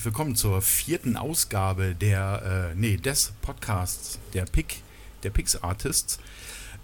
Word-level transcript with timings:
Herzlich 0.00 0.14
willkommen 0.14 0.34
zur 0.34 0.62
vierten 0.62 1.18
Ausgabe 1.18 1.94
der, 1.94 2.70
äh, 2.72 2.74
nee, 2.74 2.96
des 2.96 3.34
Podcasts 3.42 4.18
der 4.32 4.46
Pick, 4.46 4.80
der 5.24 5.28
Pix 5.28 5.56
Artists. 5.56 6.18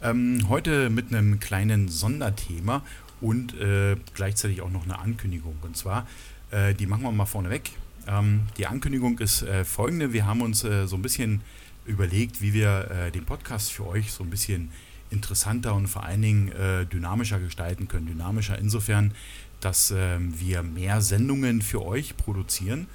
Ähm, 0.03 0.51
heute 0.51 0.91
mit 0.91 1.09
einem 1.09 1.41
kleinen 1.41 1.89
Sonderthema 1.89 2.83
und 3.23 3.59
äh, 3.59 3.97
gleichzeitig 4.13 4.61
auch 4.61 4.69
noch 4.69 4.85
eine 4.85 4.99
Ankündigung. 4.99 5.57
Und 5.63 5.79
zwar, 5.79 6.07
äh, 6.51 6.75
die 6.75 6.85
machen 6.85 7.05
wir 7.05 7.11
mal 7.11 7.25
vorneweg. 7.25 7.71
Ähm, 8.07 8.43
die 8.59 8.67
Ankündigung 8.67 9.19
ist 9.19 9.41
äh, 9.41 9.65
folgende: 9.65 10.13
Wir 10.13 10.27
haben 10.27 10.43
uns 10.43 10.63
äh, 10.65 10.87
so 10.87 10.97
ein 10.97 11.03
bisschen 11.03 11.41
überlegt, 11.87 12.43
wie 12.43 12.53
wir 12.53 12.91
äh, 12.91 13.11
den 13.11 13.25
Podcast 13.25 13.73
für 13.73 13.87
euch 13.87 14.13
so 14.13 14.25
ein 14.25 14.29
bisschen 14.29 14.71
interessanter 15.09 15.75
und 15.75 15.87
vor 15.87 16.03
allen 16.03 16.21
Dingen 16.21 16.51
dynamischer 16.93 17.39
gestalten 17.39 17.87
können. 17.87 18.09
Dynamischer 18.09 18.59
insofern, 18.59 19.15
dass 19.61 19.93
ähm, 19.97 20.39
wir 20.39 20.65
mehr 20.65 21.01
Sendungen 21.01 21.63
für 21.63 21.85
euch 21.87 22.17
produzieren, 22.17 22.89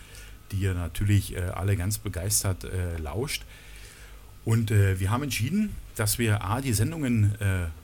die 0.52 0.58
ihr 0.58 0.74
natürlich 0.74 1.36
äh, 1.36 1.42
alle 1.42 1.76
ganz 1.76 1.98
begeistert 1.98 2.64
äh, 2.64 2.98
lauscht. 2.98 3.44
Und 4.44 4.72
äh, 4.72 5.00
wir 5.00 5.12
haben 5.12 5.24
entschieden, 5.24 5.76
dass 5.96 6.18
wir 6.18 6.44
A, 6.44 6.62
die 6.62 6.74
Sendungen 6.74 7.36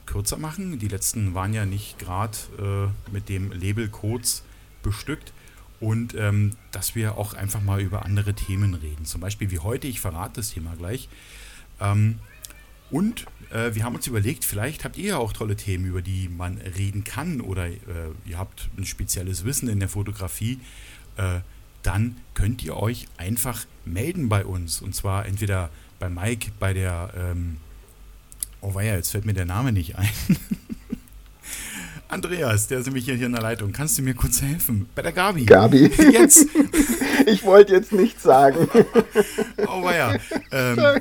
kürzer 0.06 0.38
machen. 0.38 0.78
Die 0.78 0.88
letzten 0.88 1.34
waren 1.34 1.52
ja 1.52 1.66
nicht 1.66 1.98
gerade 1.98 2.36
mit 3.12 3.28
dem 3.28 3.52
Label 3.52 3.88
Codes 3.88 4.42
bestückt. 4.82 5.32
Und 5.78 6.14
ähm, 6.14 6.52
dass 6.72 6.96
wir 6.96 7.16
auch 7.16 7.34
einfach 7.34 7.60
mal 7.62 7.80
über 7.80 8.04
andere 8.04 8.34
Themen 8.34 8.74
reden. 8.74 9.04
Zum 9.04 9.20
Beispiel 9.20 9.52
wie 9.52 9.60
heute, 9.60 9.86
ich 9.86 10.00
verrate 10.00 10.36
das 10.36 10.50
Thema 10.50 10.74
gleich. 10.74 11.08
Ähm, 11.80 12.18
und 12.90 13.26
äh, 13.50 13.74
wir 13.74 13.84
haben 13.84 13.94
uns 13.94 14.06
überlegt, 14.06 14.44
vielleicht 14.44 14.84
habt 14.84 14.96
ihr 14.96 15.10
ja 15.10 15.18
auch 15.18 15.32
tolle 15.32 15.56
Themen, 15.56 15.86
über 15.86 16.02
die 16.02 16.28
man 16.28 16.58
reden 16.58 17.04
kann 17.04 17.40
oder 17.40 17.66
äh, 17.66 17.76
ihr 18.24 18.38
habt 18.38 18.68
ein 18.76 18.86
spezielles 18.86 19.44
Wissen 19.44 19.68
in 19.68 19.78
der 19.78 19.88
Fotografie. 19.88 20.58
Äh, 21.16 21.40
dann 21.82 22.16
könnt 22.34 22.62
ihr 22.64 22.76
euch 22.76 23.06
einfach 23.16 23.64
melden 23.84 24.28
bei 24.28 24.44
uns. 24.44 24.82
Und 24.82 24.94
zwar 24.94 25.26
entweder 25.26 25.70
bei 25.98 26.08
Mike, 26.08 26.52
bei 26.58 26.72
der, 26.72 27.10
ähm, 27.16 27.56
oh 28.60 28.74
weia, 28.74 28.96
jetzt 28.96 29.10
fällt 29.10 29.24
mir 29.24 29.34
der 29.34 29.46
Name 29.46 29.72
nicht 29.72 29.96
ein. 29.96 30.08
Andreas, 32.08 32.68
der 32.68 32.78
ist 32.78 32.86
nämlich 32.86 33.04
hier 33.04 33.20
in 33.20 33.32
der 33.32 33.42
Leitung. 33.42 33.72
Kannst 33.72 33.98
du 33.98 34.02
mir 34.02 34.14
kurz 34.14 34.40
helfen? 34.40 34.88
Bei 34.94 35.02
der 35.02 35.12
Gabi. 35.12 35.44
Gabi. 35.44 35.90
Jetzt. 36.12 36.46
ich 37.26 37.44
wollte 37.44 37.74
jetzt 37.74 37.92
nichts 37.92 38.22
sagen. 38.22 38.66
oh 39.66 39.82
weia. 39.82 40.18
Ähm, 40.50 40.78
ja, 40.78 40.96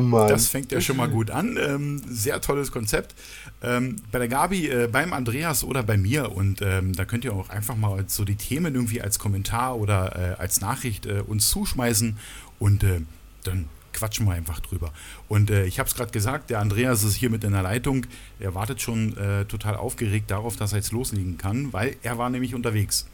Mann. 0.00 0.28
Das 0.28 0.48
fängt 0.48 0.72
ja 0.72 0.80
schon 0.80 0.96
mal 0.96 1.08
gut 1.08 1.30
an. 1.30 1.58
Ähm, 1.60 2.02
sehr 2.08 2.40
tolles 2.40 2.72
Konzept. 2.72 3.14
Ähm, 3.62 3.96
bei 4.10 4.18
der 4.18 4.28
Gabi, 4.28 4.68
äh, 4.68 4.88
beim 4.90 5.12
Andreas 5.12 5.64
oder 5.64 5.82
bei 5.82 5.96
mir. 5.96 6.32
Und 6.32 6.62
ähm, 6.62 6.92
da 6.94 7.04
könnt 7.04 7.24
ihr 7.24 7.34
auch 7.34 7.48
einfach 7.48 7.76
mal 7.76 8.04
so 8.06 8.24
die 8.24 8.36
Themen 8.36 8.74
irgendwie 8.74 9.02
als 9.02 9.18
Kommentar 9.18 9.76
oder 9.76 10.34
äh, 10.36 10.40
als 10.40 10.60
Nachricht 10.60 11.06
äh, 11.06 11.22
uns 11.26 11.50
zuschmeißen. 11.50 12.16
Und 12.58 12.84
äh, 12.84 13.00
dann 13.44 13.68
quatschen 13.92 14.26
wir 14.26 14.32
einfach 14.32 14.60
drüber. 14.60 14.92
Und 15.28 15.50
äh, 15.50 15.64
ich 15.64 15.78
habe 15.78 15.88
es 15.88 15.94
gerade 15.94 16.12
gesagt, 16.12 16.50
der 16.50 16.60
Andreas 16.60 17.02
ist 17.02 17.14
hier 17.14 17.30
mit 17.30 17.42
in 17.44 17.52
der 17.52 17.62
Leitung. 17.62 18.06
Er 18.38 18.54
wartet 18.54 18.80
schon 18.80 19.16
äh, 19.16 19.46
total 19.46 19.76
aufgeregt 19.76 20.30
darauf, 20.30 20.56
dass 20.56 20.72
er 20.72 20.78
jetzt 20.78 20.92
loslegen 20.92 21.38
kann, 21.38 21.72
weil 21.72 21.96
er 22.02 22.18
war 22.18 22.30
nämlich 22.30 22.54
unterwegs. 22.54 23.06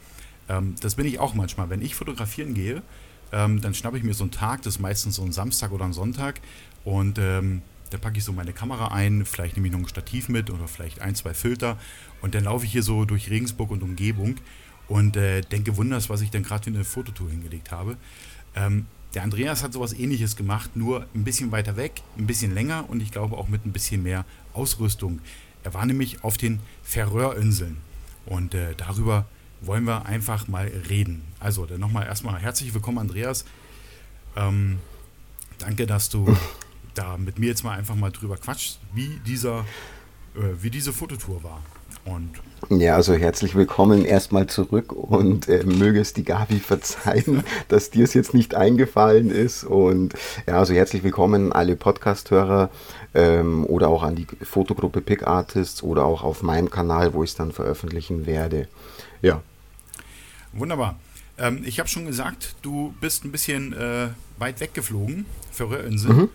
Ähm, 0.49 0.75
das 0.81 0.95
bin 0.95 1.05
ich 1.05 1.19
auch 1.19 1.33
manchmal. 1.33 1.69
Wenn 1.69 1.81
ich 1.81 1.95
fotografieren 1.95 2.53
gehe, 2.53 2.83
ähm, 3.31 3.61
dann 3.61 3.73
schnappe 3.73 3.97
ich 3.97 4.03
mir 4.03 4.13
so 4.13 4.25
einen 4.25 4.31
Tag, 4.31 4.61
das 4.61 4.75
ist 4.75 4.79
meistens 4.79 5.15
so 5.15 5.23
ein 5.23 5.31
Samstag 5.31 5.71
oder 5.71 5.85
ein 5.85 5.93
Sonntag. 5.93 6.41
Und 6.83 7.17
ähm, 7.19 7.61
da 7.89 7.97
packe 7.97 8.17
ich 8.17 8.23
so 8.23 8.33
meine 8.33 8.53
Kamera 8.53 8.87
ein, 8.87 9.25
vielleicht 9.25 9.55
nehme 9.55 9.67
ich 9.67 9.73
noch 9.73 9.79
ein 9.79 9.87
Stativ 9.87 10.27
mit 10.27 10.49
oder 10.49 10.67
vielleicht 10.67 11.01
ein, 11.01 11.15
zwei 11.15 11.33
Filter. 11.33 11.77
Und 12.21 12.35
dann 12.35 12.45
laufe 12.45 12.65
ich 12.65 12.71
hier 12.71 12.83
so 12.83 13.05
durch 13.05 13.29
Regensburg 13.29 13.71
und 13.71 13.83
Umgebung 13.83 14.35
und 14.87 15.15
äh, 15.15 15.41
denke 15.41 15.77
wunders, 15.77 16.09
was 16.09 16.21
ich 16.21 16.31
dann 16.31 16.43
gerade 16.43 16.63
für 16.63 16.69
eine 16.71 16.83
Fototour 16.83 17.29
hingelegt 17.29 17.71
habe. 17.71 17.97
Ähm, 18.55 18.87
der 19.13 19.23
Andreas 19.23 19.61
hat 19.61 19.73
sowas 19.73 19.93
ähnliches 19.93 20.35
gemacht, 20.35 20.75
nur 20.75 21.05
ein 21.13 21.23
bisschen 21.23 21.51
weiter 21.51 21.77
weg, 21.77 22.01
ein 22.17 22.25
bisschen 22.25 22.53
länger 22.53 22.89
und 22.89 23.01
ich 23.01 23.11
glaube 23.11 23.37
auch 23.37 23.47
mit 23.47 23.65
ein 23.65 23.71
bisschen 23.71 24.01
mehr 24.01 24.25
Ausrüstung. 24.53 25.19
Er 25.63 25.73
war 25.73 25.85
nämlich 25.85 26.23
auf 26.23 26.37
den 26.37 26.59
Färöerinseln 26.83 27.77
und 28.25 28.55
äh, 28.55 28.73
darüber 28.75 29.25
wollen 29.61 29.85
wir 29.85 30.05
einfach 30.05 30.47
mal 30.47 30.65
reden. 30.89 31.21
Also, 31.39 31.65
dann 31.65 31.79
nochmal 31.79 32.05
erstmal 32.05 32.39
herzlich 32.41 32.73
willkommen, 32.73 32.97
Andreas. 32.97 33.45
Ähm, 34.35 34.79
danke, 35.59 35.85
dass 35.85 36.09
du 36.09 36.35
da 36.93 37.17
mit 37.17 37.39
mir 37.39 37.47
jetzt 37.47 37.63
mal 37.63 37.77
einfach 37.77 37.95
mal 37.95 38.11
drüber 38.11 38.37
quatschst, 38.37 38.79
wie, 38.93 39.19
dieser, 39.25 39.65
äh, 40.35 40.61
wie 40.61 40.69
diese 40.69 40.93
Fototour 40.93 41.43
war. 41.43 41.61
Und 42.05 42.31
ja, 42.69 42.95
also 42.95 43.13
herzlich 43.13 43.55
willkommen 43.55 44.03
erstmal 44.03 44.47
zurück 44.47 44.91
und 44.91 45.47
äh, 45.47 45.63
möge 45.63 46.01
es 46.01 46.13
die 46.13 46.23
Gabi 46.23 46.59
verzeihen, 46.59 47.43
dass 47.69 47.91
dir 47.91 48.03
es 48.03 48.13
jetzt 48.13 48.33
nicht 48.33 48.55
eingefallen 48.55 49.29
ist. 49.29 49.63
Und 49.63 50.13
ja, 50.47 50.59
also 50.59 50.73
herzlich 50.73 51.03
willkommen 51.03 51.53
alle 51.53 51.75
Podcast-Hörer 51.75 52.69
ähm, 53.13 53.65
oder 53.65 53.87
auch 53.87 54.03
an 54.03 54.15
die 54.15 54.27
Fotogruppe 54.41 55.01
Pick 55.01 55.25
Artists 55.25 55.81
oder 55.81 56.03
auch 56.05 56.23
auf 56.23 56.43
meinem 56.43 56.69
Kanal, 56.69 57.13
wo 57.13 57.23
ich 57.23 57.31
es 57.31 57.35
dann 57.35 57.51
veröffentlichen 57.51 58.25
werde. 58.25 58.67
Ja, 59.21 59.41
Wunderbar. 60.53 60.99
Ähm, 61.37 61.63
ich 61.65 61.79
habe 61.79 61.89
schon 61.89 62.05
gesagt, 62.05 62.55
du 62.61 62.93
bist 63.01 63.25
ein 63.25 63.31
bisschen 63.31 63.73
äh, 63.73 64.09
weit 64.37 64.59
weggeflogen, 64.59 65.25
Färöerinsel. 65.51 66.13
Mhm. 66.13 66.29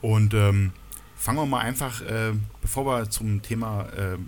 Und 0.00 0.34
ähm, 0.34 0.72
fangen 1.16 1.38
wir 1.38 1.46
mal 1.46 1.60
einfach, 1.60 2.00
äh, 2.02 2.32
bevor 2.60 2.86
wir 2.86 3.10
zum 3.10 3.42
Thema, 3.42 3.88
äh, 3.90 4.18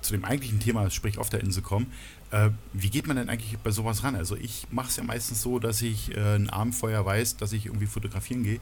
zu 0.00 0.12
dem 0.12 0.24
eigentlichen 0.24 0.60
Thema, 0.60 0.90
sprich 0.90 1.18
auf 1.18 1.30
der 1.30 1.40
Insel 1.40 1.62
kommen, 1.62 1.90
äh, 2.30 2.50
wie 2.72 2.90
geht 2.90 3.06
man 3.06 3.16
denn 3.16 3.30
eigentlich 3.30 3.56
bei 3.58 3.70
sowas 3.70 4.02
ran? 4.02 4.16
Also 4.16 4.36
ich 4.36 4.66
mache 4.70 4.88
es 4.88 4.96
ja 4.96 5.04
meistens 5.04 5.40
so, 5.40 5.58
dass 5.58 5.80
ich 5.82 6.16
äh, 6.16 6.34
ein 6.34 6.50
Abendfeuer 6.50 7.04
weiß, 7.04 7.36
dass 7.36 7.52
ich 7.52 7.66
irgendwie 7.66 7.86
fotografieren 7.86 8.42
gehe. 8.42 8.60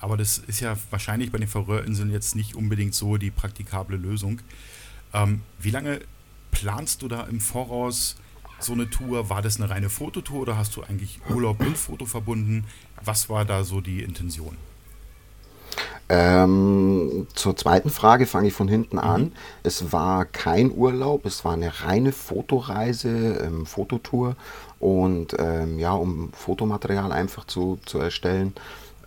Aber 0.00 0.16
das 0.16 0.38
ist 0.38 0.60
ja 0.60 0.76
wahrscheinlich 0.90 1.30
bei 1.30 1.38
den 1.38 1.48
Färöerinseln 1.48 2.10
jetzt 2.10 2.34
nicht 2.34 2.56
unbedingt 2.56 2.94
so 2.94 3.16
die 3.16 3.30
praktikable 3.30 3.96
Lösung. 3.96 4.40
Ähm, 5.14 5.42
wie 5.60 5.70
lange 5.70 6.00
planst 6.50 7.02
du 7.02 7.08
da 7.08 7.22
im 7.22 7.40
Voraus 7.40 8.16
so 8.58 8.72
eine 8.72 8.90
Tour? 8.90 9.30
War 9.30 9.40
das 9.40 9.58
eine 9.58 9.70
reine 9.70 9.88
Fototour 9.88 10.40
oder 10.42 10.56
hast 10.56 10.74
du 10.76 10.82
eigentlich 10.82 11.20
Urlaub 11.30 11.60
und 11.60 11.78
Foto 11.78 12.04
verbunden? 12.04 12.64
Was 13.04 13.28
war 13.28 13.44
da 13.44 13.62
so 13.62 13.80
die 13.80 14.02
Intention? 14.02 14.56
Ähm, 16.14 17.26
zur 17.32 17.56
zweiten 17.56 17.88
Frage 17.88 18.26
fange 18.26 18.48
ich 18.48 18.52
von 18.52 18.68
hinten 18.68 18.96
mhm. 18.96 19.02
an. 19.02 19.32
Es 19.62 19.92
war 19.92 20.26
kein 20.26 20.70
Urlaub, 20.70 21.24
es 21.24 21.42
war 21.42 21.54
eine 21.54 21.72
reine 21.84 22.12
Fotoreise, 22.12 23.08
ähm, 23.42 23.64
Fototour 23.64 24.36
und 24.78 25.34
ähm, 25.38 25.78
ja, 25.78 25.92
um 25.92 26.30
Fotomaterial 26.34 27.12
einfach 27.12 27.46
zu, 27.46 27.78
zu 27.86 27.98
erstellen 27.98 28.52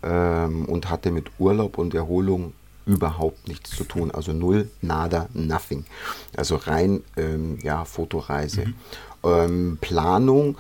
ähm, 0.02 0.66
und 0.66 0.90
hatte 0.90 1.12
mit 1.12 1.30
Urlaub 1.38 1.78
und 1.78 1.94
Erholung 1.94 2.54
überhaupt 2.88 3.48
nichts 3.48 3.70
zu 3.70 3.84
tun. 3.84 4.10
Also 4.10 4.34
null, 4.34 4.72
nada, 4.82 5.28
nothing. 5.34 5.86
Also 6.36 6.56
rein 6.56 7.04
ähm, 7.18 7.60
ja, 7.62 7.86
Fotoreise. 7.86 8.66
Mhm 8.66 8.76
ähm, 9.26 9.78
Planung, 9.82 10.58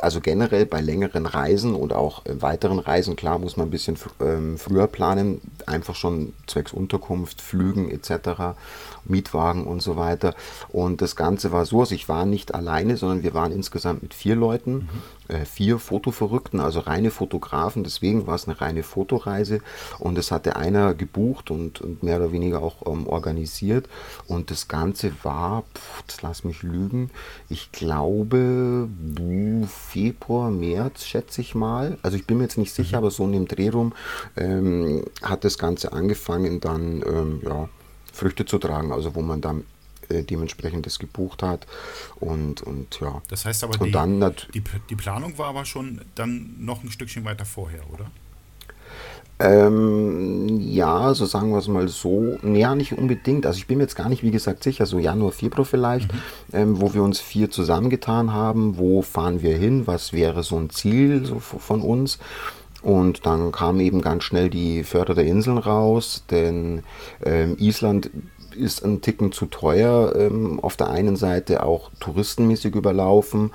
also 0.00 0.20
generell 0.20 0.66
bei 0.66 0.80
längeren 0.80 1.26
Reisen 1.26 1.74
und 1.74 1.92
auch 1.92 2.24
äh, 2.26 2.40
weiteren 2.40 2.78
Reisen, 2.78 3.16
klar 3.16 3.38
muss 3.38 3.56
man 3.56 3.68
ein 3.68 3.70
bisschen 3.70 3.98
ähm, 4.20 4.58
früher 4.58 4.86
planen, 4.86 5.40
einfach 5.66 5.94
schon 5.94 6.32
zwecks 6.46 6.72
Unterkunft, 6.72 7.40
Flügen 7.40 7.90
etc., 7.90 8.56
Mietwagen 9.04 9.66
und 9.66 9.80
so 9.80 9.96
weiter. 9.96 10.34
Und 10.68 11.00
das 11.02 11.16
Ganze 11.16 11.52
war 11.52 11.64
so, 11.66 11.80
also 11.80 11.94
ich 11.94 12.08
war 12.08 12.26
nicht 12.26 12.54
alleine, 12.54 12.96
sondern 12.96 13.22
wir 13.22 13.34
waren 13.34 13.52
insgesamt 13.52 14.02
mit 14.02 14.14
vier 14.14 14.36
Leuten. 14.36 14.72
Mhm 14.72 14.88
äh, 15.28 15.44
vier 15.44 15.78
Fotoverrückten, 15.78 16.60
also 16.60 16.80
reine 16.80 17.10
Fotografen. 17.10 17.84
Deswegen 17.84 18.26
war 18.26 18.34
es 18.34 18.48
eine 18.48 18.60
reine 18.60 18.82
Fotoreise 18.82 19.60
und 19.98 20.16
das 20.16 20.30
hatte 20.30 20.56
einer 20.56 20.94
gebucht 20.94 21.50
und, 21.50 21.80
und 21.80 22.02
mehr 22.02 22.16
oder 22.16 22.32
weniger 22.32 22.62
auch 22.62 22.86
ähm, 22.86 23.06
organisiert. 23.06 23.88
Und 24.26 24.50
das 24.50 24.68
Ganze 24.68 25.12
war, 25.22 25.64
pff, 25.74 26.22
lass 26.22 26.44
mich 26.44 26.62
lügen, 26.62 27.10
ich 27.48 27.70
glaube 27.72 28.88
Februar, 29.66 30.50
März, 30.50 31.04
schätze 31.04 31.40
ich 31.40 31.54
mal. 31.54 31.98
Also 32.02 32.16
ich 32.16 32.26
bin 32.26 32.38
mir 32.38 32.44
jetzt 32.44 32.58
nicht 32.58 32.72
sicher, 32.72 32.98
mhm. 32.98 33.04
aber 33.04 33.10
so 33.10 33.24
in 33.24 33.32
dem 33.32 33.48
Dreh 33.48 33.68
rum 33.68 33.92
ähm, 34.36 35.04
hat 35.22 35.44
das 35.44 35.58
Ganze 35.58 35.92
angefangen, 35.92 36.60
dann 36.60 37.02
ähm, 37.06 37.40
ja, 37.44 37.68
Früchte 38.12 38.44
zu 38.44 38.58
tragen. 38.58 38.92
Also 38.92 39.14
wo 39.14 39.22
man 39.22 39.40
dann 39.40 39.64
äh, 40.08 40.22
dementsprechend 40.22 40.86
das 40.86 40.98
gebucht 40.98 41.42
hat. 41.42 41.66
Und, 42.16 42.62
und 42.62 43.00
ja. 43.00 43.20
Das 43.28 43.44
heißt 43.44 43.64
aber, 43.64 43.76
die, 43.84 43.90
dann 43.90 44.20
die, 44.54 44.62
die 44.88 44.96
Planung 44.96 45.36
war 45.38 45.48
aber 45.48 45.64
schon 45.64 46.00
dann 46.14 46.54
noch 46.58 46.82
ein 46.82 46.90
Stückchen 46.90 47.24
weiter 47.24 47.44
vorher, 47.44 47.82
oder? 47.92 48.10
Ähm, 49.40 50.58
ja, 50.60 51.14
so 51.14 51.24
sagen 51.24 51.50
wir 51.50 51.58
es 51.58 51.68
mal 51.68 51.88
so. 51.88 52.38
Naja, 52.42 52.74
nicht 52.74 52.98
unbedingt. 52.98 53.46
Also 53.46 53.58
ich 53.58 53.66
bin 53.66 53.78
mir 53.78 53.84
jetzt 53.84 53.94
gar 53.94 54.08
nicht, 54.08 54.22
wie 54.22 54.32
gesagt, 54.32 54.64
sicher, 54.64 54.84
so 54.86 54.98
Januar, 54.98 55.32
Februar 55.32 55.64
vielleicht, 55.64 56.12
mhm. 56.12 56.18
ähm, 56.52 56.80
wo 56.80 56.92
wir 56.92 57.02
uns 57.02 57.20
vier 57.20 57.50
zusammengetan 57.50 58.32
haben. 58.32 58.78
Wo 58.78 59.02
fahren 59.02 59.42
wir 59.42 59.56
hin? 59.56 59.86
Was 59.86 60.12
wäre 60.12 60.42
so 60.42 60.56
ein 60.56 60.70
Ziel 60.70 61.24
so 61.24 61.38
von 61.38 61.82
uns? 61.82 62.18
Und 62.82 63.26
dann 63.26 63.52
kam 63.52 63.80
eben 63.80 64.02
ganz 64.02 64.24
schnell 64.24 64.50
die 64.50 64.84
Förder 64.84 65.14
der 65.14 65.24
Inseln 65.24 65.58
raus, 65.58 66.24
denn 66.30 66.82
ähm, 67.24 67.56
Island 67.58 68.10
ist 68.56 68.84
ein 68.84 69.00
Ticken 69.00 69.32
zu 69.32 69.46
teuer. 69.46 70.14
Ähm, 70.16 70.60
auf 70.60 70.76
der 70.76 70.90
einen 70.90 71.16
Seite 71.16 71.62
auch 71.62 71.90
touristenmäßig 72.00 72.74
überlaufen. 72.74 73.52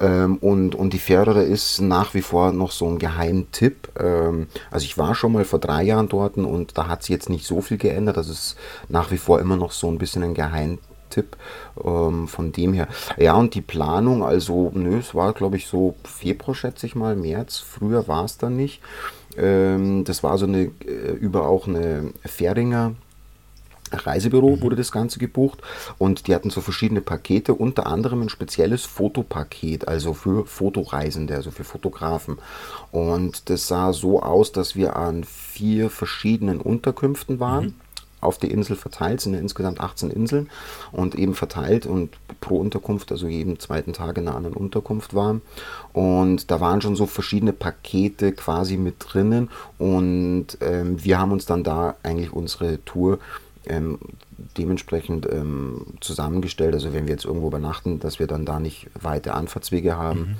Ähm, 0.00 0.38
und, 0.38 0.74
und 0.74 0.92
die 0.92 0.98
Färöer 0.98 1.42
ist 1.42 1.80
nach 1.80 2.14
wie 2.14 2.22
vor 2.22 2.52
noch 2.52 2.72
so 2.72 2.88
ein 2.88 2.98
Geheimtipp. 2.98 3.88
Ähm, 3.98 4.48
also 4.70 4.84
ich 4.84 4.98
war 4.98 5.14
schon 5.14 5.32
mal 5.32 5.44
vor 5.44 5.58
drei 5.58 5.82
Jahren 5.82 6.08
dort 6.08 6.36
und 6.36 6.76
da 6.78 6.88
hat 6.88 7.02
sich 7.02 7.10
jetzt 7.10 7.28
nicht 7.28 7.46
so 7.46 7.60
viel 7.60 7.78
geändert. 7.78 8.16
Das 8.16 8.28
ist 8.28 8.56
nach 8.88 9.10
wie 9.10 9.18
vor 9.18 9.40
immer 9.40 9.56
noch 9.56 9.72
so 9.72 9.88
ein 9.88 9.98
bisschen 9.98 10.22
ein 10.22 10.34
Geheimtipp. 10.34 10.90
Tipp 11.10 11.36
ähm, 11.84 12.28
von 12.28 12.52
dem 12.52 12.72
her. 12.72 12.88
Ja, 13.18 13.34
und 13.34 13.54
die 13.54 13.60
Planung, 13.60 14.22
also, 14.22 14.70
nö, 14.74 14.98
es 14.98 15.14
war, 15.14 15.32
glaube 15.34 15.56
ich, 15.56 15.66
so 15.66 15.96
Februar, 16.04 16.54
schätze 16.54 16.86
ich 16.86 16.94
mal, 16.94 17.16
März. 17.16 17.58
Früher 17.58 18.08
war 18.08 18.24
es 18.24 18.38
dann 18.38 18.56
nicht. 18.56 18.80
Ähm, 19.36 20.04
das 20.04 20.22
war 20.22 20.38
so 20.38 20.46
eine, 20.46 20.70
äh, 20.86 21.12
über 21.20 21.46
auch 21.46 21.68
eine 21.68 22.12
Fähringer 22.24 22.94
Reisebüro 23.92 24.60
wurde 24.60 24.76
das 24.76 24.92
Ganze 24.92 25.18
gebucht 25.18 25.60
und 25.98 26.26
die 26.26 26.34
hatten 26.34 26.50
so 26.50 26.60
verschiedene 26.60 27.00
Pakete, 27.00 27.54
unter 27.54 27.86
anderem 27.86 28.22
ein 28.22 28.28
spezielles 28.28 28.84
Fotopaket, 28.84 29.88
also 29.88 30.14
für 30.14 30.46
Fotoreisende, 30.46 31.34
also 31.34 31.50
für 31.50 31.64
Fotografen. 31.64 32.38
Und 32.92 33.50
das 33.50 33.66
sah 33.66 33.92
so 33.92 34.22
aus, 34.22 34.52
dass 34.52 34.76
wir 34.76 34.96
an 34.96 35.24
vier 35.24 35.90
verschiedenen 35.90 36.60
Unterkünften 36.60 37.40
waren. 37.40 37.64
Mhm 37.66 37.74
auf 38.20 38.38
die 38.38 38.50
Insel 38.50 38.76
verteilt, 38.76 39.20
sind 39.20 39.34
ja 39.34 39.40
insgesamt 39.40 39.80
18 39.80 40.10
Inseln 40.10 40.50
und 40.92 41.14
eben 41.14 41.34
verteilt 41.34 41.86
und 41.86 42.10
pro 42.40 42.58
Unterkunft, 42.58 43.12
also 43.12 43.26
jeden 43.26 43.58
zweiten 43.58 43.92
Tag 43.92 44.18
in 44.18 44.28
einer 44.28 44.36
anderen 44.36 44.56
Unterkunft 44.56 45.14
waren. 45.14 45.42
Und 45.92 46.50
da 46.50 46.60
waren 46.60 46.80
schon 46.82 46.96
so 46.96 47.06
verschiedene 47.06 47.52
Pakete 47.52 48.32
quasi 48.32 48.76
mit 48.76 48.96
drinnen 48.98 49.48
und 49.78 50.58
ähm, 50.60 51.02
wir 51.02 51.18
haben 51.18 51.32
uns 51.32 51.46
dann 51.46 51.64
da 51.64 51.96
eigentlich 52.02 52.32
unsere 52.32 52.84
Tour 52.84 53.18
ähm, 53.66 53.98
dementsprechend 54.56 55.26
ähm, 55.30 55.86
zusammengestellt. 56.00 56.74
Also 56.74 56.92
wenn 56.92 57.06
wir 57.06 57.12
jetzt 57.12 57.24
irgendwo 57.24 57.48
übernachten, 57.48 58.00
dass 58.00 58.18
wir 58.18 58.26
dann 58.26 58.44
da 58.44 58.58
nicht 58.58 58.88
weite 59.00 59.34
Anfahrtswege 59.34 59.96
haben. 59.96 60.20
Mhm. 60.20 60.36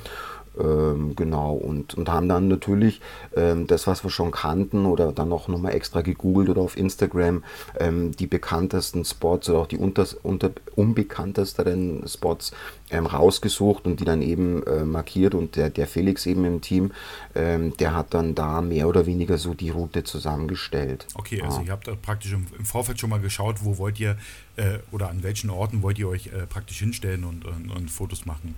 Ähm, 0.58 1.14
genau, 1.14 1.54
und, 1.54 1.94
und 1.94 2.08
haben 2.08 2.28
dann 2.28 2.48
natürlich 2.48 3.00
ähm, 3.36 3.66
das, 3.66 3.86
was 3.86 4.02
wir 4.02 4.10
schon 4.10 4.32
kannten 4.32 4.84
oder 4.84 5.12
dann 5.12 5.28
noch 5.28 5.48
nochmal 5.48 5.74
extra 5.74 6.00
gegoogelt 6.00 6.48
oder 6.48 6.60
auf 6.60 6.76
Instagram 6.76 7.44
ähm, 7.78 8.12
die 8.16 8.26
bekanntesten 8.26 9.04
Spots 9.04 9.48
oder 9.48 9.60
auch 9.60 9.66
die 9.66 9.78
unter, 9.78 10.06
unter, 10.22 10.50
unbekanntesteren 10.74 12.06
Spots 12.08 12.52
ähm, 12.90 13.06
rausgesucht 13.06 13.86
und 13.86 14.00
die 14.00 14.04
dann 14.04 14.22
eben 14.22 14.62
äh, 14.66 14.84
markiert 14.84 15.34
und 15.34 15.56
der, 15.56 15.70
der 15.70 15.86
Felix 15.86 16.26
eben 16.26 16.44
im 16.44 16.60
Team, 16.60 16.90
ähm, 17.34 17.76
der 17.76 17.94
hat 17.94 18.12
dann 18.14 18.34
da 18.34 18.60
mehr 18.60 18.88
oder 18.88 19.06
weniger 19.06 19.38
so 19.38 19.54
die 19.54 19.70
Route 19.70 20.02
zusammengestellt. 20.04 21.06
Okay, 21.14 21.42
also 21.42 21.58
ja. 21.60 21.66
ihr 21.66 21.72
habt 21.72 21.86
da 21.86 21.94
praktisch 21.94 22.32
im, 22.32 22.46
im, 22.58 22.64
Vorfeld 22.64 22.98
schon 22.98 23.10
mal 23.10 23.20
geschaut, 23.20 23.64
wo 23.64 23.78
wollt 23.78 24.00
ihr 24.00 24.16
äh, 24.56 24.78
oder 24.90 25.10
an 25.10 25.22
welchen 25.22 25.50
Orten 25.50 25.82
wollt 25.82 25.98
ihr 25.98 26.08
euch 26.08 26.26
äh, 26.28 26.46
praktisch 26.48 26.78
hinstellen 26.78 27.24
und, 27.24 27.44
und, 27.44 27.70
und 27.70 27.90
Fotos 27.90 28.26
machen. 28.26 28.56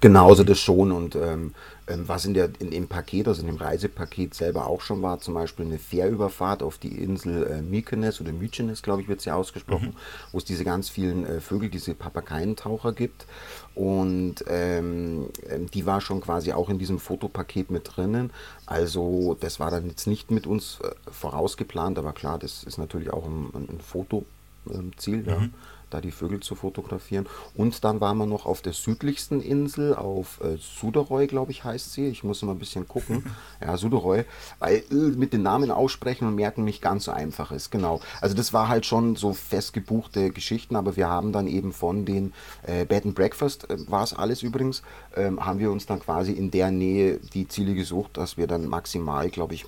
Genauso 0.00 0.44
das 0.44 0.58
schon. 0.58 0.92
Und 0.92 1.16
ähm, 1.16 1.54
ähm, 1.86 2.08
was 2.08 2.24
in, 2.24 2.32
der, 2.32 2.48
in 2.60 2.70
dem 2.70 2.88
Paket, 2.88 3.28
also 3.28 3.42
in 3.42 3.46
dem 3.46 3.56
Reisepaket 3.56 4.32
selber 4.32 4.66
auch 4.66 4.80
schon 4.80 5.02
war, 5.02 5.20
zum 5.20 5.34
Beispiel 5.34 5.66
eine 5.66 5.78
Fährüberfahrt 5.78 6.62
auf 6.62 6.78
die 6.78 7.02
Insel 7.02 7.46
äh, 7.46 7.60
Mykonos 7.60 8.20
oder 8.22 8.32
Mykonos, 8.32 8.82
glaube 8.82 9.02
ich, 9.02 9.08
wird 9.08 9.20
sie 9.20 9.30
ausgesprochen, 9.30 9.88
mhm. 9.88 9.96
wo 10.32 10.38
es 10.38 10.44
diese 10.44 10.64
ganz 10.64 10.88
vielen 10.88 11.26
äh, 11.26 11.40
Vögel, 11.40 11.68
diese 11.68 11.94
Papageientaucher 11.94 12.92
gibt. 12.92 13.26
Und 13.74 14.44
ähm, 14.48 15.28
ähm, 15.50 15.70
die 15.70 15.84
war 15.84 16.00
schon 16.00 16.22
quasi 16.22 16.52
auch 16.52 16.70
in 16.70 16.78
diesem 16.78 16.98
Fotopaket 16.98 17.70
mit 17.70 17.96
drinnen. 17.96 18.30
Also 18.64 19.36
das 19.38 19.60
war 19.60 19.70
dann 19.70 19.86
jetzt 19.86 20.06
nicht 20.06 20.30
mit 20.30 20.46
uns 20.46 20.78
äh, 20.82 20.90
vorausgeplant, 21.10 21.98
aber 21.98 22.12
klar, 22.14 22.38
das 22.38 22.64
ist 22.64 22.78
natürlich 22.78 23.12
auch 23.12 23.26
ein, 23.26 23.50
ein 23.54 23.80
Fotoziel. 23.80 25.18
Mhm. 25.18 25.28
Ja 25.28 25.48
da 25.94 26.00
die 26.00 26.10
Vögel 26.10 26.40
zu 26.40 26.56
fotografieren. 26.56 27.26
Und 27.54 27.84
dann 27.84 28.00
waren 28.00 28.18
wir 28.18 28.26
noch 28.26 28.46
auf 28.46 28.62
der 28.62 28.72
südlichsten 28.72 29.40
Insel, 29.40 29.94
auf 29.94 30.40
äh, 30.42 30.56
Suderoy, 30.58 31.28
glaube 31.28 31.52
ich, 31.52 31.62
heißt 31.62 31.92
sie. 31.92 32.08
Ich 32.08 32.24
muss 32.24 32.42
immer 32.42 32.52
ein 32.52 32.58
bisschen 32.58 32.86
gucken. 32.86 33.24
Ja, 33.60 33.76
Suderoy, 33.76 34.24
weil 34.58 34.82
äh, 34.90 34.94
mit 34.94 35.32
den 35.32 35.42
Namen 35.42 35.70
aussprechen 35.70 36.26
und 36.26 36.34
merken 36.34 36.64
nicht 36.64 36.82
ganz 36.82 37.04
so 37.04 37.12
einfach 37.12 37.52
ist. 37.52 37.70
Genau. 37.70 38.00
Also 38.20 38.34
das 38.34 38.52
war 38.52 38.68
halt 38.68 38.84
schon 38.84 39.16
so 39.16 39.32
festgebuchte 39.32 40.30
Geschichten, 40.30 40.76
aber 40.76 40.96
wir 40.96 41.08
haben 41.08 41.32
dann 41.32 41.46
eben 41.46 41.72
von 41.72 42.04
den 42.04 42.32
äh, 42.62 42.84
Bed 42.84 43.06
and 43.06 43.14
Breakfast, 43.14 43.70
äh, 43.70 43.76
war 43.88 44.02
es 44.02 44.12
alles 44.12 44.42
übrigens, 44.42 44.82
ähm, 45.14 45.44
haben 45.44 45.60
wir 45.60 45.70
uns 45.70 45.86
dann 45.86 46.00
quasi 46.00 46.32
in 46.32 46.50
der 46.50 46.70
Nähe 46.70 47.20
die 47.32 47.48
Ziele 47.48 47.74
gesucht, 47.74 48.16
dass 48.16 48.36
wir 48.36 48.46
dann 48.46 48.66
maximal, 48.66 49.30
glaube 49.30 49.54
ich, 49.54 49.66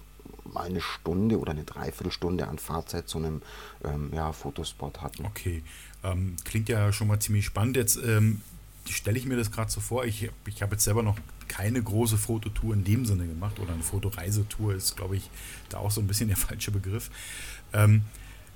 mal 0.56 0.66
eine 0.66 0.80
Stunde 0.80 1.38
oder 1.38 1.52
eine 1.52 1.64
Dreiviertelstunde 1.64 2.48
an 2.48 2.58
Fahrzeit 2.58 3.08
zu 3.08 3.18
einem 3.18 3.42
ähm, 3.84 4.10
ja, 4.14 4.32
Fotospot 4.32 5.02
hatten. 5.02 5.24
Okay, 5.26 5.62
ähm, 6.02 6.36
klingt 6.44 6.68
ja 6.68 6.92
schon 6.92 7.08
mal 7.08 7.20
ziemlich 7.20 7.44
spannend. 7.44 7.76
Jetzt 7.76 7.96
ähm, 7.96 8.40
stelle 8.88 9.18
ich 9.18 9.26
mir 9.26 9.36
das 9.36 9.50
gerade 9.50 9.70
so 9.70 9.80
vor. 9.80 10.04
Ich, 10.04 10.30
ich 10.46 10.62
habe 10.62 10.72
jetzt 10.72 10.84
selber 10.84 11.02
noch 11.02 11.18
keine 11.48 11.82
große 11.82 12.16
Fototour 12.16 12.74
in 12.74 12.84
dem 12.84 13.04
Sinne 13.06 13.26
gemacht 13.26 13.60
oder 13.60 13.72
eine 13.72 13.82
Fotoreisetour 13.82 14.74
ist, 14.74 14.96
glaube 14.96 15.16
ich, 15.16 15.30
da 15.68 15.78
auch 15.78 15.90
so 15.90 16.00
ein 16.00 16.06
bisschen 16.06 16.28
der 16.28 16.36
falsche 16.36 16.70
Begriff. 16.70 17.10
Ähm, 17.72 18.02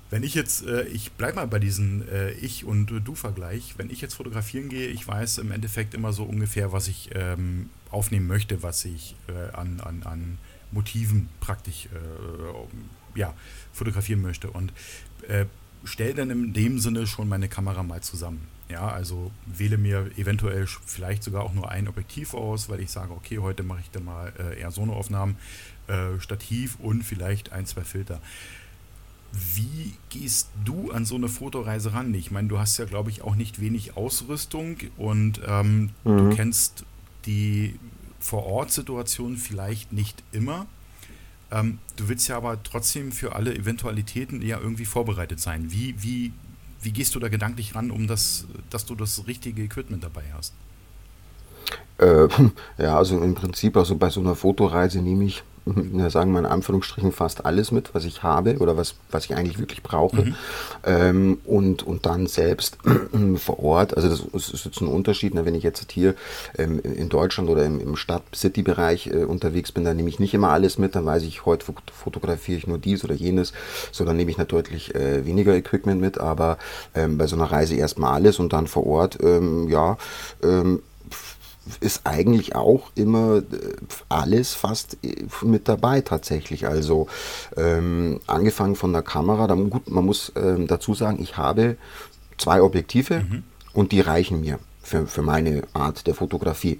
wenn 0.09 0.23
ich 0.23 0.33
jetzt, 0.33 0.65
äh, 0.65 0.83
ich 0.87 1.13
bleibe 1.13 1.37
mal 1.37 1.47
bei 1.47 1.59
diesem 1.59 2.07
äh, 2.09 2.31
Ich- 2.31 2.65
und 2.65 2.87
Du-Vergleich, 2.87 3.75
wenn 3.77 3.89
ich 3.89 4.01
jetzt 4.01 4.15
fotografieren 4.15 4.67
gehe, 4.67 4.87
ich 4.87 5.07
weiß 5.07 5.37
im 5.37 5.51
Endeffekt 5.51 5.93
immer 5.93 6.11
so 6.11 6.23
ungefähr, 6.23 6.73
was 6.73 6.89
ich 6.89 7.11
ähm, 7.13 7.69
aufnehmen 7.91 8.27
möchte, 8.27 8.61
was 8.61 8.83
ich 8.83 9.15
äh, 9.29 9.55
an, 9.55 9.79
an, 9.79 10.03
an 10.03 10.37
Motiven 10.71 11.29
praktisch 11.39 11.87
äh, 11.87 13.19
ja, 13.19 13.33
fotografieren 13.73 14.21
möchte. 14.21 14.49
Und 14.49 14.73
äh, 15.27 15.45
stelle 15.83 16.13
dann 16.13 16.29
in 16.29 16.53
dem 16.53 16.79
Sinne 16.79 17.07
schon 17.07 17.27
meine 17.27 17.49
Kamera 17.49 17.83
mal 17.83 18.01
zusammen. 18.01 18.47
Ja, 18.69 18.87
also 18.87 19.31
wähle 19.45 19.77
mir 19.77 20.11
eventuell 20.15 20.65
vielleicht 20.85 21.23
sogar 21.23 21.43
auch 21.43 21.53
nur 21.53 21.69
ein 21.69 21.89
Objektiv 21.89 22.33
aus, 22.33 22.69
weil 22.69 22.79
ich 22.79 22.89
sage, 22.89 23.11
okay, 23.11 23.39
heute 23.39 23.63
mache 23.63 23.81
ich 23.81 23.91
dann 23.91 24.05
mal 24.05 24.31
äh, 24.39 24.61
eher 24.61 24.71
Sonoaufnahmen, 24.71 25.35
äh, 25.87 26.19
Stativ 26.19 26.77
und 26.79 27.03
vielleicht 27.03 27.51
ein, 27.51 27.65
zwei 27.65 27.81
Filter. 27.81 28.21
Wie 29.33 29.93
gehst 30.09 30.49
du 30.63 30.91
an 30.91 31.05
so 31.05 31.15
eine 31.15 31.27
Fotoreise 31.27 31.93
ran? 31.93 32.13
Ich 32.13 32.31
meine, 32.31 32.47
du 32.47 32.59
hast 32.59 32.77
ja, 32.77 32.85
glaube 32.85 33.09
ich, 33.09 33.23
auch 33.23 33.35
nicht 33.35 33.59
wenig 33.59 33.97
Ausrüstung 33.97 34.77
und 34.97 35.41
ähm, 35.45 35.89
mhm. 36.03 36.17
du 36.17 36.35
kennst 36.35 36.85
die 37.25 37.77
Vor-Ort-Situation 38.21 39.37
vielleicht 39.37 39.91
nicht 39.91 40.23
immer. 40.31 40.67
Ähm, 41.51 41.79
du 41.97 42.07
willst 42.07 42.27
ja 42.29 42.37
aber 42.37 42.61
trotzdem 42.63 43.11
für 43.11 43.35
alle 43.35 43.53
Eventualitäten 43.53 44.41
ja 44.41 44.59
irgendwie 44.59 44.85
vorbereitet 44.85 45.39
sein. 45.39 45.71
Wie, 45.71 45.95
wie, 46.01 46.31
wie 46.81 46.91
gehst 46.91 47.13
du 47.15 47.19
da 47.19 47.27
gedanklich 47.27 47.75
ran, 47.75 47.91
um 47.91 48.07
das, 48.07 48.45
dass 48.69 48.85
du 48.85 48.95
das 48.95 49.27
richtige 49.27 49.63
Equipment 49.63 50.03
dabei 50.03 50.23
hast? 50.33 50.53
Äh, 51.97 52.27
ja, 52.77 52.97
also 52.97 53.19
im 53.21 53.35
Prinzip, 53.35 53.75
also 53.75 53.95
bei 53.95 54.09
so 54.09 54.21
einer 54.21 54.35
Fotoreise 54.35 55.01
nehme 55.01 55.25
ich 55.25 55.43
sagen 56.09 56.31
wir 56.31 56.39
in 56.39 56.45
Anführungsstrichen 56.45 57.11
fast 57.11 57.45
alles 57.45 57.71
mit, 57.71 57.93
was 57.93 58.05
ich 58.05 58.23
habe 58.23 58.57
oder 58.57 58.77
was, 58.77 58.95
was 59.11 59.25
ich 59.25 59.35
eigentlich 59.35 59.59
wirklich 59.59 59.83
brauche. 59.83 60.23
Mhm. 60.23 60.35
Ähm, 60.83 61.37
und, 61.45 61.83
und 61.83 62.05
dann 62.05 62.27
selbst 62.27 62.77
vor 63.37 63.59
Ort, 63.63 63.95
also 63.95 64.09
das 64.09 64.51
ist 64.51 64.65
jetzt 64.65 64.81
ein 64.81 64.87
Unterschied, 64.87 65.33
ne, 65.33 65.45
wenn 65.45 65.55
ich 65.55 65.63
jetzt 65.63 65.91
hier 65.91 66.15
ähm, 66.57 66.79
in 66.79 67.09
Deutschland 67.09 67.49
oder 67.49 67.65
im, 67.65 67.79
im 67.79 67.95
Stadt-City-Bereich 67.95 69.07
äh, 69.07 69.23
unterwegs 69.23 69.71
bin, 69.71 69.83
dann 69.83 69.97
nehme 69.97 70.09
ich 70.09 70.19
nicht 70.19 70.33
immer 70.33 70.49
alles 70.49 70.77
mit, 70.77 70.95
dann 70.95 71.05
weiß 71.05 71.23
ich, 71.23 71.45
heute 71.45 71.65
fotografiere 71.91 72.57
ich 72.57 72.67
nur 72.67 72.77
dies 72.77 73.03
oder 73.03 73.15
jenes, 73.15 73.53
sondern 73.91 74.17
nehme 74.17 74.31
ich 74.31 74.37
natürlich 74.37 74.95
äh, 74.95 75.25
weniger 75.25 75.55
Equipment 75.55 76.01
mit, 76.01 76.19
aber 76.19 76.57
ähm, 76.95 77.17
bei 77.17 77.27
so 77.27 77.35
einer 77.35 77.51
Reise 77.51 77.75
erstmal 77.75 78.13
alles 78.13 78.39
und 78.39 78.53
dann 78.53 78.67
vor 78.67 78.85
Ort, 78.85 79.19
ähm, 79.21 79.67
ja, 79.69 79.97
ähm, 80.43 80.81
ist 81.79 82.01
eigentlich 82.05 82.55
auch 82.55 82.91
immer 82.95 83.37
äh, 83.37 83.43
alles 84.09 84.53
fast 84.53 84.97
äh, 85.03 85.25
mit 85.43 85.67
dabei 85.67 86.01
tatsächlich. 86.01 86.67
Also 86.67 87.07
ähm, 87.55 88.19
angefangen 88.27 88.75
von 88.75 88.93
der 88.93 89.03
Kamera, 89.03 89.47
dann, 89.47 89.69
gut, 89.69 89.89
man 89.89 90.05
muss 90.05 90.31
ähm, 90.35 90.67
dazu 90.67 90.93
sagen, 90.93 91.21
ich 91.21 91.37
habe 91.37 91.77
zwei 92.37 92.61
Objektive 92.61 93.21
mhm. 93.21 93.43
und 93.73 93.91
die 93.91 94.01
reichen 94.01 94.41
mir 94.41 94.59
für, 94.81 95.05
für 95.07 95.21
meine 95.21 95.63
Art 95.73 96.07
der 96.07 96.15
Fotografie. 96.15 96.79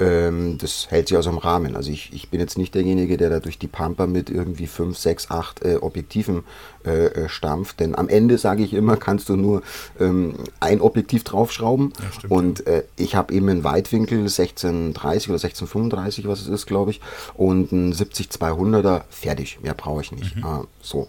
Ähm, 0.00 0.56
das 0.56 0.90
hält 0.90 1.08
sich 1.08 1.16
also 1.16 1.28
im 1.28 1.36
Rahmen. 1.36 1.76
Also 1.76 1.90
ich, 1.90 2.10
ich 2.12 2.30
bin 2.30 2.40
jetzt 2.40 2.56
nicht 2.56 2.74
derjenige, 2.74 3.18
der 3.18 3.28
da 3.28 3.38
durch 3.38 3.58
die 3.58 3.68
Pampa 3.68 4.06
mit 4.06 4.30
irgendwie 4.30 4.66
5, 4.66 4.96
6, 4.96 5.30
8 5.30 5.64
äh, 5.64 5.76
Objektiven 5.76 6.44
äh, 6.86 7.06
äh, 7.06 7.28
stampft. 7.28 7.80
Denn 7.80 7.94
am 7.94 8.08
Ende, 8.08 8.38
sage 8.38 8.62
ich 8.62 8.72
immer, 8.72 8.96
kannst 8.96 9.28
du 9.28 9.36
nur 9.36 9.62
ähm, 10.00 10.34
ein 10.58 10.80
Objektiv 10.80 11.22
draufschrauben. 11.24 11.92
Ja, 11.98 12.12
stimmt, 12.12 12.32
und 12.32 12.66
äh, 12.66 12.84
ich 12.96 13.14
habe 13.14 13.34
eben 13.34 13.50
einen 13.50 13.62
Weitwinkel 13.62 14.20
1630 14.20 15.28
oder 15.28 15.36
1635, 15.36 16.26
was 16.26 16.40
es 16.40 16.48
ist, 16.48 16.66
glaube 16.66 16.92
ich, 16.92 17.02
und 17.34 17.70
ein 17.70 17.92
70-200er, 17.92 19.02
fertig. 19.10 19.58
Mehr 19.62 19.74
brauche 19.74 20.00
ich 20.00 20.12
nicht. 20.12 20.36
Mhm. 20.36 20.44
Ah, 20.44 20.64
so. 20.80 21.08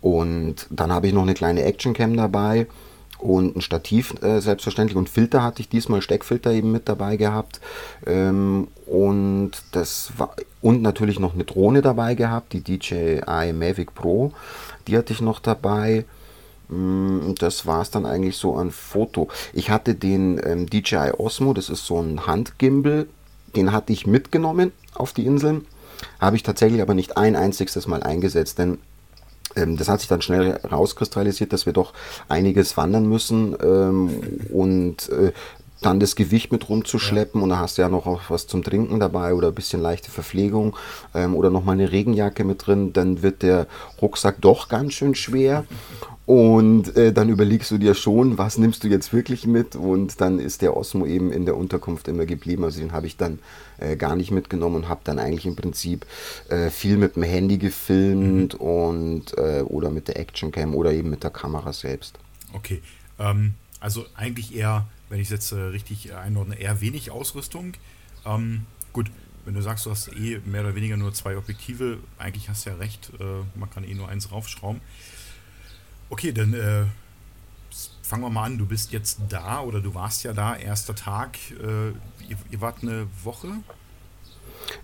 Und 0.00 0.66
dann 0.70 0.92
habe 0.92 1.06
ich 1.06 1.12
noch 1.12 1.22
eine 1.22 1.34
kleine 1.34 1.62
Actioncam 1.62 2.16
dabei 2.16 2.66
und 3.24 3.56
ein 3.56 3.62
Stativ 3.62 4.14
äh, 4.22 4.40
selbstverständlich. 4.40 4.96
Und 4.96 5.08
Filter 5.08 5.42
hatte 5.42 5.62
ich 5.62 5.70
diesmal 5.70 6.02
Steckfilter 6.02 6.52
eben 6.52 6.70
mit 6.70 6.90
dabei 6.90 7.16
gehabt. 7.16 7.58
Ähm, 8.06 8.68
und 8.84 9.52
das 9.72 10.12
war 10.18 10.36
und 10.60 10.82
natürlich 10.82 11.18
noch 11.18 11.32
eine 11.32 11.44
Drohne 11.44 11.80
dabei 11.80 12.14
gehabt, 12.14 12.52
die 12.52 12.60
DJI 12.60 13.52
Mavic 13.54 13.94
Pro, 13.94 14.32
die 14.86 14.96
hatte 14.96 15.14
ich 15.14 15.22
noch 15.22 15.40
dabei. 15.40 16.04
Mm, 16.68 17.34
das 17.38 17.66
war 17.66 17.80
es 17.80 17.90
dann 17.90 18.04
eigentlich 18.04 18.36
so 18.36 18.56
an 18.56 18.70
Foto. 18.70 19.28
Ich 19.54 19.70
hatte 19.70 19.94
den 19.94 20.38
ähm, 20.44 20.68
DJI 20.68 21.12
Osmo, 21.16 21.54
das 21.54 21.70
ist 21.70 21.86
so 21.86 21.98
ein 21.98 22.26
Handgimbal, 22.26 23.06
den 23.56 23.72
hatte 23.72 23.94
ich 23.94 24.06
mitgenommen 24.06 24.72
auf 24.94 25.14
die 25.14 25.24
Inseln, 25.24 25.66
habe 26.20 26.36
ich 26.36 26.42
tatsächlich 26.42 26.82
aber 26.82 26.92
nicht 26.92 27.16
ein 27.16 27.36
einziges 27.36 27.86
Mal 27.86 28.02
eingesetzt, 28.02 28.58
denn 28.58 28.78
das 29.54 29.88
hat 29.88 30.00
sich 30.00 30.08
dann 30.08 30.22
schnell 30.22 30.58
rauskristallisiert, 30.70 31.52
dass 31.52 31.66
wir 31.66 31.72
doch 31.72 31.92
einiges 32.28 32.76
wandern 32.76 33.08
müssen 33.08 33.56
ähm, 33.62 34.10
und 34.52 35.08
äh, 35.10 35.32
dann 35.84 36.00
das 36.00 36.16
Gewicht 36.16 36.50
mit 36.50 36.68
rumzuschleppen 36.68 37.42
und 37.42 37.50
da 37.50 37.58
hast 37.58 37.76
du 37.76 37.82
ja 37.82 37.88
noch 37.88 38.06
auch 38.06 38.22
was 38.28 38.46
zum 38.46 38.62
Trinken 38.62 39.00
dabei 39.00 39.34
oder 39.34 39.48
ein 39.48 39.54
bisschen 39.54 39.82
leichte 39.82 40.10
Verpflegung 40.10 40.76
ähm, 41.14 41.34
oder 41.34 41.50
nochmal 41.50 41.74
eine 41.74 41.92
Regenjacke 41.92 42.44
mit 42.44 42.66
drin, 42.66 42.92
dann 42.92 43.22
wird 43.22 43.42
der 43.42 43.66
Rucksack 44.00 44.40
doch 44.40 44.68
ganz 44.68 44.94
schön 44.94 45.14
schwer 45.14 45.64
und 46.26 46.96
äh, 46.96 47.12
dann 47.12 47.28
überlegst 47.28 47.70
du 47.70 47.78
dir 47.78 47.94
schon, 47.94 48.38
was 48.38 48.58
nimmst 48.58 48.84
du 48.84 48.88
jetzt 48.88 49.12
wirklich 49.12 49.46
mit 49.46 49.76
und 49.76 50.20
dann 50.20 50.38
ist 50.38 50.62
der 50.62 50.76
Osmo 50.76 51.06
eben 51.06 51.32
in 51.32 51.44
der 51.44 51.56
Unterkunft 51.56 52.08
immer 52.08 52.26
geblieben, 52.26 52.64
also 52.64 52.80
den 52.80 52.92
habe 52.92 53.06
ich 53.06 53.16
dann 53.16 53.38
äh, 53.78 53.96
gar 53.96 54.16
nicht 54.16 54.30
mitgenommen 54.30 54.76
und 54.76 54.88
habe 54.88 55.00
dann 55.04 55.18
eigentlich 55.18 55.46
im 55.46 55.56
Prinzip 55.56 56.06
äh, 56.48 56.70
viel 56.70 56.96
mit 56.96 57.16
dem 57.16 57.24
Handy 57.24 57.58
gefilmt 57.58 58.54
mhm. 58.54 58.66
und 58.66 59.38
äh, 59.38 59.62
oder 59.62 59.90
mit 59.90 60.08
der 60.08 60.18
Actioncam 60.18 60.74
oder 60.74 60.92
eben 60.92 61.10
mit 61.10 61.22
der 61.22 61.30
Kamera 61.30 61.72
selbst. 61.72 62.18
Okay, 62.52 62.80
ähm, 63.18 63.54
also 63.80 64.04
eigentlich 64.16 64.54
eher 64.56 64.86
wenn 65.08 65.20
ich 65.20 65.28
es 65.28 65.30
jetzt 65.30 65.52
äh, 65.52 65.60
richtig 65.60 66.12
einordne, 66.14 66.58
eher 66.58 66.80
wenig 66.80 67.10
Ausrüstung. 67.10 67.74
Ähm, 68.24 68.66
gut, 68.92 69.10
wenn 69.44 69.54
du 69.54 69.62
sagst, 69.62 69.86
du 69.86 69.90
hast 69.90 70.08
eh 70.08 70.40
mehr 70.44 70.62
oder 70.62 70.74
weniger 70.74 70.96
nur 70.96 71.12
zwei 71.12 71.36
Objektive, 71.36 71.98
eigentlich 72.18 72.48
hast 72.48 72.66
du 72.66 72.70
ja 72.70 72.76
recht, 72.76 73.12
äh, 73.20 73.24
man 73.54 73.70
kann 73.70 73.84
eh 73.84 73.94
nur 73.94 74.08
eins 74.08 74.32
raufschrauben. 74.32 74.80
Okay, 76.10 76.32
dann 76.32 76.54
äh, 76.54 76.84
fangen 78.02 78.22
wir 78.22 78.30
mal 78.30 78.44
an. 78.44 78.58
Du 78.58 78.66
bist 78.66 78.92
jetzt 78.92 79.18
da 79.28 79.60
oder 79.60 79.80
du 79.80 79.94
warst 79.94 80.24
ja 80.24 80.32
da, 80.32 80.56
erster 80.56 80.94
Tag. 80.94 81.38
Äh, 81.50 81.88
ihr, 82.28 82.36
ihr, 82.50 82.60
wart 82.60 82.82
eine 82.82 83.06
Woche? 83.22 83.48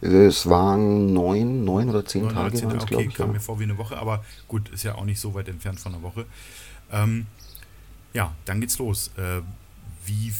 Es 0.00 0.48
waren 0.48 1.12
neun, 1.12 1.64
neun 1.64 1.88
oder 1.88 2.04
zehn 2.04 2.22
neun 2.22 2.34
Tage. 2.34 2.66
Oder 2.66 2.78
zehn, 2.78 2.96
okay, 2.96 3.06
ich, 3.08 3.14
kam 3.14 3.28
ja. 3.28 3.32
mir 3.34 3.40
vor 3.40 3.58
wie 3.58 3.64
eine 3.64 3.78
Woche, 3.78 3.96
aber 3.96 4.24
gut, 4.48 4.68
ist 4.70 4.82
ja 4.82 4.94
auch 4.94 5.04
nicht 5.04 5.20
so 5.20 5.34
weit 5.34 5.48
entfernt 5.48 5.80
von 5.80 5.94
einer 5.94 6.02
Woche. 6.02 6.26
Ähm, 6.90 7.26
ja, 8.12 8.34
dann 8.44 8.60
geht's 8.60 8.78
los. 8.78 9.10
Äh, 9.16 9.42
wie, 10.06 10.32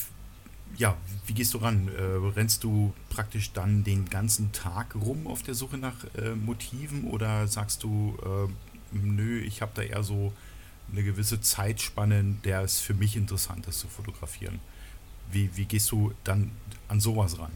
ja, 0.77 0.97
wie 1.27 1.35
gehst 1.35 1.55
du 1.55 1.59
ran? 1.59 1.89
Äh, 1.89 2.03
rennst 2.35 2.65
du 2.65 2.93
praktisch 3.09 3.53
dann 3.53 3.85
den 3.85 4.07
ganzen 4.09 4.53
Tag 4.53 4.95
rum 4.95 5.27
auf 5.27 5.43
der 5.43 5.55
Suche 5.55 5.79
nach 5.79 5.95
äh, 6.17 6.35
Motiven 6.35 7.05
oder 7.05 7.47
sagst 7.47 7.83
du, 7.83 8.17
äh, 8.23 8.97
nö, 8.97 9.39
ich 9.41 9.63
habe 9.63 9.73
da 9.75 9.83
eher 9.83 10.03
so 10.03 10.33
eine 10.93 11.03
gewisse 11.03 11.41
Zeitspanne, 11.41 12.37
der 12.45 12.63
es 12.63 12.81
für 12.81 12.95
mich 12.95 13.17
interessant 13.17 13.67
ist 13.69 13.81
zu 13.81 13.89
fotografieren? 13.89 14.61
Wie, 15.31 15.51
wie 15.55 15.65
gehst 15.65 15.91
du 15.93 16.13
dann 16.25 16.51
an 16.89 17.01
sowas 17.01 17.39
ran? 17.39 17.53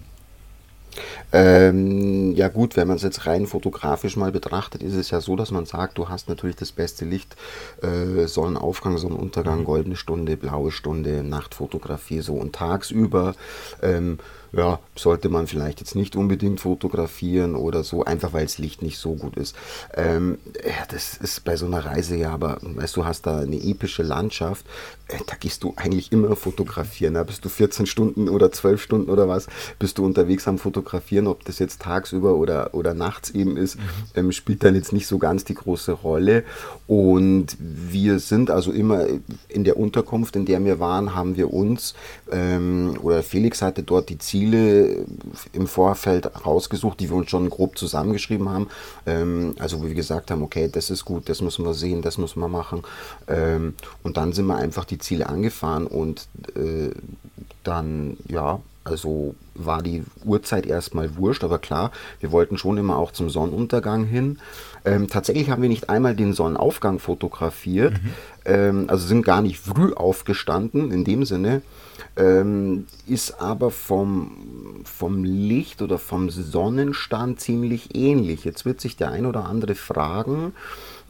Ähm, 1.32 2.34
ja 2.34 2.48
gut, 2.48 2.76
wenn 2.76 2.86
man 2.86 2.96
es 2.96 3.02
jetzt 3.02 3.26
rein 3.26 3.46
fotografisch 3.46 4.16
mal 4.16 4.30
betrachtet, 4.30 4.82
ist 4.82 4.94
es 4.94 5.10
ja 5.10 5.20
so, 5.20 5.36
dass 5.36 5.50
man 5.50 5.66
sagt, 5.66 5.98
du 5.98 6.08
hast 6.08 6.28
natürlich 6.28 6.56
das 6.56 6.72
beste 6.72 7.04
Licht, 7.04 7.36
äh, 7.82 8.26
Sonnenaufgang, 8.26 8.98
Sonnenuntergang, 8.98 9.60
mhm. 9.60 9.64
goldene 9.64 9.96
Stunde, 9.96 10.36
blaue 10.36 10.70
Stunde, 10.70 11.22
Nachtfotografie 11.22 12.20
so 12.20 12.34
und 12.34 12.54
tagsüber 12.54 13.34
ähm, 13.82 14.18
ja, 14.56 14.78
sollte 14.96 15.28
man 15.28 15.46
vielleicht 15.46 15.80
jetzt 15.80 15.94
nicht 15.94 16.16
unbedingt 16.16 16.60
fotografieren 16.60 17.56
oder 17.56 17.82
so, 17.84 18.04
einfach 18.04 18.32
weil 18.32 18.44
das 18.44 18.58
Licht 18.58 18.82
nicht 18.82 18.98
so 18.98 19.14
gut 19.14 19.36
ist. 19.36 19.56
Ähm, 19.94 20.38
ja, 20.64 20.84
das 20.88 21.16
ist 21.16 21.44
bei 21.44 21.56
so 21.56 21.66
einer 21.66 21.84
Reise 21.84 22.16
ja, 22.16 22.32
aber 22.32 22.58
weißt 22.60 22.96
du, 22.96 23.04
hast 23.04 23.26
da 23.26 23.40
eine 23.40 23.56
epische 23.56 24.02
Landschaft, 24.02 24.66
äh, 25.08 25.18
da 25.26 25.36
gehst 25.38 25.62
du 25.64 25.74
eigentlich 25.76 26.12
immer 26.12 26.36
fotografieren. 26.36 27.14
Da 27.14 27.24
bist 27.24 27.44
du 27.44 27.48
14 27.48 27.86
Stunden 27.86 28.28
oder 28.28 28.52
12 28.52 28.82
Stunden 28.82 29.10
oder 29.10 29.28
was, 29.28 29.48
bist 29.78 29.98
du 29.98 30.04
unterwegs 30.04 30.46
am 30.48 30.58
Fotografieren, 30.58 31.26
ob 31.26 31.44
das 31.44 31.58
jetzt 31.58 31.82
tagsüber 31.82 32.34
oder, 32.36 32.74
oder 32.74 32.94
nachts 32.94 33.30
eben 33.30 33.56
ist, 33.56 33.76
mhm. 33.76 33.82
ähm, 34.14 34.32
spielt 34.32 34.64
dann 34.64 34.74
jetzt 34.74 34.92
nicht 34.92 35.06
so 35.06 35.18
ganz 35.18 35.44
die 35.44 35.54
große 35.54 35.92
Rolle. 35.92 36.44
Und 36.86 37.56
wir 37.58 38.18
sind 38.18 38.50
also 38.50 38.72
immer 38.72 39.06
in 39.48 39.64
der 39.64 39.76
Unterkunft, 39.76 40.36
in 40.36 40.46
der 40.46 40.64
wir 40.64 40.78
waren, 40.80 41.14
haben 41.14 41.36
wir 41.36 41.52
uns, 41.52 41.94
ähm, 42.34 42.98
oder 43.00 43.22
Felix 43.22 43.62
hatte 43.62 43.82
dort 43.82 44.08
die 44.08 44.18
Ziele, 44.18 44.44
Ziele 44.54 45.06
im 45.52 45.66
Vorfeld 45.66 46.30
rausgesucht, 46.44 46.98
die 47.00 47.08
wir 47.08 47.16
uns 47.16 47.30
schon 47.30 47.48
grob 47.48 47.78
zusammengeschrieben 47.78 48.48
haben. 48.48 48.68
Ähm, 49.06 49.54
also 49.58 49.80
wo 49.80 49.86
wir 49.86 49.94
gesagt 49.94 50.30
haben, 50.30 50.42
okay, 50.42 50.68
das 50.70 50.90
ist 50.90 51.04
gut, 51.04 51.28
das 51.28 51.40
müssen 51.40 51.64
wir 51.64 51.74
sehen, 51.74 52.02
das 52.02 52.18
müssen 52.18 52.40
wir 52.40 52.48
machen. 52.48 52.82
Ähm, 53.28 53.74
und 54.02 54.16
dann 54.16 54.32
sind 54.32 54.46
wir 54.46 54.56
einfach 54.56 54.84
die 54.84 54.98
Ziele 54.98 55.28
angefahren 55.28 55.86
und 55.86 56.26
äh, 56.56 56.90
dann, 57.62 58.16
ja, 58.28 58.60
also 58.82 59.34
war 59.54 59.80
die 59.80 60.02
Uhrzeit 60.24 60.66
erstmal 60.66 61.16
wurscht, 61.16 61.44
aber 61.44 61.58
klar, 61.58 61.90
wir 62.20 62.32
wollten 62.32 62.58
schon 62.58 62.76
immer 62.76 62.98
auch 62.98 63.12
zum 63.12 63.30
Sonnenuntergang 63.30 64.04
hin. 64.04 64.38
Ähm, 64.84 65.08
tatsächlich 65.08 65.48
haben 65.48 65.62
wir 65.62 65.70
nicht 65.70 65.88
einmal 65.88 66.14
den 66.14 66.34
Sonnenaufgang 66.34 66.98
fotografiert, 66.98 67.94
mhm. 67.94 68.10
ähm, 68.44 68.84
also 68.88 69.06
sind 69.06 69.24
gar 69.24 69.40
nicht 69.40 69.58
früh 69.58 69.94
aufgestanden 69.94 70.90
in 70.90 71.04
dem 71.04 71.24
Sinne, 71.24 71.62
ähm, 72.16 72.86
ist 73.06 73.40
aber 73.40 73.70
vom, 73.70 74.82
vom 74.84 75.24
Licht 75.24 75.82
oder 75.82 75.98
vom 75.98 76.30
Sonnenstand 76.30 77.40
ziemlich 77.40 77.94
ähnlich. 77.94 78.44
Jetzt 78.44 78.64
wird 78.64 78.80
sich 78.80 78.96
der 78.96 79.10
ein 79.10 79.26
oder 79.26 79.44
andere 79.46 79.74
fragen, 79.74 80.52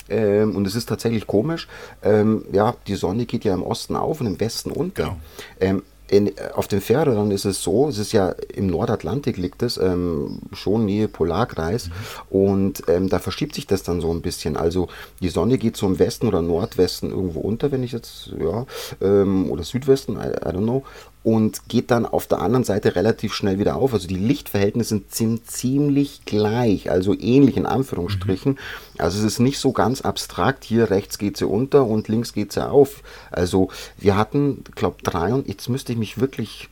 ähm, 0.09 0.55
und 0.55 0.67
es 0.67 0.75
ist 0.75 0.87
tatsächlich 0.87 1.27
komisch, 1.27 1.67
ähm, 2.03 2.45
ja, 2.53 2.75
die 2.87 2.95
Sonne 2.95 3.27
geht 3.27 3.45
ja 3.45 3.55
im 3.55 3.63
Osten 3.63 3.97
auf 3.97 4.21
und 4.21 4.27
im 4.27 4.41
Westen 4.41 4.71
unter. 4.71 5.17
Genau. 5.59 5.83
In, 6.09 6.33
auf 6.55 6.69
dem 6.69 6.83
Fährern 6.83 7.31
ist 7.31 7.47
es 7.47 7.63
so, 7.63 7.89
es 7.89 7.99
ist 7.99 8.13
ja 8.13 8.35
im 8.53 8.67
Nordatlantik 8.67 9.39
liegt 9.39 9.63
es, 9.63 9.79
ähm, 9.79 10.41
schon 10.53 10.85
Nähe 10.85 11.09
Polarkreis 11.09 11.89
mhm. 11.89 12.39
und 12.39 12.83
ähm, 12.89 13.09
da 13.09 13.19
verschiebt 13.19 13.55
sich 13.55 13.67
das 13.67 13.83
dann 13.83 14.03
so 14.03 14.13
ein 14.13 14.21
bisschen. 14.21 14.57
Also 14.57 14.89
die 15.21 15.31
Sonne 15.31 15.57
geht 15.57 15.83
im 15.83 15.99
Westen 15.99 16.29
oder 16.29 16.43
Nordwesten 16.43 17.11
irgendwo 17.11 17.41
unter, 17.41 17.73
wenn 17.73 17.83
ich 17.83 17.93
jetzt, 17.93 18.33
ja, 18.39 18.67
ähm, 19.01 19.51
oder 19.51 19.63
Südwesten, 19.63 20.17
I, 20.17 20.29
I 20.29 20.51
don't 20.51 20.65
know 20.65 20.85
und 21.25 21.71
geht 21.71 21.91
dann 21.91 22.05
auf 22.05 22.27
der 22.27 22.41
anderen 22.41 22.65
Seite 22.65 22.97
relativ 22.97 23.33
schnell 23.33 23.59
wieder 23.59 23.77
auf. 23.77 23.95
Also 23.95 24.07
die 24.07 24.15
Lichtverhältnisse 24.15 25.01
sind 25.09 25.51
ziemlich 25.51 26.27
gleich, 26.27 26.91
also 26.91 27.15
ähnlich 27.19 27.57
in 27.57 27.65
Anführungsstrichen. 27.65 28.53
Mhm. 28.53 28.59
Also 28.99 29.19
es 29.19 29.25
ist 29.25 29.39
nicht 29.41 29.59
so 29.59 29.73
ganz 29.73 30.03
abstrakt, 30.03 30.65
hier 30.65 30.91
rechts 30.91 31.17
geht 31.17 31.39
sie 31.39 31.47
unter 31.47 31.87
und 31.87 32.09
links 32.09 32.35
geht 32.35 32.53
sie 32.53 32.69
auf. 32.69 33.03
Also 33.31 33.71
wir 33.97 34.19
hatten, 34.19 34.65
glaube 34.75 34.99
drei 35.03 35.33
und 35.33 35.49
jetzt 35.49 35.71
müsste 35.71 35.93
ich 35.93 35.99
mich 35.99 36.21
wirklich, 36.21 36.69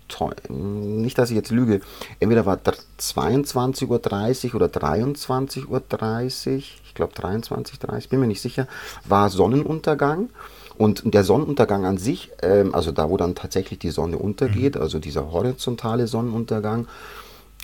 nicht 0.51 1.17
dass 1.17 1.31
ich 1.31 1.37
jetzt 1.37 1.51
lüge, 1.51 1.81
entweder 2.21 2.45
war 2.45 2.59
22.30 3.01 3.85
Uhr 3.87 4.55
oder 4.57 4.67
23.30 4.67 5.67
Uhr, 5.69 6.59
ich 6.59 6.95
glaube 6.95 7.15
23.30 7.15 8.11
bin 8.11 8.21
mir 8.21 8.27
nicht 8.27 8.43
sicher, 8.43 8.69
war 9.07 9.31
Sonnenuntergang. 9.31 10.29
Und 10.79 11.03
der 11.15 11.25
Sonnenuntergang 11.25 11.85
an 11.85 11.99
sich, 11.99 12.31
ähm, 12.43 12.75
also 12.75 12.93
da, 12.93 13.11
wo 13.11 13.17
dann 13.17 13.35
tatsächlich 13.35 13.79
die 13.79 13.91
Sonne 13.91 14.19
untergeht, 14.19 14.77
mhm. 14.77 14.83
also 14.83 14.99
dieser 14.99 15.33
horizontale 15.33 16.07
Sonnenuntergang, 16.07 16.87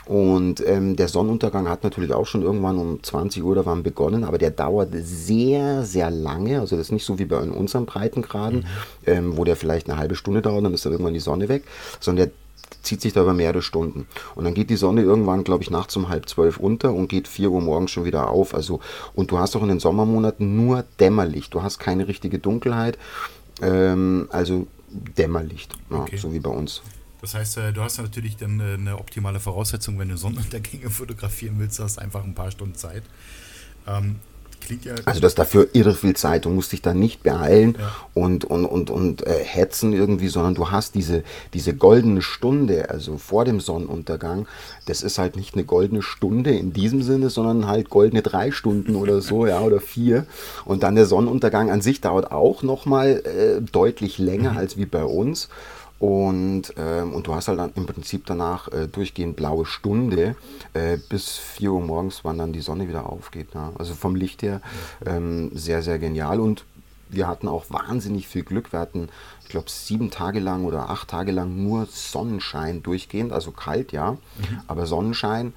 und 0.08 0.66
ähm, 0.66 0.96
der 0.96 1.08
Sonnenuntergang 1.08 1.68
hat 1.68 1.84
natürlich 1.84 2.14
auch 2.14 2.24
schon 2.24 2.40
irgendwann 2.40 2.78
um 2.78 3.02
20 3.02 3.44
Uhr 3.44 3.66
wann 3.66 3.82
begonnen, 3.82 4.24
aber 4.24 4.38
der 4.38 4.50
dauert 4.50 4.88
sehr, 4.94 5.84
sehr 5.84 6.10
lange. 6.10 6.60
Also 6.60 6.76
das 6.76 6.86
ist 6.86 6.92
nicht 6.92 7.04
so 7.04 7.18
wie 7.18 7.26
bei 7.26 7.36
unseren 7.36 7.84
Breitengraden, 7.84 8.60
mhm. 8.60 8.64
ähm, 9.04 9.36
wo 9.36 9.44
der 9.44 9.54
vielleicht 9.54 9.86
eine 9.86 9.98
halbe 9.98 10.14
Stunde 10.14 10.40
dauert, 10.40 10.64
dann 10.64 10.72
ist 10.72 10.86
dann 10.86 10.92
irgendwann 10.92 11.12
die 11.12 11.20
Sonne 11.20 11.50
weg, 11.50 11.64
sondern 12.00 12.28
der 12.28 12.34
zieht 12.82 13.00
sich 13.00 13.12
da 13.12 13.22
über 13.22 13.34
mehrere 13.34 13.62
Stunden. 13.62 14.06
Und 14.34 14.44
dann 14.44 14.54
geht 14.54 14.70
die 14.70 14.76
Sonne 14.76 15.02
irgendwann, 15.02 15.44
glaube 15.44 15.62
ich, 15.62 15.70
nachts 15.70 15.96
um 15.96 16.08
halb 16.08 16.28
zwölf 16.28 16.58
unter 16.58 16.92
und 16.92 17.08
geht 17.08 17.28
vier 17.28 17.50
Uhr 17.50 17.60
morgens 17.60 17.90
schon 17.90 18.04
wieder 18.04 18.30
auf. 18.30 18.54
Also, 18.54 18.80
und 19.14 19.30
du 19.30 19.38
hast 19.38 19.56
auch 19.56 19.62
in 19.62 19.68
den 19.68 19.80
Sommermonaten 19.80 20.56
nur 20.56 20.84
Dämmerlicht. 21.00 21.52
Du 21.54 21.62
hast 21.62 21.78
keine 21.78 22.08
richtige 22.08 22.38
Dunkelheit. 22.38 22.98
Ähm, 23.60 24.28
also 24.30 24.66
Dämmerlicht, 24.90 25.74
okay. 25.90 26.16
ja, 26.16 26.18
so 26.18 26.32
wie 26.32 26.40
bei 26.40 26.50
uns. 26.50 26.82
Das 27.20 27.34
heißt, 27.34 27.58
äh, 27.58 27.72
du 27.72 27.82
hast 27.82 27.98
natürlich 27.98 28.36
dann 28.36 28.60
äh, 28.60 28.74
eine 28.74 28.98
optimale 28.98 29.40
Voraussetzung, 29.40 29.98
wenn 29.98 30.08
du 30.08 30.16
Sonnenuntergänge 30.16 30.90
fotografieren 30.90 31.56
willst, 31.58 31.80
hast 31.80 31.98
einfach 31.98 32.24
ein 32.24 32.34
paar 32.34 32.50
Stunden 32.50 32.74
Zeit. 32.74 33.02
Ähm, 33.86 34.16
Klingt 34.68 34.84
ja 34.84 34.94
also 35.06 35.20
das 35.20 35.34
dafür 35.34 35.68
irre 35.72 35.94
viel 35.94 36.14
Zeit. 36.14 36.44
Du 36.44 36.50
musst 36.50 36.72
dich 36.72 36.82
da 36.82 36.92
nicht 36.92 37.22
beeilen 37.22 37.76
ja. 37.78 37.90
und, 38.12 38.44
und, 38.44 38.66
und, 38.66 38.90
und 38.90 39.26
äh, 39.26 39.42
hetzen 39.42 39.94
irgendwie, 39.94 40.28
sondern 40.28 40.54
du 40.54 40.70
hast 40.70 40.94
diese, 40.94 41.22
diese 41.54 41.74
goldene 41.74 42.20
Stunde, 42.20 42.90
also 42.90 43.16
vor 43.16 43.46
dem 43.46 43.60
Sonnenuntergang. 43.60 44.46
Das 44.84 45.02
ist 45.02 45.16
halt 45.18 45.36
nicht 45.36 45.54
eine 45.54 45.64
goldene 45.64 46.02
Stunde 46.02 46.50
in 46.50 46.74
diesem 46.74 47.00
Sinne, 47.00 47.30
sondern 47.30 47.66
halt 47.66 47.88
goldene 47.88 48.20
drei 48.20 48.50
Stunden 48.50 48.94
oder 48.94 49.22
so, 49.22 49.46
ja, 49.46 49.60
oder 49.60 49.80
vier. 49.80 50.26
Und 50.66 50.82
dann 50.82 50.96
der 50.96 51.06
Sonnenuntergang 51.06 51.70
an 51.70 51.80
sich 51.80 52.02
dauert 52.02 52.30
auch 52.30 52.62
nochmal 52.62 53.22
äh, 53.24 53.62
deutlich 53.62 54.18
länger 54.18 54.52
mhm. 54.52 54.58
als 54.58 54.76
wie 54.76 54.84
bei 54.84 55.04
uns. 55.04 55.48
Und, 55.98 56.74
ähm, 56.76 57.12
und 57.12 57.26
du 57.26 57.34
hast 57.34 57.48
halt 57.48 57.58
dann 57.58 57.72
im 57.74 57.86
Prinzip 57.86 58.24
danach 58.26 58.68
äh, 58.68 58.86
durchgehend 58.86 59.34
blaue 59.34 59.66
Stunde 59.66 60.36
äh, 60.72 60.96
bis 60.96 61.36
4 61.36 61.72
Uhr 61.72 61.80
morgens, 61.80 62.20
wann 62.22 62.38
dann 62.38 62.52
die 62.52 62.60
Sonne 62.60 62.88
wieder 62.88 63.10
aufgeht. 63.10 63.54
Ne? 63.54 63.72
Also 63.78 63.94
vom 63.94 64.14
Licht 64.14 64.42
her 64.42 64.60
ähm, 65.04 65.50
sehr, 65.54 65.82
sehr 65.82 65.98
genial. 65.98 66.38
Und 66.38 66.64
wir 67.08 67.26
hatten 67.26 67.48
auch 67.48 67.64
wahnsinnig 67.70 68.28
viel 68.28 68.44
Glück. 68.44 68.72
Wir 68.72 68.78
hatten, 68.78 69.08
ich 69.42 69.48
glaube, 69.48 69.70
sieben 69.70 70.10
Tage 70.10 70.38
lang 70.38 70.64
oder 70.64 70.90
acht 70.90 71.08
Tage 71.08 71.32
lang 71.32 71.62
nur 71.62 71.86
Sonnenschein 71.86 72.82
durchgehend, 72.82 73.32
also 73.32 73.50
kalt, 73.50 73.92
ja, 73.92 74.12
mhm. 74.12 74.18
aber 74.66 74.86
Sonnenschein 74.86 75.52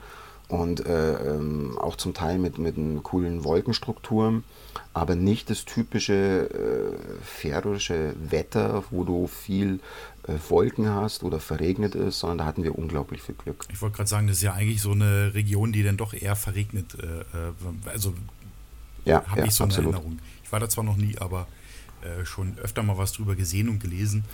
und 0.51 0.85
äh, 0.85 1.13
ähm, 1.13 1.77
auch 1.77 1.95
zum 1.95 2.13
Teil 2.13 2.37
mit, 2.37 2.57
mit 2.57 2.75
coolen 3.03 3.45
Wolkenstrukturen, 3.45 4.43
aber 4.93 5.15
nicht 5.15 5.49
das 5.49 5.63
typische 5.63 6.49
äh, 6.49 7.23
fährische 7.23 8.13
Wetter, 8.29 8.83
wo 8.89 9.05
du 9.05 9.27
viel 9.27 9.79
äh, 10.27 10.33
Wolken 10.49 10.89
hast 10.89 11.23
oder 11.23 11.39
verregnet 11.39 11.95
ist, 11.95 12.19
sondern 12.19 12.39
da 12.39 12.45
hatten 12.45 12.63
wir 12.63 12.77
unglaublich 12.77 13.21
viel 13.21 13.35
Glück. 13.35 13.65
Ich 13.71 13.81
wollte 13.81 13.95
gerade 13.95 14.09
sagen, 14.09 14.27
das 14.27 14.37
ist 14.37 14.43
ja 14.43 14.53
eigentlich 14.53 14.81
so 14.81 14.91
eine 14.91 15.33
Region, 15.33 15.71
die 15.71 15.83
dann 15.83 15.95
doch 15.95 16.13
eher 16.13 16.35
verregnet, 16.35 16.97
äh, 17.01 17.21
äh, 17.21 17.89
also 17.89 18.13
ja, 19.05 19.25
habe 19.27 19.39
ja, 19.39 19.45
ich 19.45 19.53
so 19.53 19.63
eine 19.63 19.71
absolut. 19.71 19.93
Erinnerung. 19.93 20.19
Ich 20.43 20.51
war 20.51 20.59
da 20.59 20.67
zwar 20.67 20.83
noch 20.83 20.97
nie, 20.97 21.17
aber 21.17 21.47
äh, 22.01 22.25
schon 22.25 22.57
öfter 22.57 22.83
mal 22.83 22.97
was 22.97 23.13
drüber 23.13 23.35
gesehen 23.35 23.69
und 23.69 23.79
gelesen. 23.79 24.25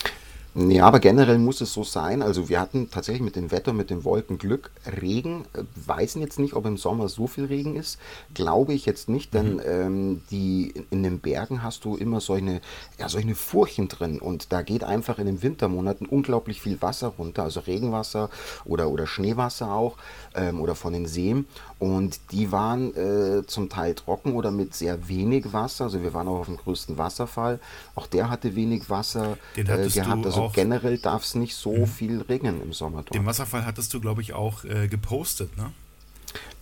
Ja, 0.58 0.88
aber 0.88 1.00
generell 1.00 1.38
muss 1.38 1.62
es 1.62 1.72
so 1.72 1.84
sein. 1.84 2.24
Also 2.24 2.50
wir 2.50 2.60
hatten 2.60 2.90
tatsächlich 2.90 3.22
mit 3.22 3.36
dem 3.36 3.52
Wetter, 3.52 3.74
mit 3.74 3.92
den 3.92 4.04
Wolken 4.04 4.40
Glück. 4.40 4.72
Regen, 5.02 5.46
äh, 5.54 5.62
weiß 5.86 6.16
jetzt 6.16 6.40
nicht, 6.40 6.56
ob 6.56 6.66
im 6.66 6.78
Sommer 6.78 7.10
so 7.10 7.28
viel 7.28 7.46
Regen 7.46 7.76
ist. 7.76 8.00
Glaube 8.34 8.74
ich 8.74 8.88
jetzt 8.88 9.08
nicht, 9.08 9.36
denn 9.36 9.56
mhm. 9.56 9.62
ähm, 9.66 10.22
die, 10.32 10.74
in 10.90 11.04
den 11.04 11.20
Bergen 11.20 11.62
hast 11.62 11.86
du 11.86 11.96
immer 11.96 12.22
solche, 12.22 12.60
ja, 12.98 13.08
solche 13.08 13.36
Furchen 13.36 13.88
drin. 13.88 14.18
Und 14.18 14.52
da 14.52 14.64
geht 14.64 14.84
einfach 14.84 15.20
in 15.20 15.28
den 15.28 15.44
Wintermonaten 15.44 16.08
unglaublich 16.08 16.60
viel 16.60 16.82
Wasser 16.82 17.10
runter, 17.20 17.44
also 17.44 17.60
Regenwasser 17.60 18.32
oder, 18.66 18.90
oder 18.90 19.06
Schneewasser 19.06 19.72
auch 19.72 19.96
ähm, 20.34 20.60
oder 20.60 20.74
von 20.74 20.92
den 20.92 21.06
Seen. 21.06 21.46
Und 21.78 22.20
die 22.32 22.52
waren 22.52 22.96
äh, 22.96 23.46
zum 23.46 23.70
Teil 23.70 23.94
trocken 23.94 24.34
oder 24.34 24.50
mit 24.50 24.74
sehr 24.74 25.08
wenig 25.08 25.54
Wasser. 25.54 25.84
Also 25.84 26.02
wir 26.02 26.16
waren 26.16 26.28
auch 26.28 26.40
auf 26.40 26.48
dem 26.48 26.58
größten 26.58 26.98
Wasserfall. 26.98 27.60
Auch 27.94 28.08
der 28.08 28.32
hatte 28.32 28.56
wenig 28.56 28.90
Wasser 28.90 29.38
äh, 29.56 29.64
gehabt. 29.64 30.26
Also 30.26 30.47
generell 30.54 30.98
darf 30.98 31.24
es 31.24 31.36
nicht 31.36 31.56
so 31.56 31.72
mhm. 31.72 31.88
viel 31.88 32.22
regnen 32.22 32.62
im 32.62 32.74
Sommer 32.74 33.00
dort. 33.00 33.16
Den 33.16 33.26
Wasserfall 33.26 33.66
hattest 33.66 33.94
du, 33.94 34.00
glaube 34.00 34.22
ich, 34.22 34.34
auch 34.34 34.64
äh, 34.64 34.88
gepostet, 34.88 35.56
ne? 35.58 35.72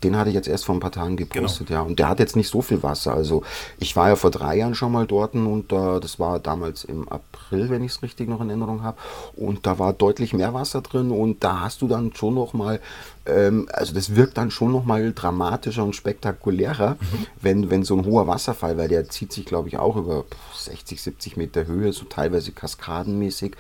Den 0.04 0.16
hatte 0.16 0.30
ich 0.30 0.36
jetzt 0.36 0.48
erst 0.48 0.66
vor 0.66 0.76
ein 0.76 0.80
paar 0.80 0.92
Tagen 0.92 1.18
gepostet, 1.18 1.68
genau. 1.68 1.80
ja. 1.82 1.86
Und 1.86 1.98
der 1.98 2.10
hat 2.10 2.20
jetzt 2.20 2.36
nicht 2.36 2.50
so 2.50 2.62
viel 2.62 2.84
Wasser. 2.84 3.14
Also 3.14 3.44
ich 3.80 3.96
war 3.96 4.10
ja 4.10 4.16
vor 4.16 4.30
drei 4.30 4.58
Jahren 4.58 4.76
schon 4.76 4.92
mal 4.92 5.08
dort 5.08 5.34
und 5.34 5.72
äh, 5.72 6.00
das 6.00 6.20
war 6.20 6.40
damals 6.40 6.84
im 6.84 7.10
April, 7.10 7.70
wenn 7.70 7.84
ich 7.84 7.94
es 7.94 8.04
richtig 8.04 8.30
noch 8.30 8.42
in 8.42 8.50
Erinnerung 8.50 8.84
habe. 8.84 8.98
Und 9.36 9.66
da 9.66 9.80
war 9.80 9.94
deutlich 9.94 10.34
mehr 10.34 10.54
Wasser 10.54 10.82
drin 10.82 11.12
und 11.12 11.44
da 11.44 11.62
hast 11.62 11.82
du 11.82 11.88
dann 11.88 12.14
schon 12.14 12.36
noch 12.36 12.54
mal, 12.54 12.80
ähm, 13.26 13.68
also 13.72 13.94
das 13.94 14.16
wirkt 14.16 14.38
dann 14.38 14.52
schon 14.52 14.72
noch 14.72 14.86
mal 14.86 15.14
dramatischer 15.14 15.84
und 15.84 15.96
spektakulärer, 15.96 16.92
mhm. 16.92 17.28
wenn, 17.42 17.70
wenn 17.70 17.84
so 17.84 17.98
ein 17.98 18.06
hoher 18.06 18.28
Wasserfall, 18.28 18.78
weil 18.78 18.88
der 18.88 19.10
zieht 19.10 19.34
sich, 19.34 19.46
glaube 19.46 19.68
ich, 19.68 19.78
auch 19.78 19.96
über 19.96 20.26
60, 20.56 21.02
70 21.02 21.38
Meter 21.38 21.66
Höhe, 21.66 21.92
so 21.94 22.06
teilweise 22.06 22.52
kaskadenmäßig. 22.52 23.56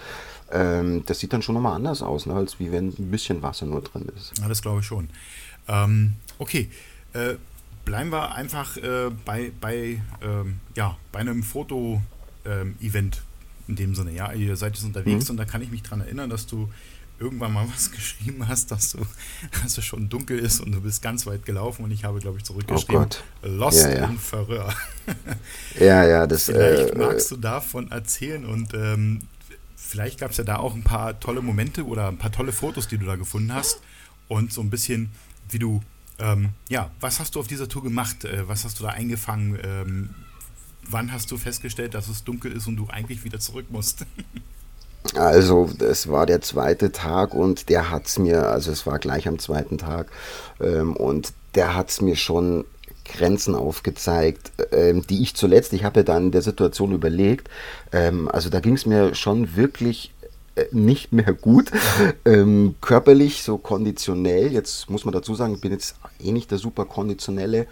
Ähm, 0.51 1.03
das 1.05 1.19
sieht 1.19 1.33
dann 1.33 1.41
schon 1.41 1.55
nochmal 1.55 1.75
anders 1.75 2.03
aus, 2.03 2.25
ne, 2.25 2.35
als 2.35 2.59
wie 2.59 2.71
wenn 2.71 2.89
ein 2.89 3.11
bisschen 3.11 3.41
Wasser 3.41 3.65
nur 3.65 3.81
drin 3.81 4.07
ist. 4.15 4.37
Ja, 4.39 4.47
das 4.47 4.61
glaube 4.61 4.81
ich 4.81 4.85
schon. 4.85 5.09
Ähm, 5.67 6.13
okay, 6.37 6.69
äh, 7.13 7.35
bleiben 7.85 8.11
wir 8.11 8.35
einfach 8.35 8.77
äh, 8.77 9.09
bei, 9.25 9.51
bei, 9.59 10.01
ähm, 10.21 10.59
ja, 10.75 10.97
bei 11.11 11.19
einem 11.19 11.41
Foto-Event 11.41 13.15
ähm, 13.15 13.21
in 13.67 13.75
dem 13.75 13.95
Sinne. 13.95 14.11
Ja, 14.11 14.31
ihr 14.33 14.55
seid 14.55 14.75
jetzt 14.75 14.85
unterwegs 14.85 15.25
mhm. 15.25 15.31
und 15.31 15.37
da 15.37 15.45
kann 15.45 15.61
ich 15.61 15.71
mich 15.71 15.81
daran 15.81 16.01
erinnern, 16.01 16.29
dass 16.29 16.45
du 16.45 16.69
irgendwann 17.19 17.53
mal 17.53 17.67
was 17.73 17.91
geschrieben 17.93 18.47
hast, 18.47 18.71
dass, 18.71 18.91
du, 18.91 18.99
dass 19.63 19.77
es 19.77 19.85
schon 19.85 20.09
dunkel 20.09 20.39
ist 20.39 20.59
und 20.59 20.71
du 20.71 20.81
bist 20.81 21.01
ganz 21.01 21.25
weit 21.25 21.45
gelaufen 21.45 21.83
und 21.83 21.91
ich 21.91 22.03
habe, 22.03 22.19
glaube 22.19 22.37
ich, 22.37 22.43
zurückgeschrieben, 22.43 23.07
oh 23.43 23.47
Lost 23.47 23.83
ja, 23.83 23.89
ja. 23.89 24.05
in 24.05 24.17
Verröhr. 24.17 24.73
ja, 25.79 26.05
ja, 26.05 26.27
das... 26.27 26.45
Vielleicht 26.45 26.91
äh, 26.91 26.97
magst 26.97 27.31
du 27.31 27.37
davon 27.37 27.91
erzählen 27.91 28.45
und 28.45 28.73
ähm, 28.73 29.21
vielleicht 29.75 30.19
gab 30.19 30.31
es 30.31 30.37
ja 30.37 30.43
da 30.43 30.57
auch 30.57 30.73
ein 30.73 30.83
paar 30.83 31.19
tolle 31.19 31.41
Momente 31.41 31.85
oder 31.85 32.07
ein 32.07 32.17
paar 32.17 32.31
tolle 32.31 32.51
Fotos, 32.51 32.87
die 32.87 32.97
du 32.97 33.05
da 33.05 33.15
gefunden 33.15 33.53
hast 33.53 33.81
und 34.27 34.51
so 34.51 34.61
ein 34.61 34.69
bisschen 34.69 35.11
wie 35.49 35.59
du, 35.59 35.81
ähm, 36.19 36.49
ja, 36.69 36.91
was 36.99 37.19
hast 37.19 37.35
du 37.35 37.39
auf 37.39 37.47
dieser 37.47 37.69
Tour 37.69 37.83
gemacht? 37.83 38.25
Äh, 38.25 38.47
was 38.47 38.65
hast 38.65 38.79
du 38.79 38.83
da 38.83 38.89
eingefangen? 38.89 39.59
Ähm, 39.63 40.09
wann 40.89 41.11
hast 41.11 41.31
du 41.31 41.37
festgestellt, 41.37 41.93
dass 41.93 42.07
es 42.07 42.23
dunkel 42.23 42.51
ist 42.51 42.67
und 42.67 42.77
du 42.77 42.87
eigentlich 42.89 43.23
wieder 43.23 43.39
zurück 43.39 43.67
musst? 43.69 44.05
Also, 45.15 45.69
es 45.79 46.09
war 46.09 46.25
der 46.25 46.41
zweite 46.41 46.91
Tag 46.91 47.33
und 47.33 47.69
der 47.69 47.89
hat 47.89 48.07
es 48.07 48.19
mir, 48.19 48.49
also 48.49 48.71
es 48.71 48.85
war 48.85 48.99
gleich 48.99 49.27
am 49.27 49.39
zweiten 49.39 49.77
Tag, 49.77 50.11
ähm, 50.59 50.95
und 50.95 51.33
der 51.55 51.75
hat 51.75 51.89
es 51.89 52.01
mir 52.01 52.15
schon 52.15 52.65
Grenzen 53.05 53.55
aufgezeigt, 53.55 54.51
ähm, 54.71 55.05
die 55.07 55.21
ich 55.21 55.35
zuletzt, 55.35 55.73
ich 55.73 55.83
habe 55.83 56.01
ja 56.01 56.03
dann 56.03 56.25
in 56.25 56.31
der 56.31 56.41
Situation 56.41 56.91
überlegt, 56.91 57.49
ähm, 57.91 58.27
also 58.27 58.49
da 58.49 58.59
ging 58.59 58.73
es 58.73 58.85
mir 58.85 59.15
schon 59.15 59.55
wirklich 59.55 60.11
äh, 60.55 60.65
nicht 60.71 61.13
mehr 61.13 61.33
gut. 61.33 61.71
Ähm, 62.27 62.73
körperlich, 62.81 63.43
so 63.43 63.59
konditionell, 63.59 64.51
jetzt 64.51 64.89
muss 64.89 65.05
man 65.05 65.13
dazu 65.13 65.35
sagen, 65.35 65.53
ich 65.53 65.61
bin 65.61 65.71
jetzt 65.71 65.95
eh 66.19 66.31
nicht 66.31 66.49
der 66.49 66.57
super 66.57 66.85
konditionelle, 66.85 67.67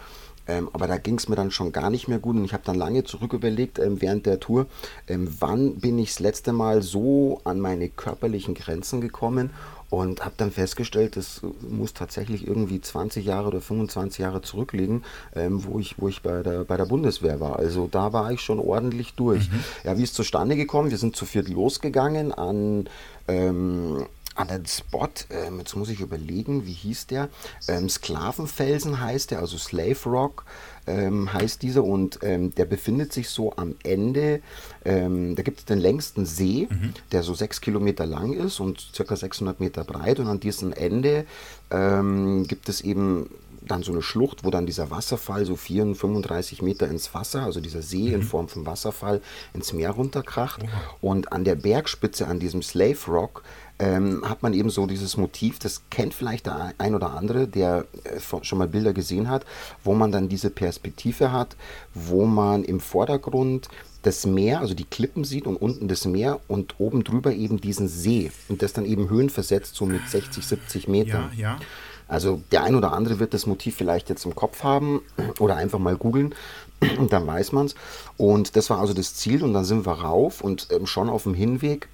ähm, 0.46 0.68
aber 0.72 0.86
da 0.86 0.96
ging 0.98 1.16
es 1.16 1.28
mir 1.28 1.36
dann 1.36 1.50
schon 1.50 1.72
gar 1.72 1.90
nicht 1.90 2.08
mehr 2.08 2.18
gut 2.18 2.36
und 2.36 2.44
ich 2.44 2.52
habe 2.52 2.64
dann 2.64 2.76
lange 2.76 3.04
zurück 3.04 3.32
überlegt 3.32 3.78
ähm, 3.78 4.00
während 4.00 4.26
der 4.26 4.40
Tour, 4.40 4.66
ähm, 5.08 5.28
wann 5.40 5.76
bin 5.76 5.98
ich 5.98 6.10
das 6.10 6.20
letzte 6.20 6.52
Mal 6.52 6.82
so 6.82 7.40
an 7.44 7.60
meine 7.60 7.88
körperlichen 7.88 8.54
Grenzen 8.54 9.00
gekommen 9.00 9.50
und 9.90 10.24
habe 10.24 10.34
dann 10.36 10.50
festgestellt, 10.50 11.16
das 11.16 11.40
muss 11.60 11.94
tatsächlich 11.94 12.46
irgendwie 12.46 12.80
20 12.80 13.24
Jahre 13.24 13.48
oder 13.48 13.60
25 13.60 14.18
Jahre 14.18 14.42
zurückliegen, 14.42 15.04
ähm, 15.34 15.64
wo 15.64 15.78
ich, 15.78 15.94
wo 15.98 16.08
ich 16.08 16.22
bei, 16.22 16.42
der, 16.42 16.64
bei 16.64 16.76
der 16.76 16.86
Bundeswehr 16.86 17.38
war. 17.40 17.56
Also 17.58 17.88
da 17.90 18.12
war 18.12 18.32
ich 18.32 18.40
schon 18.40 18.58
ordentlich 18.58 19.14
durch. 19.14 19.50
Mhm. 19.50 19.60
Ja, 19.84 19.96
wie 19.96 20.02
ist 20.02 20.14
zustande 20.14 20.56
gekommen? 20.56 20.90
Wir 20.90 20.98
sind 20.98 21.16
zu 21.16 21.26
viert 21.26 21.48
losgegangen 21.48 22.32
an 22.32 22.88
ähm, 23.28 24.06
an 24.34 24.48
den 24.48 24.66
Spot, 24.66 25.08
ähm, 25.30 25.58
jetzt 25.58 25.76
muss 25.76 25.88
ich 25.88 26.00
überlegen, 26.00 26.66
wie 26.66 26.72
hieß 26.72 27.06
der? 27.06 27.28
Ähm, 27.68 27.88
Sklavenfelsen 27.88 29.00
heißt 29.00 29.30
der, 29.30 29.38
also 29.38 29.56
Slave 29.58 29.98
Rock 30.06 30.44
ähm, 30.86 31.32
heißt 31.32 31.62
dieser 31.62 31.84
und 31.84 32.18
ähm, 32.22 32.54
der 32.54 32.64
befindet 32.64 33.12
sich 33.12 33.28
so 33.28 33.54
am 33.56 33.76
Ende, 33.82 34.42
ähm, 34.84 35.36
da 35.36 35.42
gibt 35.42 35.60
es 35.60 35.64
den 35.64 35.78
längsten 35.78 36.26
See, 36.26 36.68
mhm. 36.70 36.94
der 37.12 37.22
so 37.22 37.34
sechs 37.34 37.60
Kilometer 37.60 38.06
lang 38.06 38.32
ist 38.32 38.60
und 38.60 38.80
circa 38.94 39.16
600 39.16 39.60
Meter 39.60 39.84
breit 39.84 40.18
und 40.18 40.26
an 40.26 40.40
diesem 40.40 40.72
Ende 40.72 41.26
ähm, 41.70 42.46
gibt 42.46 42.68
es 42.68 42.80
eben 42.80 43.30
dann 43.66 43.82
so 43.82 43.92
eine 43.92 44.02
Schlucht, 44.02 44.44
wo 44.44 44.50
dann 44.50 44.66
dieser 44.66 44.90
Wasserfall 44.90 45.44
so 45.46 45.56
34, 45.56 46.00
35 46.00 46.62
Meter 46.62 46.86
ins 46.88 47.14
Wasser, 47.14 47.42
also 47.42 47.60
dieser 47.60 47.82
See 47.82 48.08
mhm. 48.08 48.14
in 48.14 48.22
Form 48.22 48.48
von 48.48 48.66
Wasserfall, 48.66 49.20
ins 49.52 49.72
Meer 49.72 49.90
runterkracht. 49.90 50.62
Oh. 51.00 51.08
Und 51.10 51.32
an 51.32 51.44
der 51.44 51.54
Bergspitze, 51.54 52.26
an 52.26 52.38
diesem 52.38 52.62
Slave 52.62 52.98
Rock, 53.08 53.42
ähm, 53.78 54.22
hat 54.28 54.42
man 54.42 54.54
eben 54.54 54.70
so 54.70 54.86
dieses 54.86 55.16
Motiv, 55.16 55.58
das 55.58 55.82
kennt 55.90 56.14
vielleicht 56.14 56.46
der 56.46 56.74
ein 56.78 56.94
oder 56.94 57.14
andere, 57.14 57.48
der 57.48 57.86
äh, 58.04 58.20
schon 58.42 58.58
mal 58.58 58.68
Bilder 58.68 58.92
gesehen 58.92 59.28
hat, 59.28 59.44
wo 59.82 59.94
man 59.94 60.12
dann 60.12 60.28
diese 60.28 60.50
Perspektive 60.50 61.32
hat, 61.32 61.56
wo 61.92 62.24
man 62.24 62.64
im 62.64 62.80
Vordergrund 62.80 63.68
das 64.02 64.26
Meer, 64.26 64.60
also 64.60 64.74
die 64.74 64.84
Klippen 64.84 65.24
sieht 65.24 65.46
und 65.46 65.56
unten 65.56 65.88
das 65.88 66.04
Meer 66.04 66.38
und 66.46 66.78
oben 66.78 67.04
drüber 67.04 67.32
eben 67.32 67.60
diesen 67.60 67.88
See 67.88 68.30
und 68.48 68.62
das 68.62 68.74
dann 68.74 68.84
eben 68.84 69.08
höhenversetzt 69.08 69.74
so 69.74 69.86
mit 69.86 70.08
60, 70.08 70.44
70 70.46 70.88
Metern. 70.88 71.30
Ja, 71.36 71.42
ja. 71.42 71.58
Also 72.06 72.42
der 72.52 72.64
ein 72.64 72.74
oder 72.74 72.92
andere 72.92 73.18
wird 73.18 73.32
das 73.32 73.46
Motiv 73.46 73.76
vielleicht 73.76 74.10
jetzt 74.10 74.26
im 74.26 74.34
Kopf 74.34 74.62
haben 74.62 75.00
oder 75.38 75.56
einfach 75.56 75.78
mal 75.78 75.96
googeln 75.96 76.34
und 76.98 77.12
dann 77.12 77.26
weiß 77.26 77.52
man 77.52 77.66
es. 77.66 77.74
Und 78.18 78.56
das 78.56 78.68
war 78.68 78.78
also 78.78 78.92
das 78.92 79.14
Ziel 79.14 79.42
und 79.42 79.54
dann 79.54 79.64
sind 79.64 79.86
wir 79.86 79.92
rauf 79.92 80.42
und 80.42 80.68
ähm, 80.70 80.86
schon 80.86 81.08
auf 81.08 81.22
dem 81.22 81.34
Hinweg 81.34 81.88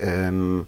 ähm, 0.00 0.66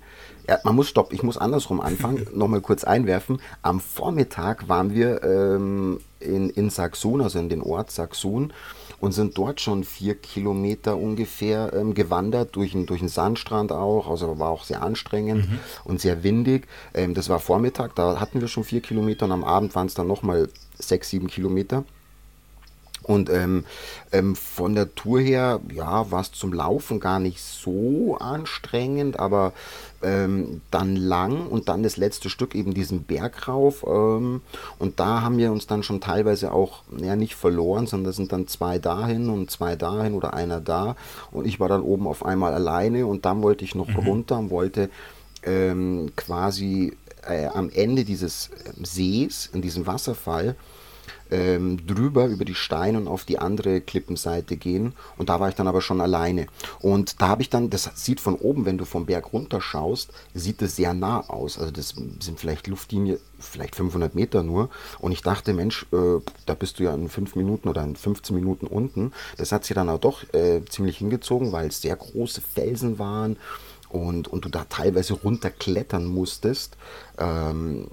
man 0.64 0.74
muss 0.74 0.88
stopp, 0.88 1.12
ich 1.12 1.22
muss 1.22 1.38
andersrum 1.38 1.80
anfangen, 1.80 2.26
nochmal 2.34 2.60
kurz 2.60 2.84
einwerfen. 2.84 3.40
Am 3.62 3.80
Vormittag 3.80 4.68
waren 4.68 4.94
wir 4.94 5.22
ähm, 5.22 6.00
in, 6.20 6.50
in 6.50 6.70
Saxon, 6.70 7.20
also 7.20 7.38
in 7.38 7.48
den 7.48 7.62
Ort 7.62 7.90
Saxon, 7.90 8.52
und 9.00 9.12
sind 9.12 9.36
dort 9.36 9.60
schon 9.60 9.82
vier 9.82 10.14
Kilometer 10.14 10.96
ungefähr 10.96 11.72
ähm, 11.74 11.92
gewandert, 11.94 12.54
durch, 12.54 12.72
durch 12.86 13.00
einen 13.00 13.08
Sandstrand 13.08 13.72
auch, 13.72 14.08
also 14.08 14.38
war 14.38 14.50
auch 14.50 14.64
sehr 14.64 14.82
anstrengend 14.82 15.50
mhm. 15.50 15.58
und 15.84 16.00
sehr 16.00 16.22
windig. 16.22 16.68
Ähm, 16.94 17.14
das 17.14 17.28
war 17.28 17.40
Vormittag, 17.40 17.94
da 17.96 18.20
hatten 18.20 18.40
wir 18.40 18.48
schon 18.48 18.64
vier 18.64 18.80
Kilometer 18.80 19.26
und 19.26 19.32
am 19.32 19.44
Abend 19.44 19.74
waren 19.74 19.86
es 19.88 19.94
dann 19.94 20.06
nochmal 20.06 20.48
sechs, 20.78 21.10
sieben 21.10 21.26
Kilometer. 21.26 21.84
Und 23.02 23.30
ähm, 23.30 23.64
ähm, 24.12 24.36
von 24.36 24.74
der 24.74 24.94
Tour 24.94 25.20
her, 25.20 25.60
ja, 25.72 26.10
war 26.10 26.20
es 26.20 26.32
zum 26.32 26.52
Laufen 26.52 27.00
gar 27.00 27.18
nicht 27.18 27.40
so 27.40 28.16
anstrengend, 28.18 29.18
aber 29.18 29.52
ähm, 30.02 30.60
dann 30.70 30.96
lang 30.96 31.46
und 31.46 31.68
dann 31.68 31.82
das 31.82 31.96
letzte 31.96 32.28
Stück 32.28 32.54
eben 32.54 32.74
diesen 32.74 33.04
Berg 33.04 33.48
rauf. 33.48 33.84
Ähm, 33.86 34.40
und 34.78 35.00
da 35.00 35.22
haben 35.22 35.38
wir 35.38 35.52
uns 35.52 35.66
dann 35.66 35.82
schon 35.82 36.00
teilweise 36.00 36.52
auch, 36.52 36.82
ja, 36.96 37.16
nicht 37.16 37.34
verloren, 37.34 37.86
sondern 37.86 38.12
sind 38.12 38.32
dann 38.32 38.48
zwei 38.48 38.78
dahin 38.78 39.28
und 39.28 39.50
zwei 39.50 39.76
dahin 39.76 40.14
oder 40.14 40.34
einer 40.34 40.60
da. 40.60 40.96
Und 41.30 41.46
ich 41.46 41.60
war 41.60 41.68
dann 41.68 41.82
oben 41.82 42.06
auf 42.06 42.24
einmal 42.24 42.54
alleine 42.54 43.06
und 43.06 43.24
dann 43.24 43.42
wollte 43.42 43.64
ich 43.64 43.74
noch 43.74 43.88
mhm. 43.88 43.96
runter 43.96 44.38
und 44.38 44.50
wollte 44.50 44.90
ähm, 45.44 46.12
quasi 46.16 46.96
äh, 47.26 47.46
am 47.46 47.70
Ende 47.70 48.04
dieses 48.04 48.50
Sees, 48.82 49.50
in 49.52 49.62
diesem 49.62 49.86
Wasserfall, 49.86 50.56
ähm, 51.30 51.86
drüber 51.86 52.26
über 52.26 52.44
die 52.44 52.54
Steine 52.54 52.98
und 52.98 53.08
auf 53.08 53.24
die 53.24 53.38
andere 53.38 53.80
Klippenseite 53.80 54.56
gehen. 54.56 54.94
Und 55.16 55.28
da 55.28 55.40
war 55.40 55.48
ich 55.48 55.54
dann 55.54 55.68
aber 55.68 55.80
schon 55.80 56.00
alleine. 56.00 56.46
Und 56.80 57.20
da 57.20 57.28
habe 57.28 57.42
ich 57.42 57.50
dann, 57.50 57.70
das 57.70 57.90
sieht 57.94 58.20
von 58.20 58.34
oben, 58.34 58.66
wenn 58.66 58.78
du 58.78 58.84
vom 58.84 59.06
Berg 59.06 59.32
runter 59.32 59.60
schaust, 59.60 60.10
sieht 60.34 60.62
das 60.62 60.76
sehr 60.76 60.94
nah 60.94 61.28
aus. 61.28 61.58
Also 61.58 61.70
das 61.70 61.94
sind 62.20 62.38
vielleicht 62.38 62.66
Luftlinie, 62.66 63.18
vielleicht 63.38 63.74
500 63.76 64.14
Meter 64.14 64.42
nur. 64.42 64.68
Und 64.98 65.12
ich 65.12 65.22
dachte, 65.22 65.54
Mensch, 65.54 65.86
äh, 65.92 66.20
da 66.46 66.54
bist 66.54 66.78
du 66.78 66.84
ja 66.84 66.94
in 66.94 67.08
5 67.08 67.36
Minuten 67.36 67.68
oder 67.68 67.82
in 67.82 67.96
15 67.96 68.36
Minuten 68.36 68.66
unten. 68.66 69.12
Das 69.38 69.52
hat 69.52 69.64
sich 69.64 69.74
dann 69.74 69.88
auch 69.88 69.98
doch 69.98 70.22
äh, 70.34 70.64
ziemlich 70.68 70.98
hingezogen, 70.98 71.52
weil 71.52 71.68
es 71.68 71.80
sehr 71.80 71.96
große 71.96 72.42
Felsen 72.42 72.98
waren 72.98 73.36
und, 73.88 74.28
und 74.28 74.44
du 74.44 74.48
da 74.48 74.64
teilweise 74.64 75.14
runterklettern 75.14 76.06
musstest. 76.06 76.76
Ähm, 77.18 77.88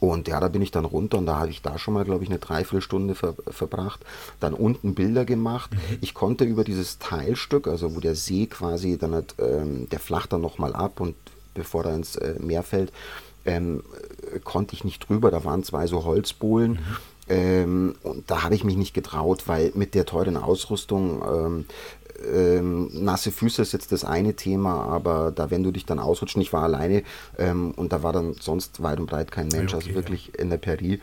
und 0.00 0.28
ja, 0.28 0.40
da 0.40 0.48
bin 0.48 0.62
ich 0.62 0.70
dann 0.70 0.84
runter 0.84 1.18
und 1.18 1.26
da 1.26 1.38
habe 1.38 1.50
ich 1.50 1.62
da 1.62 1.78
schon 1.78 1.94
mal, 1.94 2.04
glaube 2.04 2.24
ich, 2.24 2.30
eine 2.30 2.38
Dreiviertelstunde 2.38 3.14
ver 3.14 3.34
verbracht. 3.48 4.00
Dann 4.40 4.54
unten 4.54 4.94
Bilder 4.94 5.24
gemacht. 5.24 5.72
Mhm. 5.72 5.98
Ich 6.00 6.14
konnte 6.14 6.44
über 6.44 6.64
dieses 6.64 6.98
Teilstück, 6.98 7.68
also 7.68 7.94
wo 7.94 8.00
der 8.00 8.14
See 8.14 8.46
quasi 8.46 8.98
dann 8.98 9.14
hat, 9.14 9.34
ähm, 9.38 9.88
der 9.90 10.00
flacht 10.00 10.32
dann 10.32 10.40
nochmal 10.40 10.74
ab 10.74 11.00
und 11.00 11.14
bevor 11.54 11.84
er 11.84 11.94
ins 11.94 12.16
äh, 12.16 12.34
Meer 12.40 12.62
fällt, 12.62 12.92
ähm, 13.44 13.82
konnte 14.42 14.74
ich 14.74 14.84
nicht 14.84 15.08
drüber. 15.08 15.30
Da 15.30 15.44
waren 15.44 15.62
zwei 15.62 15.86
so 15.86 16.04
Holzbohlen. 16.04 16.72
Mhm. 16.72 16.78
Ähm, 17.26 17.94
und 18.02 18.30
da 18.30 18.42
habe 18.42 18.54
ich 18.54 18.64
mich 18.64 18.76
nicht 18.76 18.92
getraut, 18.92 19.44
weil 19.46 19.72
mit 19.74 19.94
der 19.94 20.04
teuren 20.04 20.36
Ausrüstung 20.36 21.22
ähm, 21.22 21.64
ähm, 22.32 22.88
nasse 22.92 23.30
Füße 23.30 23.62
ist 23.62 23.72
jetzt 23.72 23.92
das 23.92 24.04
eine 24.04 24.34
Thema, 24.34 24.84
aber 24.86 25.32
da, 25.34 25.50
wenn 25.50 25.62
du 25.62 25.70
dich 25.70 25.86
dann 25.86 25.98
ausrutschen, 25.98 26.42
ich 26.42 26.52
war 26.52 26.62
alleine 26.62 27.02
ähm, 27.38 27.72
und 27.72 27.92
da 27.92 28.02
war 28.02 28.12
dann 28.12 28.34
sonst 28.34 28.82
weit 28.82 29.00
und 29.00 29.06
breit 29.06 29.30
kein 29.32 29.48
Mensch, 29.48 29.74
also 29.74 29.88
okay, 29.88 29.88
also 29.88 29.94
wirklich 29.94 30.32
ja. 30.34 30.42
in 30.42 30.50
der 30.50 30.58
Peri. 30.58 31.00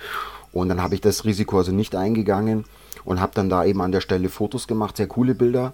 Und 0.51 0.69
dann 0.69 0.81
habe 0.81 0.95
ich 0.95 1.01
das 1.01 1.25
Risiko 1.25 1.57
also 1.57 1.71
nicht 1.71 1.95
eingegangen 1.95 2.65
und 3.05 3.21
habe 3.21 3.31
dann 3.35 3.49
da 3.49 3.65
eben 3.65 3.81
an 3.81 3.91
der 3.91 4.01
Stelle 4.01 4.29
Fotos 4.29 4.67
gemacht, 4.67 4.97
sehr 4.97 5.07
coole 5.07 5.35
Bilder 5.35 5.73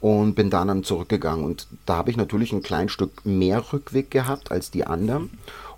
und 0.00 0.34
bin 0.34 0.50
dann, 0.50 0.68
dann 0.68 0.84
zurückgegangen. 0.84 1.44
Und 1.44 1.66
da 1.86 1.96
habe 1.96 2.10
ich 2.10 2.16
natürlich 2.16 2.52
ein 2.52 2.62
klein 2.62 2.88
Stück 2.88 3.24
mehr 3.24 3.72
Rückweg 3.72 4.10
gehabt 4.10 4.50
als 4.50 4.70
die 4.70 4.86
anderen. 4.86 5.30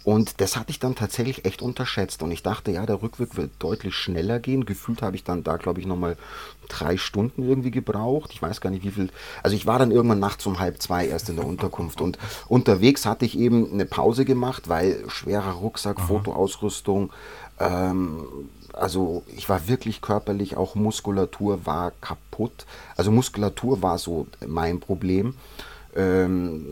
Und 0.06 0.40
das 0.40 0.56
hatte 0.56 0.70
ich 0.70 0.78
dann 0.78 0.94
tatsächlich 0.94 1.46
echt 1.46 1.62
unterschätzt. 1.62 2.22
Und 2.22 2.30
ich 2.30 2.44
dachte, 2.44 2.70
ja, 2.70 2.86
der 2.86 3.02
Rückweg 3.02 3.36
wird 3.36 3.50
deutlich 3.58 3.96
schneller 3.96 4.38
gehen. 4.38 4.64
Gefühlt 4.64 5.02
habe 5.02 5.16
ich 5.16 5.24
dann 5.24 5.42
da, 5.42 5.56
glaube 5.56 5.80
ich, 5.80 5.86
nochmal 5.86 6.16
drei 6.68 6.96
Stunden 6.96 7.42
irgendwie 7.42 7.72
gebraucht. 7.72 8.30
Ich 8.32 8.40
weiß 8.40 8.60
gar 8.60 8.70
nicht, 8.70 8.84
wie 8.84 8.92
viel. 8.92 9.08
Also 9.42 9.56
ich 9.56 9.66
war 9.66 9.80
dann 9.80 9.90
irgendwann 9.90 10.20
nachts 10.20 10.46
um 10.46 10.60
halb 10.60 10.80
zwei 10.80 11.08
erst 11.08 11.28
in 11.28 11.34
der 11.34 11.44
Unterkunft. 11.44 12.00
Und 12.00 12.18
unterwegs 12.46 13.04
hatte 13.04 13.24
ich 13.24 13.36
eben 13.36 13.72
eine 13.72 13.84
Pause 13.84 14.24
gemacht, 14.24 14.68
weil 14.68 15.02
schwerer 15.08 15.54
Rucksack, 15.54 15.98
Aha. 15.98 16.06
Fotoausrüstung. 16.06 17.12
Ähm, 17.58 18.22
also 18.74 19.24
ich 19.36 19.48
war 19.48 19.66
wirklich 19.66 20.02
körperlich, 20.02 20.56
auch 20.56 20.76
Muskulatur 20.76 21.66
war 21.66 21.90
kaputt. 22.00 22.64
Also 22.96 23.10
Muskulatur 23.10 23.82
war 23.82 23.98
so 23.98 24.28
mein 24.46 24.78
Problem 24.78 25.34
ähm, 25.96 26.66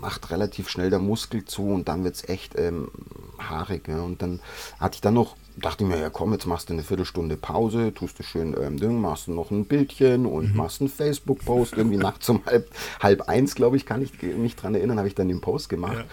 macht 0.00 0.30
relativ 0.30 0.68
schnell 0.68 0.90
der 0.90 0.98
Muskel 0.98 1.44
zu 1.44 1.68
und 1.68 1.88
dann 1.88 2.04
wird 2.04 2.16
es 2.16 2.28
echt 2.28 2.58
ähm, 2.58 2.90
haarig. 3.38 3.88
Ja. 3.88 4.00
Und 4.02 4.22
dann 4.22 4.40
hatte 4.78 4.96
ich 4.96 5.00
dann 5.00 5.14
noch, 5.14 5.36
dachte 5.56 5.84
ich 5.84 5.90
mir, 5.90 5.98
ja 5.98 6.10
komm, 6.10 6.32
jetzt 6.32 6.46
machst 6.46 6.68
du 6.68 6.72
eine 6.72 6.82
Viertelstunde 6.82 7.36
Pause, 7.36 7.92
tust 7.94 8.18
du 8.18 8.22
schön 8.22 8.56
ähm, 8.60 8.78
Ding, 8.78 9.00
machst 9.00 9.28
du 9.28 9.32
noch 9.32 9.50
ein 9.50 9.66
Bildchen 9.66 10.26
und 10.26 10.50
mhm. 10.50 10.56
machst 10.56 10.80
einen 10.80 10.90
Facebook-Post, 10.90 11.74
irgendwie 11.74 11.96
nachts 11.96 12.28
um 12.28 12.44
halb, 12.46 12.70
halb 13.00 13.28
eins, 13.28 13.54
glaube 13.54 13.76
ich, 13.76 13.86
kann 13.86 14.02
ich 14.02 14.22
mich 14.22 14.56
dran 14.56 14.74
erinnern, 14.74 14.98
habe 14.98 15.08
ich 15.08 15.14
dann 15.14 15.28
den 15.28 15.40
Post 15.40 15.68
gemacht. 15.68 15.98
Ja. 15.98 16.04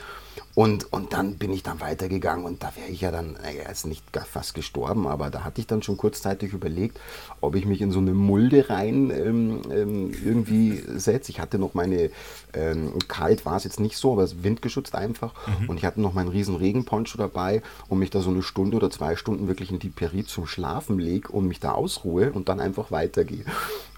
Und, 0.56 0.91
und 0.91 1.13
dann 1.13 1.36
bin 1.36 1.52
ich 1.54 1.63
dann 1.63 1.80
weitergegangen 1.80 2.45
und 2.45 2.63
da 2.63 2.71
wäre 2.76 2.89
ich 2.89 3.02
ja 3.02 3.12
dann, 3.12 3.34
naja, 3.34 3.69
ist 3.69 3.86
nicht 3.86 4.04
fast 4.32 4.54
gestorben, 4.54 5.08
aber 5.08 5.30
da 5.30 5.43
hatte 5.43 5.62
ich 5.62 5.67
dann 5.67 5.84
schon 5.84 5.97
kurzzeitig 5.97 6.54
überlegt, 6.54 7.00
ob 7.41 7.56
ich 7.56 7.65
mich 7.65 7.82
in 7.82 7.91
so 7.91 8.00
eine 8.00 8.13
Mulde 8.13 8.69
rein 8.69 9.12
ähm, 9.12 9.62
ähm, 9.71 10.12
irgendwie 10.26 10.82
setze. 10.95 11.32
Ich 11.32 11.39
hatte 11.39 11.60
noch 11.60 11.73
meine, 11.73 12.10
ähm, 12.54 12.93
kalt 13.08 13.45
war 13.45 13.58
es 13.58 13.65
jetzt 13.65 13.80
nicht 13.80 13.97
so, 13.97 14.13
aber 14.13 14.23
es 14.23 14.43
windgeschützt 14.43 14.95
einfach. 14.95 15.34
Mhm. 15.47 15.69
Und 15.69 15.78
ich 15.78 15.86
hatte 15.86 16.02
noch 16.02 16.13
meinen 16.13 16.30
riesen 16.30 16.56
Regenponcho 16.56 17.17
dabei 17.17 17.62
und 17.88 18.00
mich 18.00 18.10
da 18.10 18.21
so 18.21 18.30
eine 18.30 18.43
Stunde 18.43 18.78
oder 18.78 18.89
zwei 18.89 19.15
Stunden 19.15 19.47
wirklich 19.47 19.71
in 19.71 19.80
die 19.80 19.89
Peri 19.89 20.26
zum 20.26 20.47
Schlafen 20.47 21.00
lege 21.00 21.30
und 21.30 21.47
mich 21.47 21.60
da 21.60 21.73
ausruhe 21.73 22.32
und 22.32 22.50
dann 22.50 22.60
einfach 22.60 22.91
weitergehe. 22.91 23.45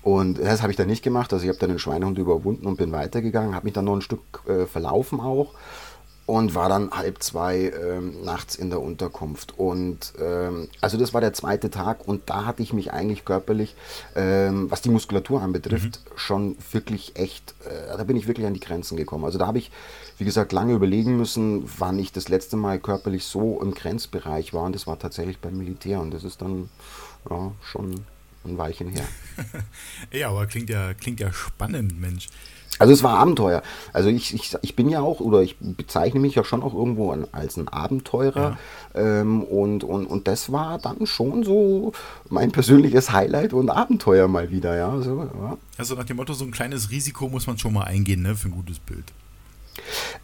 Und 0.01 0.39
das 0.39 0.61
habe 0.61 0.71
ich 0.71 0.77
dann 0.77 0.87
nicht 0.87 1.03
gemacht. 1.03 1.31
Also 1.33 1.43
ich 1.43 1.49
habe 1.49 1.59
dann 1.59 1.69
den 1.69 1.79
Schweinehund 1.79 2.17
überwunden 2.17 2.67
und 2.67 2.77
bin 2.77 2.91
weitergegangen, 2.91 3.55
habe 3.55 3.65
mich 3.65 3.73
dann 3.73 3.85
noch 3.85 3.95
ein 3.95 4.01
Stück 4.01 4.41
äh, 4.47 4.65
verlaufen 4.65 5.19
auch 5.19 5.53
und 6.29 6.53
war 6.53 6.69
dann 6.69 6.91
halb 6.91 7.23
zwei 7.23 7.71
ähm, 7.71 8.23
nachts 8.23 8.53
in 8.53 8.69
der 8.69 8.79
Unterkunft. 8.79 9.57
Und 9.57 10.13
ähm, 10.21 10.69
also 10.79 10.95
das 10.95 11.11
war 11.11 11.21
der 11.21 11.33
zweite 11.33 11.71
Tag 11.71 12.07
und 12.07 12.29
da 12.29 12.45
hatte 12.45 12.61
ich 12.61 12.71
mich 12.71 12.93
eigentlich 12.93 13.25
körperlich, 13.25 13.75
ähm, 14.15 14.69
was 14.69 14.83
die 14.83 14.91
Muskulatur 14.91 15.41
anbetrifft, 15.41 15.99
mhm. 16.05 16.17
schon 16.17 16.57
wirklich 16.71 17.15
echt, 17.15 17.55
äh, 17.65 17.97
da 17.97 18.03
bin 18.03 18.15
ich 18.15 18.27
wirklich 18.27 18.45
an 18.45 18.53
die 18.53 18.59
Grenzen 18.59 18.95
gekommen. 18.95 19.25
Also 19.25 19.39
da 19.39 19.47
habe 19.47 19.57
ich, 19.57 19.71
wie 20.19 20.23
gesagt, 20.23 20.51
lange 20.51 20.73
überlegen 20.73 21.17
müssen, 21.17 21.67
wann 21.79 21.97
ich 21.97 22.11
das 22.11 22.29
letzte 22.29 22.57
Mal 22.57 22.77
körperlich 22.77 23.25
so 23.25 23.59
im 23.59 23.73
Grenzbereich 23.73 24.53
war. 24.53 24.65
Und 24.65 24.75
das 24.75 24.85
war 24.85 24.99
tatsächlich 24.99 25.39
beim 25.39 25.57
Militär 25.57 25.99
und 25.99 26.13
das 26.13 26.23
ist 26.23 26.43
dann 26.43 26.69
ja, 27.27 27.51
schon 27.63 28.05
ein 28.45 28.57
Weilchen 28.59 28.89
her. 28.89 29.07
ja, 30.11 30.29
aber 30.29 30.45
klingt 30.45 30.69
ja, 30.69 30.93
klingt 30.93 31.19
ja 31.19 31.33
spannend, 31.33 31.99
Mensch. 31.99 32.27
Also 32.77 32.93
es 32.93 33.03
war 33.03 33.17
Abenteuer. 33.17 33.61
Also 33.91 34.09
ich, 34.09 34.33
ich, 34.33 34.55
ich 34.61 34.75
bin 34.75 34.89
ja 34.89 35.01
auch, 35.01 35.19
oder 35.19 35.41
ich 35.41 35.57
bezeichne 35.59 36.19
mich 36.19 36.35
ja 36.35 36.43
schon 36.43 36.63
auch 36.63 36.73
irgendwo 36.73 37.11
an, 37.11 37.27
als 37.31 37.57
ein 37.57 37.67
Abenteurer. 37.67 38.57
Ja. 38.93 39.19
Ähm, 39.21 39.43
und, 39.43 39.83
und, 39.83 40.05
und 40.05 40.27
das 40.27 40.51
war 40.51 40.77
dann 40.77 41.05
schon 41.05 41.43
so 41.43 41.91
mein 42.29 42.51
persönliches 42.51 43.11
Highlight 43.11 43.53
und 43.53 43.69
Abenteuer 43.69 44.27
mal 44.27 44.49
wieder. 44.49 44.77
Ja, 44.77 45.01
so, 45.01 45.23
ja. 45.23 45.57
Also 45.77 45.95
nach 45.95 46.05
dem 46.05 46.17
Motto, 46.17 46.33
so 46.33 46.45
ein 46.45 46.51
kleines 46.51 46.91
Risiko 46.91 47.27
muss 47.27 47.47
man 47.47 47.57
schon 47.57 47.73
mal 47.73 47.83
eingehen 47.83 48.21
ne, 48.21 48.35
für 48.35 48.47
ein 48.47 48.53
gutes 48.53 48.79
Bild. 48.79 49.05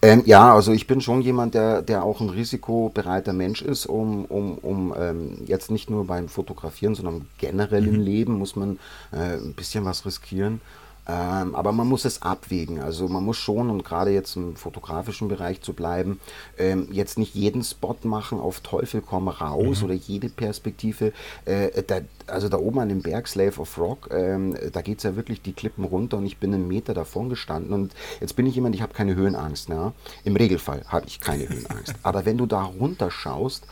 Ähm, 0.01 0.23
ja, 0.25 0.53
also 0.53 0.71
ich 0.71 0.87
bin 0.87 1.01
schon 1.01 1.21
jemand, 1.21 1.55
der, 1.55 1.81
der 1.81 2.03
auch 2.03 2.19
ein 2.21 2.29
risikobereiter 2.29 3.33
Mensch 3.33 3.61
ist, 3.61 3.85
um, 3.85 4.25
um, 4.25 4.57
um 4.57 4.93
ähm, 4.97 5.37
jetzt 5.45 5.71
nicht 5.71 5.89
nur 5.89 6.05
beim 6.05 6.27
Fotografieren, 6.27 6.95
sondern 6.95 7.27
generell 7.37 7.81
mhm. 7.81 7.95
im 7.95 8.01
Leben 8.01 8.33
muss 8.37 8.55
man 8.55 8.79
äh, 9.11 9.37
ein 9.37 9.53
bisschen 9.53 9.85
was 9.85 10.05
riskieren. 10.05 10.61
Ähm, 11.07 11.55
aber 11.55 11.71
man 11.71 11.87
muss 11.87 12.05
es 12.05 12.21
abwägen. 12.21 12.81
Also 12.81 13.07
man 13.07 13.23
muss 13.23 13.37
schon, 13.37 13.69
und 13.69 13.83
gerade 13.83 14.11
jetzt 14.11 14.35
im 14.35 14.55
fotografischen 14.55 15.27
Bereich 15.27 15.61
zu 15.61 15.73
bleiben, 15.73 16.19
ähm, 16.57 16.87
jetzt 16.91 17.17
nicht 17.17 17.35
jeden 17.35 17.63
Spot 17.63 17.95
machen 18.03 18.39
auf 18.39 18.61
Teufel 18.61 19.01
komm 19.01 19.27
raus 19.27 19.79
mhm. 19.79 19.85
oder 19.85 19.93
jede 19.93 20.29
Perspektive. 20.29 21.13
Äh, 21.45 21.83
da, 21.83 21.99
also 22.27 22.49
da 22.49 22.57
oben 22.57 22.79
an 22.79 22.89
dem 22.89 23.01
Berg 23.01 23.27
Slave 23.27 23.59
of 23.59 23.77
Rock, 23.77 24.09
ähm, 24.11 24.57
da 24.71 24.81
geht 24.81 24.97
es 24.97 25.03
ja 25.03 25.15
wirklich 25.15 25.41
die 25.41 25.53
Klippen 25.53 25.83
runter 25.83 26.17
und 26.17 26.25
ich 26.25 26.37
bin 26.37 26.53
einen 26.53 26.67
Meter 26.67 26.93
davon 26.93 27.29
gestanden. 27.29 27.73
Und 27.73 27.93
jetzt 28.19 28.35
bin 28.35 28.47
ich 28.47 28.55
jemand, 28.55 28.75
ich 28.75 28.81
habe 28.81 28.93
keine 28.93 29.15
Höhenangst. 29.15 29.69
Ne? 29.69 29.93
Im 30.23 30.35
Regelfall 30.35 30.83
habe 30.87 31.05
ich 31.07 31.19
keine 31.19 31.47
Höhenangst. 31.47 31.93
Aber 32.03 32.25
wenn 32.25 32.37
du 32.37 32.45
da 32.47 32.63
runter 32.63 33.11
schaust, 33.11 33.67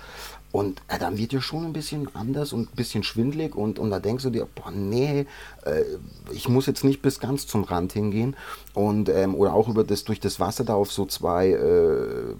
und 0.53 0.83
äh, 0.87 0.99
dann 0.99 1.17
wird 1.17 1.31
dir 1.31 1.41
schon 1.41 1.65
ein 1.65 1.73
bisschen 1.73 2.07
anders 2.15 2.53
und 2.53 2.71
ein 2.71 2.75
bisschen 2.75 3.01
schwindlig 3.01 3.55
und, 3.55 3.79
und 3.79 3.89
da 3.89 3.99
denkst 3.99 4.23
du 4.23 4.29
dir, 4.29 4.47
boah, 4.53 4.69
nee, 4.69 5.25
äh, 5.65 5.83
ich 6.31 6.47
muss 6.47 6.67
jetzt 6.67 6.83
nicht 6.83 7.01
bis 7.01 7.19
ganz 7.19 7.47
zum 7.47 7.63
Rand 7.63 7.91
hingehen. 7.91 8.35
Und, 8.75 9.09
ähm, 9.09 9.33
oder 9.33 9.55
auch 9.55 9.67
über 9.67 9.83
das, 9.83 10.03
durch 10.03 10.19
das 10.19 10.39
Wasser 10.39 10.63
da 10.63 10.75
auf 10.75 10.91
so 10.91 11.07
zwei 11.07 11.49
äh, 11.49 12.35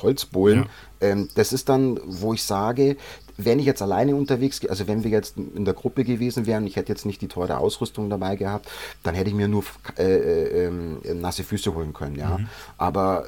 Holzbohlen. 0.00 0.60
Ja. 1.02 1.08
Ähm, 1.08 1.28
das 1.34 1.52
ist 1.52 1.68
dann, 1.68 2.00
wo 2.06 2.32
ich 2.32 2.42
sage, 2.44 2.96
wenn 3.36 3.58
ich 3.58 3.66
jetzt 3.66 3.82
alleine 3.82 4.16
unterwegs, 4.16 4.64
also 4.66 4.88
wenn 4.88 5.04
wir 5.04 5.10
jetzt 5.10 5.36
in 5.36 5.66
der 5.66 5.74
Gruppe 5.74 6.04
gewesen 6.04 6.46
wären, 6.46 6.66
ich 6.66 6.76
hätte 6.76 6.90
jetzt 6.90 7.04
nicht 7.04 7.20
die 7.20 7.28
teure 7.28 7.58
Ausrüstung 7.58 8.08
dabei 8.08 8.36
gehabt, 8.36 8.70
dann 9.02 9.14
hätte 9.14 9.28
ich 9.28 9.36
mir 9.36 9.48
nur 9.48 9.64
äh, 9.98 10.04
äh, 10.04 10.64
ähm, 10.64 10.98
nasse 11.20 11.44
Füße 11.44 11.74
holen 11.74 11.92
können, 11.92 12.16
ja. 12.16 12.38
Mhm. 12.38 12.48
Aber 12.78 13.26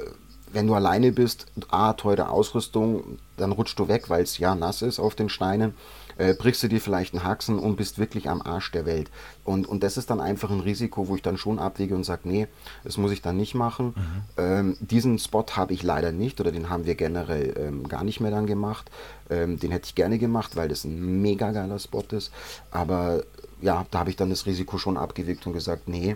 wenn 0.53 0.67
du 0.67 0.75
alleine 0.75 1.11
bist, 1.11 1.47
A, 1.69 1.93
teure 1.93 2.29
Ausrüstung, 2.29 3.19
dann 3.37 3.51
rutschst 3.51 3.77
du 3.77 3.87
weg, 3.87 4.09
weil 4.09 4.23
es 4.23 4.37
ja 4.37 4.55
nass 4.55 4.81
ist 4.81 4.99
auf 4.99 5.15
den 5.15 5.29
Steinen, 5.29 5.73
äh, 6.17 6.33
brichst 6.33 6.61
du 6.61 6.67
dir 6.67 6.79
vielleicht 6.79 7.13
einen 7.13 7.23
Haxen 7.23 7.57
und 7.57 7.75
bist 7.75 7.97
wirklich 7.97 8.29
am 8.29 8.41
Arsch 8.41 8.71
der 8.71 8.85
Welt. 8.85 9.09
Und, 9.43 9.67
und 9.67 9.83
das 9.83 9.97
ist 9.97 10.09
dann 10.09 10.21
einfach 10.21 10.51
ein 10.51 10.59
Risiko, 10.59 11.07
wo 11.07 11.15
ich 11.15 11.21
dann 11.21 11.37
schon 11.37 11.59
abwege 11.59 11.95
und 11.95 12.03
sage, 12.03 12.21
nee, 12.25 12.47
das 12.83 12.97
muss 12.97 13.11
ich 13.11 13.21
dann 13.21 13.37
nicht 13.37 13.55
machen. 13.55 13.93
Mhm. 13.95 14.23
Ähm, 14.37 14.77
diesen 14.79 15.17
Spot 15.17 15.45
habe 15.53 15.73
ich 15.73 15.83
leider 15.83 16.11
nicht 16.11 16.39
oder 16.39 16.51
den 16.51 16.69
haben 16.69 16.85
wir 16.85 16.95
generell 16.95 17.55
ähm, 17.57 17.87
gar 17.87 18.03
nicht 18.03 18.19
mehr 18.19 18.31
dann 18.31 18.45
gemacht. 18.45 18.91
Ähm, 19.29 19.59
den 19.59 19.71
hätte 19.71 19.87
ich 19.87 19.95
gerne 19.95 20.19
gemacht, 20.19 20.55
weil 20.55 20.69
das 20.69 20.83
ein 20.83 21.21
mega 21.21 21.51
geiler 21.51 21.79
Spot 21.79 22.05
ist. 22.11 22.31
Aber 22.71 23.23
ja, 23.61 23.85
da 23.91 23.99
habe 23.99 24.09
ich 24.09 24.15
dann 24.15 24.29
das 24.29 24.45
Risiko 24.45 24.77
schon 24.77 24.97
abgewegt 24.97 25.47
und 25.47 25.53
gesagt, 25.53 25.87
nee. 25.87 26.15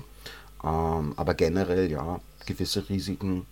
Ähm, 0.64 1.14
aber 1.16 1.34
generell, 1.34 1.90
ja, 1.90 2.20
gewisse 2.46 2.88
Risiken 2.90 3.46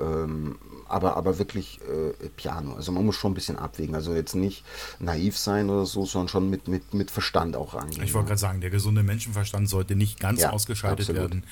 ähm, 0.00 0.58
aber, 0.88 1.16
aber 1.16 1.38
wirklich 1.38 1.80
äh, 1.82 2.28
Piano. 2.36 2.74
Also 2.74 2.92
man 2.92 3.04
muss 3.04 3.16
schon 3.16 3.32
ein 3.32 3.34
bisschen 3.34 3.56
abwägen. 3.56 3.94
Also 3.94 4.14
jetzt 4.14 4.34
nicht 4.34 4.64
naiv 5.00 5.36
sein 5.36 5.68
oder 5.70 5.86
so, 5.86 6.06
sondern 6.06 6.28
schon 6.28 6.50
mit, 6.50 6.68
mit, 6.68 6.94
mit 6.94 7.10
Verstand 7.10 7.56
auch 7.56 7.74
rangehen. 7.74 8.04
Ich 8.04 8.14
wollte 8.14 8.28
gerade 8.28 8.40
sagen, 8.40 8.60
der 8.60 8.70
gesunde 8.70 9.02
Menschenverstand 9.02 9.68
sollte 9.68 9.96
nicht 9.96 10.20
ganz 10.20 10.40
ja, 10.40 10.50
ausgeschaltet 10.50 11.08
absolut. 11.08 11.22
werden. 11.22 11.44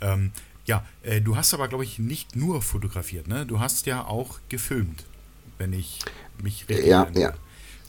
Ähm, 0.00 0.32
ja, 0.64 0.84
äh, 1.02 1.20
du 1.20 1.36
hast 1.36 1.54
aber, 1.54 1.68
glaube 1.68 1.84
ich, 1.84 1.98
nicht 1.98 2.36
nur 2.36 2.62
fotografiert, 2.62 3.28
ne? 3.28 3.46
Du 3.46 3.60
hast 3.60 3.86
ja 3.86 4.04
auch 4.06 4.38
gefilmt, 4.48 5.04
wenn 5.58 5.72
ich 5.72 6.00
mich 6.42 6.68
richtig 6.68 6.86
Ja, 6.86 7.02
erinnere. 7.02 7.22
ja. 7.22 7.34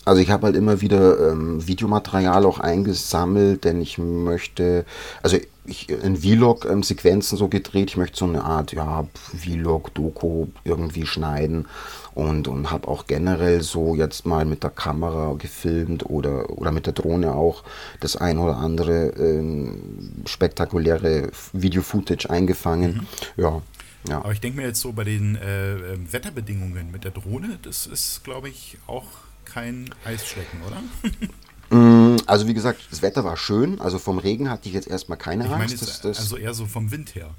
Also 0.06 0.22
ich 0.22 0.30
habe 0.30 0.48
halt 0.48 0.56
immer 0.56 0.82
wieder 0.82 1.32
ähm, 1.32 1.66
Videomaterial 1.66 2.46
auch 2.46 2.60
eingesammelt, 2.60 3.64
denn 3.64 3.82
ich 3.82 3.98
möchte, 3.98 4.86
also 5.22 5.38
ich 5.66 5.90
in 5.90 6.18
Vlog-Sequenzen 6.18 7.38
so 7.38 7.48
gedreht, 7.48 7.92
ich 7.92 7.98
möchte 7.98 8.18
so 8.18 8.26
eine 8.26 8.44
Art, 8.44 8.74
ja, 8.74 9.08
Vlog-Doku 9.38 10.48
irgendwie 10.64 11.06
schneiden 11.06 11.68
und, 12.14 12.48
und 12.48 12.70
habe 12.72 12.88
auch 12.88 13.08
generell 13.08 13.62
so 13.62 13.96
jetzt 13.96 14.26
mal 14.26 14.46
mit 14.46 14.64
der 14.64 14.70
Kamera 14.70 15.34
gefilmt 15.38 16.10
oder, 16.10 16.50
oder 16.50 16.72
mit 16.72 16.86
der 16.86 16.94
Drohne 16.94 17.34
auch 17.34 17.64
das 18.00 18.16
ein 18.16 18.38
oder 18.38 18.58
andere 18.58 19.08
ähm, 19.18 20.24
spektakuläre 20.26 21.32
Video-Footage 21.54 22.30
eingefangen. 22.30 23.08
Mhm. 23.38 23.44
Ja, 23.44 23.62
ja. 24.10 24.18
Aber 24.18 24.34
ich 24.34 24.42
denke 24.42 24.58
mir 24.58 24.68
jetzt 24.68 24.82
so 24.82 24.92
bei 24.92 25.06
den 25.06 25.36
äh, 25.38 25.76
ähm, 25.76 26.12
Wetterbedingungen 26.12 26.92
mit 26.92 27.06
der 27.06 27.12
Drohne, 27.12 27.58
das 27.62 27.88
ist, 27.88 28.24
glaube 28.24 28.50
ich, 28.50 28.78
auch 28.86 29.06
kein 29.46 29.90
Eisschlecken, 30.04 30.60
oder? 30.68 30.84
Also 32.26 32.48
wie 32.48 32.54
gesagt, 32.54 32.80
das 32.92 33.02
Wetter 33.02 33.24
war 33.24 33.38
schön. 33.38 33.80
Also 33.80 34.00
vom 34.00 34.18
Regen 34.18 34.50
hatte 34.50 34.68
ich 34.68 34.74
jetzt 34.74 34.88
erstmal 34.88 35.18
keine 35.18 35.46
ich 35.46 35.52
Angst. 35.52 35.76
Meine, 35.76 35.80
das, 35.80 36.02
das 36.02 36.20
also 36.20 36.38
eher 36.38 36.54
so 36.54 36.66
vom 36.66 36.92
Wind 36.92 37.16
her. 37.16 37.30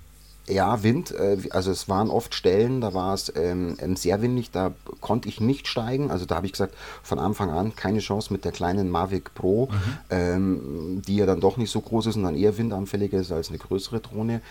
Ja, 0.47 0.83
Wind. 0.83 1.11
Äh, 1.13 1.39
also 1.51 1.71
es 1.71 1.89
waren 1.89 2.11
oft 2.11 2.35
Stellen, 2.35 2.81
da 2.81 2.93
war 2.93 3.15
es 3.15 3.33
ähm, 3.35 3.77
ähm, 3.81 3.97
sehr 3.97 4.21
windig, 4.21 4.51
da 4.51 4.75
konnte 5.01 5.29
ich 5.29 5.41
nicht 5.41 5.69
steigen. 5.69 6.11
Also 6.11 6.27
da 6.27 6.37
habe 6.37 6.47
ich 6.47 6.53
gesagt, 6.53 6.75
von 7.03 7.19
Anfang 7.19 7.51
an 7.51 7.75
keine 7.75 8.01
Chance 8.01 8.33
mit 8.33 8.45
der 8.45 8.53
kleinen 8.53 8.91
Mavic 8.91 9.35
Pro, 9.35 9.67
mhm. 9.67 9.81
ähm, 10.11 11.03
die 11.07 11.17
ja 11.17 11.27
dann 11.27 11.41
doch 11.41 11.57
nicht 11.57 11.71
so 11.71 11.81
groß 11.81 12.07
ist 12.07 12.17
und 12.17 12.25
dann 12.25 12.37
eher 12.37 12.59
windanfälliger 12.59 13.19
ist 13.19 13.33
als 13.33 13.49
eine 13.49 13.59
größere 13.59 14.01
Drohne. 14.01 14.43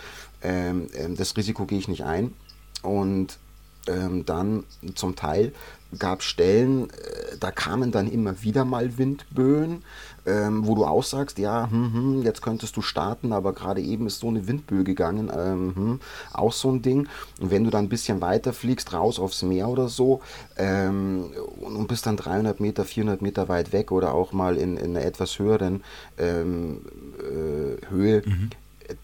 Ähm, 0.42 0.88
ähm 0.96 1.16
das 1.16 1.38
Risiko 1.38 1.66
gehe 1.66 1.80
ich 1.80 1.88
nicht 1.88 2.04
ein. 2.04 2.34
Und 2.82 3.38
ähm, 3.88 4.26
dann 4.26 4.64
zum 4.96 5.16
Teil 5.16 5.54
gab 6.00 6.24
Stellen, 6.24 6.90
äh, 6.90 7.38
da 7.40 7.52
kamen 7.52 7.92
dann 7.92 8.10
immer 8.10 8.42
wieder 8.42 8.66
mal 8.66 8.98
Windböen, 8.98 9.84
ähm, 10.26 10.66
wo 10.66 10.76
du 10.76 10.86
auch 10.86 11.04
sagst, 11.04 11.38
ja, 11.38 11.70
hm, 11.70 11.94
hm, 11.94 12.22
jetzt 12.24 12.42
könntest 12.42 12.78
du 12.78 12.82
starten, 12.82 13.34
aber 13.34 13.54
gerade 13.54 13.82
eben 13.82 14.08
ist 14.08 14.20
so 14.20 14.28
eine 14.28 14.48
Windböe 14.48 14.84
gegangen, 14.84 15.32
ähm, 15.36 15.76
hm, 15.76 16.00
auch 16.34 16.54
so 16.54 16.72
ein 16.72 16.82
Ding. 16.82 17.08
Und 17.42 17.52
wenn 17.52 17.64
du 17.64 17.70
dann 17.70 17.86
ein 17.86 17.90
bisschen 17.90 18.22
weiter 18.22 18.54
fliegst, 18.54 18.94
raus 18.94 19.20
aufs 19.20 19.44
Meer 19.44 19.68
oder 19.68 19.90
so, 19.90 20.22
ähm, 20.58 21.26
und 21.60 21.88
bist 21.88 22.06
dann 22.06 22.18
300 22.18 22.60
Meter, 22.60 22.86
400 22.86 23.22
Meter 23.22 23.50
weit 23.50 23.74
weg 23.74 23.92
oder 23.92 24.14
auch 24.14 24.32
mal 24.32 24.58
in, 24.58 24.78
in 24.78 24.96
einer 24.96 25.06
etwas 25.06 25.40
höheren 25.40 25.84
ähm, 26.18 26.82
äh, 27.20 27.90
Höhe, 27.90 28.24
mhm 28.26 28.50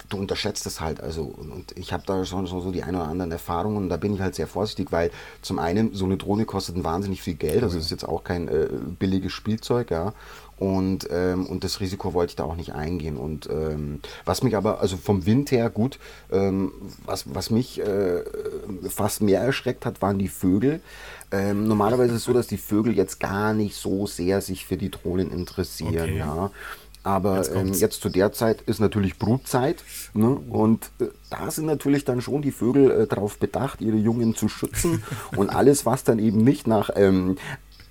du 0.08 0.18
unterschätzt 0.18 0.66
es 0.66 0.80
halt. 0.80 1.00
Also, 1.00 1.22
und 1.22 1.76
ich 1.76 1.92
habe 1.92 2.02
da 2.06 2.24
schon, 2.24 2.46
schon, 2.46 2.62
so 2.62 2.70
die 2.70 2.82
ein 2.82 2.94
oder 2.94 3.08
anderen 3.08 3.32
Erfahrungen 3.32 3.76
und 3.76 3.88
da 3.88 3.96
bin 3.96 4.14
ich 4.14 4.20
halt 4.20 4.34
sehr 4.34 4.46
vorsichtig, 4.46 4.92
weil 4.92 5.10
zum 5.42 5.58
einen 5.58 5.94
so 5.94 6.04
eine 6.04 6.16
Drohne 6.16 6.44
kostet 6.44 6.82
wahnsinnig 6.84 7.22
viel 7.22 7.34
Geld, 7.34 7.62
also 7.62 7.78
es 7.78 7.84
ist 7.84 7.90
jetzt 7.90 8.08
auch 8.08 8.24
kein 8.24 8.48
äh, 8.48 8.68
billiges 8.98 9.32
Spielzeug, 9.32 9.90
ja. 9.90 10.12
Und, 10.60 11.08
ähm, 11.10 11.46
und 11.46 11.64
das 11.64 11.80
Risiko 11.80 12.12
wollte 12.12 12.32
ich 12.32 12.36
da 12.36 12.44
auch 12.44 12.54
nicht 12.54 12.74
eingehen. 12.74 13.16
Und 13.16 13.48
ähm, 13.50 14.00
was 14.26 14.42
mich 14.42 14.56
aber, 14.56 14.80
also 14.80 14.98
vom 14.98 15.24
Wind 15.24 15.50
her 15.52 15.70
gut, 15.70 15.98
ähm, 16.30 16.72
was, 17.06 17.24
was 17.34 17.48
mich 17.48 17.80
äh, 17.80 18.22
fast 18.90 19.22
mehr 19.22 19.40
erschreckt 19.40 19.86
hat, 19.86 20.02
waren 20.02 20.18
die 20.18 20.28
Vögel. 20.28 20.80
Ähm, 21.32 21.66
normalerweise 21.66 22.12
ist 22.12 22.18
es 22.18 22.24
so, 22.24 22.34
dass 22.34 22.46
die 22.46 22.58
Vögel 22.58 22.94
jetzt 22.94 23.20
gar 23.20 23.54
nicht 23.54 23.74
so 23.74 24.06
sehr 24.06 24.42
sich 24.42 24.66
für 24.66 24.76
die 24.76 24.90
Drohnen 24.90 25.32
interessieren. 25.32 25.94
Okay. 25.94 26.18
Ja. 26.18 26.50
Aber 27.02 27.36
jetzt, 27.36 27.54
ähm, 27.54 27.72
jetzt, 27.72 28.02
zu 28.02 28.10
der 28.10 28.32
Zeit 28.32 28.60
ist 28.66 28.80
natürlich 28.80 29.18
Brutzeit. 29.18 29.82
Ne? 30.12 30.28
Und 30.50 30.90
äh, 31.00 31.06
da 31.30 31.50
sind 31.50 31.64
natürlich 31.64 32.04
dann 32.04 32.20
schon 32.20 32.42
die 32.42 32.52
Vögel 32.52 32.90
äh, 32.90 33.06
darauf 33.06 33.38
bedacht, 33.38 33.80
ihre 33.80 33.96
Jungen 33.96 34.34
zu 34.34 34.48
schützen. 34.48 35.02
und 35.36 35.48
alles, 35.48 35.86
was 35.86 36.04
dann 36.04 36.18
eben 36.18 36.44
nicht 36.44 36.66
nach 36.66 36.90
ähm, 36.96 37.38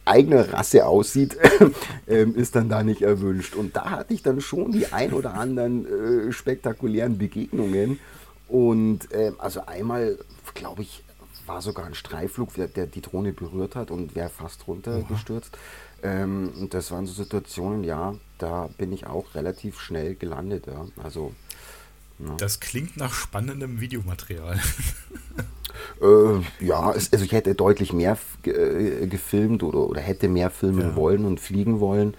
eigener 0.09 0.53
Rasse 0.53 0.85
aussieht, 0.85 1.37
ähm, 2.07 2.35
ist 2.35 2.55
dann 2.55 2.69
da 2.69 2.83
nicht 2.83 3.01
erwünscht. 3.01 3.55
Und 3.55 3.75
da 3.75 3.91
hatte 3.91 4.13
ich 4.13 4.23
dann 4.23 4.41
schon 4.41 4.71
die 4.71 4.91
ein 4.91 5.13
oder 5.13 5.35
anderen 5.35 6.27
äh, 6.27 6.31
spektakulären 6.31 7.17
Begegnungen. 7.17 7.99
Und 8.47 9.11
äh, 9.11 9.31
also 9.37 9.65
einmal, 9.65 10.17
glaube 10.55 10.81
ich, 10.81 11.03
war 11.45 11.61
sogar 11.61 11.85
ein 11.85 11.95
Streiflug, 11.95 12.53
der, 12.53 12.67
der, 12.67 12.87
die 12.87 13.01
Drohne 13.01 13.33
berührt 13.33 13.75
hat 13.75 13.91
und 13.91 14.15
wäre 14.15 14.29
fast 14.29 14.67
runtergestürzt. 14.67 15.57
Ähm, 16.03 16.51
und 16.59 16.73
das 16.73 16.91
waren 16.91 17.05
so 17.05 17.13
Situationen, 17.13 17.83
ja, 17.83 18.15
da 18.37 18.69
bin 18.77 18.91
ich 18.93 19.07
auch 19.07 19.35
relativ 19.35 19.79
schnell 19.79 20.15
gelandet. 20.15 20.67
Ja. 20.67 20.85
Also, 21.03 21.33
ja. 22.19 22.35
Das 22.37 22.59
klingt 22.59 22.97
nach 22.97 23.13
spannendem 23.13 23.79
Videomaterial. 23.79 24.59
äh, 26.01 26.65
ja, 26.65 26.91
es, 26.91 27.11
also 27.13 27.23
ich 27.23 27.31
hätte 27.31 27.55
deutlich 27.55 27.93
mehr 27.93 28.17
äh, 28.43 29.07
gefilmt 29.07 29.63
oder, 29.63 29.79
oder 29.79 30.01
hätte 30.01 30.27
mehr 30.27 30.49
filmen 30.49 30.89
ja. 30.89 30.95
wollen 30.95 31.25
und 31.25 31.39
fliegen 31.39 31.79
wollen. 31.79 32.15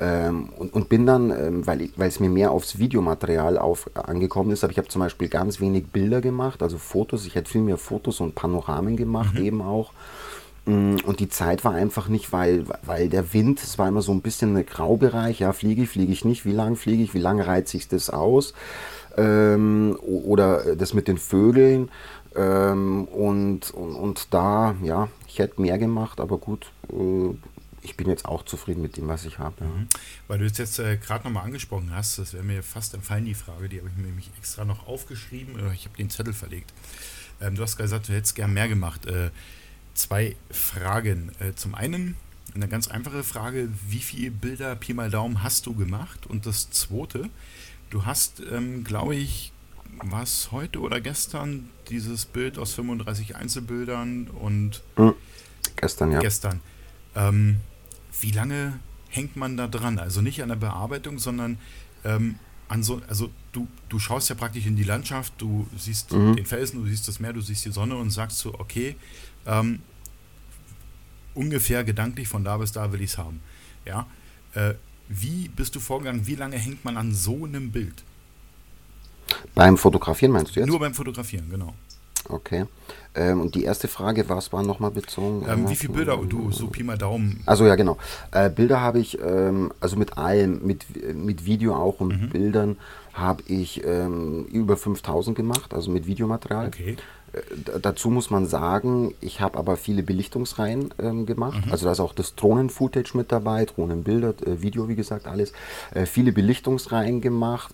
Ähm, 0.00 0.48
und, 0.58 0.72
und 0.74 0.88
bin 0.88 1.06
dann, 1.06 1.30
ähm, 1.30 1.66
weil, 1.66 1.82
ich, 1.82 1.92
weil 1.96 2.08
es 2.08 2.18
mir 2.18 2.28
mehr 2.28 2.50
aufs 2.50 2.78
Videomaterial 2.78 3.58
auf, 3.58 3.88
angekommen 3.94 4.50
ist, 4.50 4.64
aber 4.64 4.72
ich 4.72 4.78
habe 4.78 4.88
zum 4.88 5.00
Beispiel 5.00 5.28
ganz 5.28 5.60
wenig 5.60 5.86
Bilder 5.86 6.20
gemacht, 6.20 6.62
also 6.62 6.78
Fotos. 6.78 7.26
Ich 7.26 7.36
hätte 7.36 7.50
viel 7.50 7.60
mehr 7.60 7.78
Fotos 7.78 8.20
und 8.20 8.34
Panoramen 8.34 8.96
gemacht, 8.96 9.34
mhm. 9.34 9.44
eben 9.44 9.62
auch. 9.62 9.92
Mm, 10.66 10.96
und 11.04 11.20
die 11.20 11.28
Zeit 11.28 11.64
war 11.64 11.74
einfach 11.74 12.08
nicht, 12.08 12.32
weil, 12.32 12.64
weil 12.82 13.08
der 13.08 13.32
Wind, 13.32 13.62
es 13.62 13.78
war 13.78 13.86
immer 13.86 14.02
so 14.02 14.12
ein 14.12 14.22
bisschen 14.22 14.56
ein 14.56 14.66
Graubereich, 14.66 15.40
ja, 15.40 15.52
fliege 15.52 15.82
ich, 15.82 15.90
fliege 15.90 16.12
ich 16.12 16.24
nicht, 16.24 16.44
wie 16.44 16.52
lange 16.52 16.74
fliege 16.74 17.02
ich, 17.02 17.14
wie 17.14 17.20
lange 17.20 17.46
reize 17.46 17.76
ich 17.76 17.86
das 17.86 18.10
aus? 18.10 18.52
Ähm, 19.16 19.96
oder 20.00 20.76
das 20.76 20.94
mit 20.94 21.08
den 21.08 21.18
Vögeln. 21.18 21.90
Ähm, 22.34 23.04
und, 23.04 23.70
und, 23.70 23.94
und 23.94 24.34
da, 24.34 24.74
ja, 24.82 25.08
ich 25.28 25.38
hätte 25.38 25.60
mehr 25.60 25.78
gemacht, 25.78 26.20
aber 26.20 26.38
gut, 26.38 26.72
äh, 26.92 27.30
ich 27.82 27.96
bin 27.96 28.08
jetzt 28.08 28.24
auch 28.24 28.44
zufrieden 28.44 28.82
mit 28.82 28.96
dem, 28.96 29.06
was 29.08 29.24
ich 29.24 29.38
habe. 29.38 29.62
Mhm. 29.64 29.88
Weil 30.26 30.38
du 30.38 30.46
es 30.46 30.58
jetzt 30.58 30.78
äh, 30.78 30.96
gerade 30.96 31.24
nochmal 31.24 31.44
angesprochen 31.44 31.90
hast, 31.94 32.18
das 32.18 32.32
wäre 32.32 32.42
mir 32.42 32.62
fast 32.62 32.94
empfallen, 32.94 33.26
die 33.26 33.34
Frage, 33.34 33.68
die 33.68 33.78
habe 33.78 33.88
ich 33.88 33.96
mir 33.96 34.08
nämlich 34.08 34.30
extra 34.38 34.64
noch 34.64 34.86
aufgeschrieben, 34.88 35.54
oder 35.54 35.70
ich 35.72 35.84
habe 35.84 35.96
den 35.96 36.10
Zettel 36.10 36.32
verlegt. 36.32 36.72
Ähm, 37.40 37.54
du 37.54 37.62
hast 37.62 37.76
gesagt, 37.76 38.08
du 38.08 38.14
hättest 38.14 38.34
gern 38.34 38.52
mehr 38.52 38.68
gemacht. 38.68 39.06
Äh, 39.06 39.30
zwei 39.94 40.34
Fragen. 40.50 41.30
Äh, 41.38 41.54
zum 41.54 41.74
einen 41.74 42.16
eine 42.54 42.68
ganz 42.68 42.88
einfache 42.88 43.24
Frage, 43.24 43.68
wie 43.88 43.98
viele 43.98 44.30
Bilder 44.30 44.76
Pi 44.76 44.94
mal 44.94 45.10
Daumen 45.10 45.42
hast 45.42 45.66
du 45.66 45.74
gemacht? 45.74 46.26
Und 46.26 46.46
das 46.46 46.70
zweite, 46.70 47.28
du 47.94 48.04
hast, 48.04 48.42
ähm, 48.50 48.82
glaube 48.82 49.14
ich, 49.14 49.52
was 50.02 50.50
heute 50.50 50.80
oder 50.80 51.00
gestern 51.00 51.70
dieses 51.88 52.24
Bild 52.24 52.58
aus 52.58 52.74
35 52.74 53.36
Einzelbildern 53.36 54.26
und 54.26 54.82
mhm. 54.96 55.14
gestern, 55.76 56.10
ja. 56.10 56.18
Gestern. 56.18 56.60
Ähm, 57.14 57.60
wie 58.20 58.32
lange 58.32 58.80
hängt 59.08 59.36
man 59.36 59.56
da 59.56 59.68
dran? 59.68 60.00
Also 60.00 60.20
nicht 60.20 60.42
an 60.42 60.48
der 60.48 60.56
Bearbeitung, 60.56 61.20
sondern 61.20 61.58
ähm, 62.04 62.36
an 62.66 62.82
so, 62.82 63.00
also 63.06 63.30
du, 63.52 63.68
du 63.88 64.00
schaust 64.00 64.28
ja 64.28 64.34
praktisch 64.34 64.66
in 64.66 64.74
die 64.74 64.82
Landschaft, 64.82 65.34
du 65.38 65.68
siehst 65.78 66.12
mhm. 66.12 66.34
den 66.34 66.46
Felsen, 66.46 66.82
du 66.82 66.88
siehst 66.88 67.06
das 67.06 67.20
Meer, 67.20 67.32
du 67.32 67.40
siehst 67.40 67.64
die 67.64 67.70
Sonne 67.70 67.94
und 67.96 68.10
sagst 68.10 68.38
so, 68.38 68.54
okay, 68.54 68.96
ähm, 69.46 69.82
ungefähr 71.34 71.84
gedanklich 71.84 72.26
von 72.26 72.42
da 72.42 72.56
bis 72.56 72.72
da 72.72 72.90
will 72.92 73.00
ich 73.00 73.10
es 73.12 73.18
haben. 73.18 73.40
Ja? 73.84 74.08
Äh, 74.54 74.74
wie 75.20 75.48
bist 75.48 75.74
du 75.74 75.80
vorgegangen? 75.80 76.26
Wie 76.26 76.34
lange 76.34 76.56
hängt 76.56 76.84
man 76.84 76.96
an 76.96 77.12
so 77.14 77.44
einem 77.44 77.70
Bild? 77.70 78.02
Beim 79.54 79.76
Fotografieren 79.76 80.32
meinst 80.32 80.54
du 80.54 80.60
jetzt? 80.60 80.68
Nur 80.68 80.80
beim 80.80 80.94
Fotografieren, 80.94 81.48
genau. 81.50 81.74
Okay. 82.28 82.66
Ähm, 83.14 83.40
und 83.40 83.54
die 83.54 83.64
erste 83.64 83.86
Frage, 83.86 84.28
was 84.28 84.52
war 84.52 84.62
nochmal 84.62 84.90
bezogen? 84.90 85.46
Ähm, 85.48 85.68
wie 85.68 85.76
viele 85.76 85.92
Bilder 85.92 86.18
du 86.28 86.50
so 86.50 86.66
Pi 86.66 86.82
mal 86.82 86.98
Daumen? 86.98 87.42
Also 87.46 87.66
ja, 87.66 87.76
genau. 87.76 87.96
Äh, 88.32 88.50
Bilder 88.50 88.80
habe 88.80 88.98
ich, 88.98 89.20
ähm, 89.20 89.72
also 89.80 89.96
mit 89.96 90.18
allem, 90.18 90.66
mit, 90.66 90.84
mit 91.14 91.44
Video 91.44 91.74
auch 91.74 92.00
und 92.00 92.20
mhm. 92.20 92.28
Bildern 92.30 92.76
habe 93.12 93.42
ich 93.46 93.84
ähm, 93.84 94.46
über 94.46 94.76
5000 94.76 95.36
gemacht, 95.36 95.72
also 95.72 95.90
mit 95.90 96.06
Videomaterial. 96.06 96.66
Okay. 96.66 96.96
Äh, 97.32 97.80
dazu 97.80 98.10
muss 98.10 98.30
man 98.30 98.46
sagen, 98.46 99.14
ich 99.20 99.40
habe 99.40 99.58
aber 99.58 99.76
viele 99.76 100.02
Belichtungsreihen 100.02 100.92
ähm, 100.98 101.26
gemacht. 101.26 101.66
Mhm. 101.66 101.72
Also 101.72 101.86
da 101.86 101.92
ist 101.92 102.00
auch 102.00 102.14
das 102.14 102.34
Drohnen-Footage 102.34 103.16
mit 103.16 103.30
dabei, 103.30 103.64
Drohnenbilder, 103.66 104.34
äh, 104.46 104.62
Video, 104.62 104.88
wie 104.88 104.96
gesagt, 104.96 105.26
alles. 105.26 105.52
Äh, 105.94 106.06
viele 106.06 106.32
Belichtungsreihen 106.32 107.20
gemacht. 107.20 107.72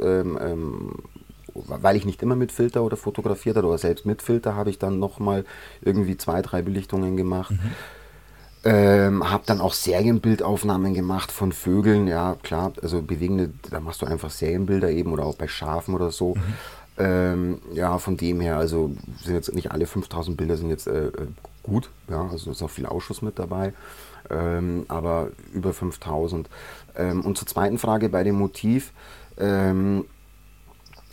Weil 1.66 1.96
ich 1.96 2.04
nicht 2.04 2.22
immer 2.22 2.36
mit 2.36 2.52
Filter 2.52 2.82
oder 2.82 2.96
fotografiert 2.96 3.56
habe, 3.56 3.66
oder 3.66 3.78
selbst 3.78 4.06
mit 4.06 4.22
Filter, 4.22 4.54
habe 4.54 4.70
ich 4.70 4.78
dann 4.78 4.98
nochmal 4.98 5.44
irgendwie 5.82 6.16
zwei, 6.16 6.42
drei 6.42 6.62
Belichtungen 6.62 7.16
gemacht. 7.16 7.52
Mhm. 7.52 7.70
Ähm, 8.62 9.30
habe 9.30 9.44
dann 9.46 9.60
auch 9.60 9.72
Serienbildaufnahmen 9.72 10.92
gemacht 10.92 11.32
von 11.32 11.50
Vögeln, 11.50 12.06
ja 12.06 12.36
klar, 12.42 12.74
also 12.82 13.00
bewegende, 13.00 13.50
da 13.70 13.80
machst 13.80 14.02
du 14.02 14.06
einfach 14.06 14.28
Serienbilder 14.28 14.90
eben 14.90 15.12
oder 15.12 15.24
auch 15.24 15.34
bei 15.34 15.48
Schafen 15.48 15.94
oder 15.94 16.10
so. 16.10 16.34
Mhm. 16.34 16.42
Ähm, 16.98 17.58
ja, 17.72 17.96
von 17.96 18.18
dem 18.18 18.42
her, 18.42 18.58
also 18.58 18.90
sind 19.22 19.34
jetzt 19.34 19.54
nicht 19.54 19.72
alle 19.72 19.86
5000 19.86 20.36
Bilder 20.36 20.58
sind 20.58 20.68
jetzt 20.68 20.86
äh, 20.86 21.06
äh, 21.06 21.12
gut, 21.62 21.88
ja, 22.10 22.28
also 22.30 22.50
ist 22.50 22.62
auch 22.62 22.68
viel 22.68 22.84
Ausschuss 22.84 23.22
mit 23.22 23.38
dabei, 23.38 23.72
ähm, 24.28 24.84
aber 24.88 25.30
über 25.54 25.72
5000. 25.72 26.50
Ähm, 26.96 27.22
und 27.22 27.38
zur 27.38 27.46
zweiten 27.46 27.78
Frage 27.78 28.10
bei 28.10 28.22
dem 28.22 28.34
Motiv, 28.34 28.92
ähm, 29.38 30.04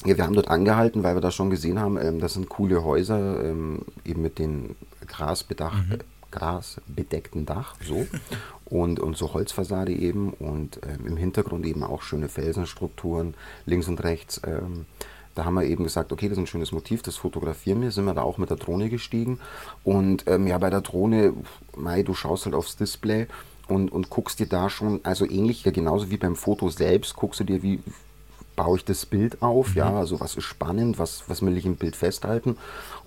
ja, 0.08 0.17
wir 0.17 0.26
haben 0.26 0.34
dort 0.34 0.50
angehalten, 0.50 1.04
weil 1.04 1.15
wir 1.15 1.22
da 1.22 1.32
schon 1.32 1.50
gesehen 1.50 1.80
haben, 1.80 1.98
ähm, 1.98 2.20
das 2.20 2.34
sind 2.34 2.50
coole 2.50 2.84
Häuser, 2.84 3.43
ähm, 3.43 3.80
eben 4.06 4.22
mit 4.22 4.39
den 4.39 4.76
Grasbedacht, 5.08 5.89
mhm. 5.89 6.00
grasbedeckten 6.32 7.46
Dach, 7.46 7.76
so. 7.86 8.08
und, 8.65 9.00
und 9.00 9.17
so 9.17 9.34
Holzfassade 9.34 9.93
eben 9.93 10.32
und 10.34 10.80
ähm, 10.84 11.08
im 11.08 11.17
Hintergrund 11.17 11.65
eben 11.65 11.84
auch 11.84 12.02
schöne 12.02 12.30
Felsenstrukturen 12.30 13.34
links 13.65 13.88
und 13.88 14.04
rechts. 14.04 14.41
Ähm, 14.46 14.86
da 15.36 15.46
haben 15.46 15.54
wir 15.54 15.65
eben 15.65 15.84
gesagt, 15.84 16.12
okay, 16.12 16.30
das 16.30 16.38
ist 16.38 16.43
ein 16.43 16.48
schönes 16.48 16.72
Motiv, 16.72 17.04
das 17.04 17.15
fotografieren 17.15 17.82
wir, 17.82 17.91
sind 17.91 18.06
wir 18.06 18.15
da 18.15 18.24
auch 18.24 18.39
mit 18.39 18.50
der 18.50 18.58
Drohne 18.58 18.89
gestiegen. 18.89 19.39
Und 19.84 20.24
ähm, 20.28 20.48
ja, 20.48 20.58
bei 20.58 20.72
der 20.72 20.82
Drohne, 20.82 21.34
Mai, 21.76 22.02
du 22.02 22.15
schaust 22.15 22.46
halt 22.46 22.56
aufs 22.56 22.76
Display 22.76 23.28
und, 23.67 23.91
und 23.91 24.10
guckst 24.10 24.39
dir 24.39 24.48
da 24.48 24.70
schon, 24.70 25.00
also 25.04 25.26
ähnlich, 25.26 25.63
ja 25.63 25.72
genauso 25.72 26.10
wie 26.10 26.17
beim 26.17 26.36
Foto 26.36 26.70
selbst, 26.70 27.15
guckst 27.15 27.39
du 27.39 27.43
dir, 27.43 27.62
wie 27.62 27.82
baue 28.58 28.78
ich 28.78 28.84
das 28.84 29.06
Bild 29.06 29.41
auf, 29.41 29.70
mhm. 29.70 29.78
ja, 29.78 29.93
also 29.98 30.20
was 30.20 30.36
ist 30.36 30.43
spannend, 30.43 31.00
was, 31.00 31.24
was 31.28 31.41
will 31.41 31.56
ich 31.56 31.65
im 31.65 31.78
Bild 31.78 31.96
festhalten 31.96 32.58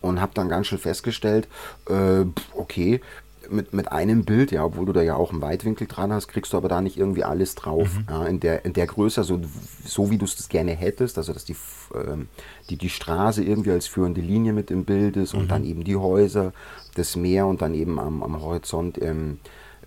und 0.01 0.23
habe 0.23 0.33
dann 0.35 0.49
ganz 0.49 0.69
schnell 0.69 0.81
festgestellt, 0.81 1.47
äh, 1.91 2.25
okay, 2.55 3.03
mit, 3.51 3.75
mit 3.75 3.91
einem 3.91 4.25
Bild, 4.25 4.53
ja, 4.53 4.65
obwohl 4.65 4.87
du 4.87 4.93
da 4.93 5.03
ja 5.03 5.17
auch 5.17 5.33
einen 5.33 5.43
Weitwinkel 5.43 5.87
dran 5.87 6.13
hast, 6.13 6.29
kriegst 6.29 6.53
du 6.53 6.57
aber 6.57 6.69
da 6.69 6.81
nicht 6.81 6.97
irgendwie 6.97 7.25
alles 7.25 7.57
drauf. 7.57 7.89
Mhm. 7.97 8.07
Ja, 8.09 8.25
in, 8.27 8.39
der, 8.39 8.65
in 8.65 8.75
der 8.75 8.87
Größe, 8.87 9.25
so, 9.25 9.41
so 9.85 10.11
wie 10.11 10.19
du 10.19 10.25
es 10.25 10.49
gerne 10.49 10.73
hättest, 10.73 11.19
also 11.19 11.33
dass 11.33 11.45
die, 11.45 11.57
ähm, 11.95 12.29
die, 12.69 12.77
die 12.77 12.91
Straße 12.91 13.43
irgendwie 13.43 13.73
als 13.73 13.89
führende 13.89 14.21
Linie 14.21 14.53
mit 14.53 14.71
im 14.71 14.85
Bild 14.85 15.17
ist 15.17 15.35
mhm. 15.35 15.41
und 15.41 15.51
dann 15.51 15.65
eben 15.65 15.83
die 15.83 15.97
Häuser, 15.97 16.53
das 16.95 17.17
Meer 17.17 17.47
und 17.47 17.61
dann 17.61 17.75
eben 17.75 17.99
am, 17.99 18.23
am 18.23 18.41
Horizont 18.41 19.03
ähm, 19.03 19.39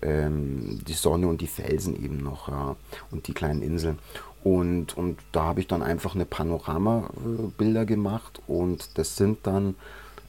ähm, 0.02 0.80
die 0.86 0.92
Sonne 0.92 1.28
und 1.28 1.40
die 1.40 1.46
Felsen 1.46 1.96
eben 2.02 2.22
noch 2.22 2.48
ja, 2.48 2.76
und 3.10 3.26
die 3.26 3.32
kleinen 3.32 3.62
Inseln. 3.62 3.98
Und, 4.44 4.96
und 4.96 5.18
da 5.32 5.44
habe 5.44 5.60
ich 5.60 5.66
dann 5.66 5.82
einfach 5.82 6.14
eine 6.14 6.26
Panoramabilder 6.26 7.86
gemacht 7.86 8.42
und 8.46 8.98
das 8.98 9.16
sind 9.16 9.38
dann 9.44 9.74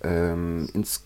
ähm, 0.03 0.69
ins, 0.73 1.05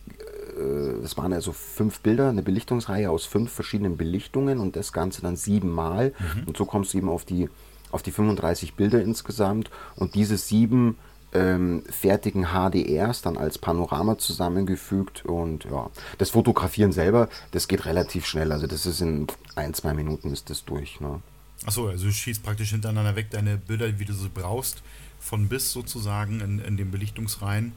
äh, 0.56 1.02
das 1.02 1.17
waren 1.17 1.34
also 1.34 1.52
fünf 1.52 2.02
Bilder, 2.02 2.30
eine 2.30 2.43
Belichtungsreihe 2.43 3.10
aus 3.10 3.26
fünf 3.26 3.52
verschiedenen 3.52 3.98
Belichtungen 3.98 4.60
und 4.60 4.76
das 4.76 4.93
Ganze 4.93 5.24
dann 5.24 5.36
siebenmal. 5.36 6.13
Mhm. 6.19 6.43
Und 6.50 6.58
so 6.58 6.65
kommst 6.65 6.93
du 6.93 7.00
eben 7.00 7.10
auf 7.10 7.26
die, 7.26 7.50
auf 7.91 8.04
die 8.04 8.12
35 8.12 8.76
Bilder 8.76 9.02
insgesamt. 9.02 9.72
Und 9.95 10.13
diese 10.13 10.38
sieben 10.38 10.95
ähm, 11.34 11.84
fertigen 11.89 12.50
HDRs 12.54 13.24
dann 13.24 13.38
als 13.38 13.58
Panorama 13.58 14.19
zusammengefügt. 14.19 15.26
Und 15.26 15.65
ja, 15.65 15.89
das 16.19 16.30
Fotografieren 16.30 16.91
selber, 16.91 17.28
das 17.52 17.67
geht 17.67 17.86
relativ 17.86 18.28
schnell. 18.28 18.52
Also 18.52 18.67
das 18.67 18.86
ist 18.86 19.02
in 19.02 19.26
ein, 19.56 19.74
zwei 19.74 19.95
Minuten 19.95 20.32
ist 20.32 20.52
das 20.52 20.63
durch. 20.65 21.00
Ne? 21.02 21.22
Achso, 21.65 21.88
also 21.88 22.06
du 22.06 22.12
schießt 22.12 22.43
praktisch 22.43 22.72
hintereinander 22.72 23.15
weg 23.15 23.30
deine 23.32 23.58
Bilder, 23.58 24.00
wie 24.00 24.06
du 24.06 24.13
sie 24.13 24.30
brauchst, 24.30 24.82
von 25.19 25.50
bis 25.50 25.72
sozusagen 25.72 26.41
in, 26.41 26.60
in 26.60 26.78
den 26.78 26.91
Belichtungsreihen. 26.91 27.74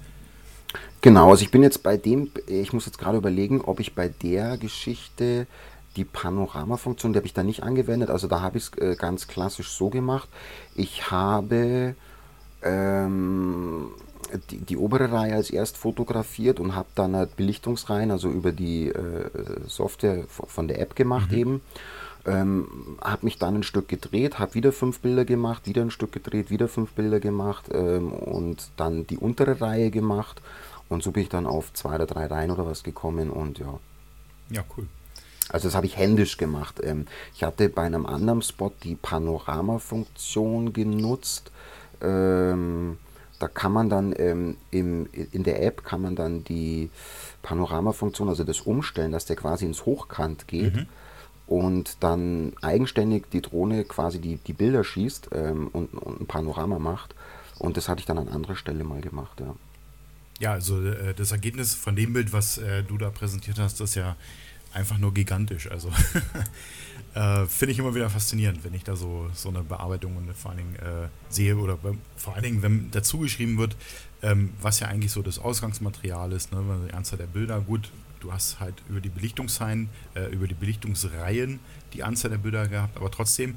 Genau, 1.01 1.31
also 1.31 1.43
ich 1.43 1.51
bin 1.51 1.63
jetzt 1.63 1.83
bei 1.83 1.97
dem, 1.97 2.31
ich 2.47 2.73
muss 2.73 2.87
jetzt 2.87 2.99
gerade 2.99 3.19
überlegen, 3.19 3.61
ob 3.61 3.81
ich 3.81 3.95
bei 3.95 4.09
der 4.09 4.57
Geschichte 4.57 5.47
die 5.97 6.05
Panorama-Funktion, 6.05 7.13
die 7.13 7.19
habe 7.19 7.27
ich 7.27 7.35
da 7.35 7.43
nicht 7.43 7.63
angewendet. 7.63 8.09
Also 8.09 8.29
da 8.29 8.41
habe 8.41 8.59
ich 8.59 8.65
es 8.65 8.79
äh, 8.79 8.97
ganz 8.97 9.29
klassisch 9.29 9.71
so 9.71 9.91
gemacht. 9.91 10.29
Ich 10.75 11.11
habe 11.11 11.95
ähm, 12.63 13.89
die, 14.51 14.59
die, 14.59 14.77
obere 14.77 15.13
Reihe 15.13 15.35
als 15.35 15.51
erst 15.51 15.77
fotografiert 15.77 16.61
und 16.61 16.75
habe 16.75 16.89
dann 16.95 17.15
halt 17.15 17.37
Belichtungsreihen, 17.37 18.11
also 18.11 18.31
über 18.31 18.53
die 18.53 18.89
äh, 18.89 19.31
Software 19.67 20.25
von 20.29 20.69
der 20.69 20.81
App 20.81 20.97
gemacht 20.97 21.33
mhm. 21.33 21.39
eben. 21.39 21.61
Ähm, 22.25 22.99
habe 23.01 23.25
mich 23.25 23.39
dann 23.39 23.57
ein 23.57 23.63
Stück 23.65 23.89
gedreht, 23.89 24.39
habe 24.39 24.55
wieder 24.55 24.71
fünf 24.71 25.01
Bilder 25.01 25.25
gemacht, 25.25 25.67
wieder 25.67 25.83
ein 25.83 25.91
Stück 25.91 26.13
gedreht, 26.13 26.51
wieder 26.51 26.69
fünf 26.69 26.93
Bilder 26.93 27.19
gemacht 27.19 27.69
ähm, 27.73 28.13
und 28.13 28.71
dann 28.77 29.07
die 29.09 29.19
untere 29.19 29.61
Reihe 29.61 29.91
gemacht. 29.91 30.41
Und 30.89 31.03
so 31.03 31.11
bin 31.11 31.25
ich 31.25 31.29
dann 31.29 31.47
auf 31.47 31.73
zwei 31.73 31.97
oder 31.97 32.07
drei 32.07 32.27
Reihen 32.27 32.53
oder 32.53 32.65
was 32.65 32.85
gekommen 32.85 33.31
und 33.31 33.59
ja. 33.59 33.79
Ja, 34.51 34.63
cool. 34.77 34.87
Also 35.49 35.67
das 35.67 35.75
habe 35.75 35.87
ich 35.87 35.97
händisch 35.97 36.37
gemacht. 36.37 36.81
Ähm, 36.83 37.07
ich 37.35 37.43
hatte 37.43 37.69
bei 37.69 37.83
einem 37.83 38.07
anderen 38.07 38.43
Spot 38.43 38.73
die 38.85 38.95
Panorama-Funktion 38.95 40.73
genutzt. 40.73 41.51
Ähm, 42.01 42.99
da 43.41 43.49
kann 43.49 43.73
man 43.73 43.91
dann 43.91 44.15
ähm, 44.17 44.57
im, 44.71 45.09
in 45.13 45.43
der 45.43 45.65
App 45.65 45.83
kann 45.83 46.03
man 46.03 46.15
dann 46.15 46.45
die 46.45 46.91
Panorama-Funktion, 47.43 48.29
also 48.29 48.45
das 48.45 48.61
Umstellen, 48.61 49.11
dass 49.11 49.27
der 49.27 49.35
quasi 49.35 49.67
ins 49.67 49.85
Hochkant 49.85 50.47
geht. 50.47 50.77
Mhm 50.77 50.87
und 51.47 51.97
dann 52.01 52.53
eigenständig 52.63 53.25
die 53.31 53.43
Drohne 53.43 53.85
quasi 53.85 54.21
die, 54.21 54.37
die 54.37 54.53
Bilder 54.53 54.85
schießt 54.85 55.31
ähm, 55.33 55.69
und, 55.73 55.95
und, 55.95 56.21
ein 56.21 56.27
Panorama 56.27 56.79
macht. 56.79 57.15
Und 57.59 57.77
das 57.77 57.89
hatte 57.89 58.01
ich 58.01 58.07
dann 58.07 58.19
an 58.19 58.29
anderer 58.29 58.57
Stelle 58.57 58.85
mal 58.85 59.01
gemacht, 59.01 59.41
ja. 59.41 59.55
Ja, 60.41 60.53
also 60.53 60.83
äh, 60.85 61.15
das 61.15 61.31
Ergebnis 61.31 61.75
von 61.75 61.95
dem 61.95 62.15
Bild, 62.15 62.33
was 62.33 62.59
äh, 62.59 62.83
du 62.83 62.99
da 62.99 63.11
präsentiert 63.11 63.59
hast, 63.59 63.81
ist 63.81 63.95
ja 63.95 64.17
einfach 64.73 64.99
nur 64.99 65.15
gigantisch. 65.15 65.71
Also 65.71 65.91
äh, 67.15 67.47
finde 67.47 67.73
ich 67.73 67.79
immer 67.79 67.95
wieder 67.95 68.11
faszinierend, 68.11 68.65
wenn 68.65 68.75
ich 68.75 68.85
da 68.85 68.97
so, 68.97 69.29
so 69.35 69.51
eine 69.51 69.63
Bearbeitung 69.63 70.17
und 70.17 70.35
vor 70.35 70.51
allen 70.51 70.59
Dingen 70.59 70.77
äh, 70.77 71.09
sehe 71.29 71.57
oder 71.57 71.79
vor 72.17 72.35
allen 72.35 72.43
Dingen, 72.43 72.63
wenn 72.63 72.91
dazu 72.91 73.19
geschrieben 73.19 73.59
wird, 73.59 73.77
ähm, 74.23 74.55
was 74.61 74.81
ja 74.81 74.89
eigentlich 74.89 75.13
so 75.13 75.23
das 75.23 75.39
Ausgangsmaterial 75.39 76.33
ist, 76.33 76.53
ne? 76.53 76.63
die 76.89 76.95
Anzahl 76.95 77.19
der 77.19 77.27
Bilder, 77.27 77.61
gut, 77.61 77.91
du 78.23 78.33
hast 78.33 78.61
halt 78.61 78.75
über 78.89 79.01
die 79.01 79.09
Belichtungsreihen, 79.09 79.89
äh, 80.15 80.33
über 80.33 80.47
die 80.47 80.55
Belichtungsreihen 80.55 81.61
die 81.93 82.03
Anzahl 82.03 82.31
der 82.31 82.39
Bilder 82.39 82.69
gehabt, 82.69 82.97
aber 82.97 83.11
trotzdem 83.11 83.57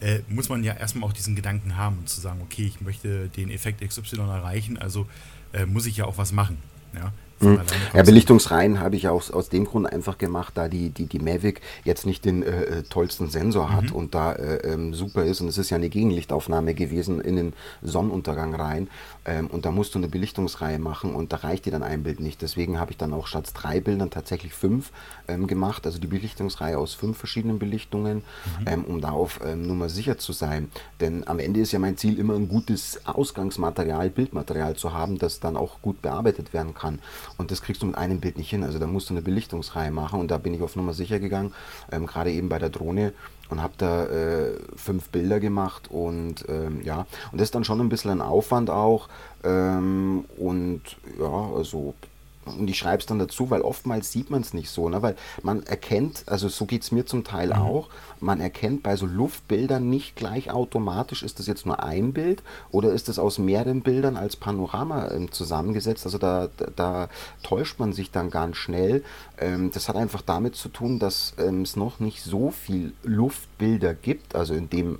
äh, 0.00 0.20
muss 0.28 0.48
man 0.48 0.64
ja 0.64 0.74
erstmal 0.74 1.08
auch 1.08 1.12
diesen 1.12 1.36
Gedanken 1.36 1.76
haben 1.76 2.06
zu 2.06 2.20
sagen, 2.20 2.40
okay, 2.42 2.64
ich 2.64 2.80
möchte 2.80 3.28
den 3.28 3.50
Effekt 3.50 3.86
XY 3.86 4.16
erreichen, 4.20 4.78
also 4.78 5.06
äh, 5.52 5.66
muss 5.66 5.86
ich 5.86 5.96
ja 5.96 6.04
auch 6.04 6.18
was 6.18 6.32
machen. 6.32 6.58
Ja? 6.94 7.12
Mhm. 7.40 7.60
Ja, 7.94 8.02
Belichtungsreihen 8.02 8.80
habe 8.80 8.96
ich 8.96 9.08
aus, 9.08 9.30
aus 9.30 9.48
dem 9.50 9.66
Grund 9.66 9.92
einfach 9.92 10.16
gemacht, 10.16 10.52
da 10.56 10.68
die, 10.68 10.90
die, 10.90 11.06
die 11.06 11.18
Mavic 11.18 11.60
jetzt 11.84 12.06
nicht 12.06 12.24
den 12.24 12.42
äh, 12.42 12.62
äh, 12.62 12.82
tollsten 12.82 13.28
Sensor 13.28 13.72
hat 13.72 13.90
mhm. 13.90 13.96
und 13.96 14.14
da 14.14 14.32
äh, 14.32 14.72
ähm, 14.72 14.94
super 14.94 15.24
ist. 15.24 15.40
Und 15.40 15.48
es 15.48 15.58
ist 15.58 15.70
ja 15.70 15.76
eine 15.76 15.90
Gegenlichtaufnahme 15.90 16.74
gewesen 16.74 17.20
in 17.20 17.36
den 17.36 17.52
Sonnenuntergang 17.82 18.54
rein. 18.54 18.88
Ähm, 19.26 19.48
und 19.48 19.66
da 19.66 19.70
musst 19.70 19.94
du 19.94 19.98
eine 19.98 20.08
Belichtungsreihe 20.08 20.78
machen 20.78 21.14
und 21.14 21.32
da 21.32 21.36
reicht 21.38 21.66
dir 21.66 21.72
dann 21.72 21.82
ein 21.82 22.02
Bild 22.04 22.20
nicht. 22.20 22.40
Deswegen 22.40 22.80
habe 22.80 22.92
ich 22.92 22.96
dann 22.96 23.12
auch 23.12 23.26
statt 23.26 23.50
drei 23.52 23.80
Bildern 23.80 24.10
tatsächlich 24.10 24.54
fünf 24.54 24.90
ähm, 25.28 25.46
gemacht. 25.46 25.84
Also 25.84 25.98
die 25.98 26.06
Belichtungsreihe 26.06 26.78
aus 26.78 26.94
fünf 26.94 27.18
verschiedenen 27.18 27.58
Belichtungen, 27.58 28.18
mhm. 28.60 28.66
ähm, 28.66 28.84
um 28.84 29.00
da 29.02 29.10
auf 29.10 29.40
ähm, 29.44 29.66
Nummer 29.66 29.90
sicher 29.90 30.16
zu 30.16 30.32
sein. 30.32 30.70
Denn 31.00 31.26
am 31.28 31.38
Ende 31.38 31.60
ist 31.60 31.72
ja 31.72 31.78
mein 31.78 31.98
Ziel 31.98 32.18
immer 32.18 32.34
ein 32.34 32.48
gutes 32.48 33.00
Ausgangsmaterial, 33.04 34.08
Bildmaterial 34.08 34.76
zu 34.76 34.94
haben, 34.94 35.18
das 35.18 35.40
dann 35.40 35.56
auch 35.56 35.82
gut 35.82 36.00
bearbeitet 36.00 36.54
werden 36.54 36.72
kann. 36.72 37.00
Und 37.38 37.50
das 37.50 37.62
kriegst 37.62 37.82
du 37.82 37.86
mit 37.86 37.96
einem 37.96 38.20
Bild 38.20 38.38
nicht 38.38 38.50
hin. 38.50 38.62
Also 38.62 38.78
da 38.78 38.86
musst 38.86 39.10
du 39.10 39.14
eine 39.14 39.22
Belichtungsreihe 39.22 39.90
machen 39.90 40.20
und 40.20 40.30
da 40.30 40.38
bin 40.38 40.54
ich 40.54 40.62
auf 40.62 40.76
Nummer 40.76 40.94
sicher 40.94 41.18
gegangen, 41.18 41.54
ähm, 41.92 42.06
gerade 42.06 42.30
eben 42.30 42.48
bei 42.48 42.58
der 42.58 42.70
Drohne 42.70 43.12
und 43.48 43.62
habe 43.62 43.74
da 43.78 44.06
äh, 44.06 44.58
fünf 44.76 45.08
Bilder 45.10 45.40
gemacht 45.40 45.88
und 45.90 46.44
ähm, 46.48 46.82
ja, 46.84 47.06
und 47.32 47.40
das 47.40 47.46
ist 47.48 47.54
dann 47.54 47.64
schon 47.64 47.80
ein 47.80 47.88
bisschen 47.88 48.10
ein 48.10 48.20
Aufwand 48.20 48.70
auch 48.70 49.08
ähm, 49.44 50.24
und 50.36 50.82
ja, 51.18 51.50
also 51.56 51.94
und 52.46 52.68
ich 52.68 52.78
schreibe 52.78 52.98
es 52.98 53.06
dann 53.06 53.18
dazu, 53.18 53.50
weil 53.50 53.62
oftmals 53.62 54.12
sieht 54.12 54.30
man 54.30 54.40
es 54.40 54.54
nicht 54.54 54.70
so, 54.70 54.88
ne? 54.88 55.02
weil 55.02 55.16
man 55.42 55.62
erkennt, 55.64 56.24
also 56.26 56.48
so 56.48 56.64
geht 56.66 56.82
es 56.82 56.92
mir 56.92 57.06
zum 57.06 57.24
Teil 57.24 57.48
mhm. 57.48 57.54
auch, 57.54 57.88
man 58.20 58.40
erkennt 58.40 58.82
bei 58.82 58.96
so 58.96 59.06
Luftbildern 59.06 59.88
nicht 59.88 60.16
gleich 60.16 60.50
automatisch, 60.50 61.22
ist 61.22 61.38
das 61.38 61.46
jetzt 61.46 61.66
nur 61.66 61.82
ein 61.82 62.12
Bild 62.12 62.42
oder 62.70 62.92
ist 62.92 63.08
das 63.08 63.18
aus 63.18 63.38
mehreren 63.38 63.82
Bildern 63.82 64.16
als 64.16 64.36
Panorama 64.36 65.10
ähm, 65.10 65.32
zusammengesetzt. 65.32 66.06
Also 66.06 66.18
da, 66.18 66.48
da, 66.56 66.66
da, 66.74 67.08
täuscht 67.42 67.78
man 67.78 67.92
sich 67.92 68.10
dann 68.10 68.30
ganz 68.30 68.56
schnell. 68.56 69.04
Ähm, 69.38 69.70
das 69.72 69.88
hat 69.88 69.96
einfach 69.96 70.22
damit 70.22 70.56
zu 70.56 70.68
tun, 70.68 70.98
dass 70.98 71.34
ähm, 71.38 71.62
es 71.62 71.76
noch 71.76 72.00
nicht 72.00 72.22
so 72.22 72.50
viel 72.50 72.92
Luftbilder 73.02 73.94
gibt, 73.94 74.34
also 74.34 74.54
in 74.54 74.70
dem 74.70 74.98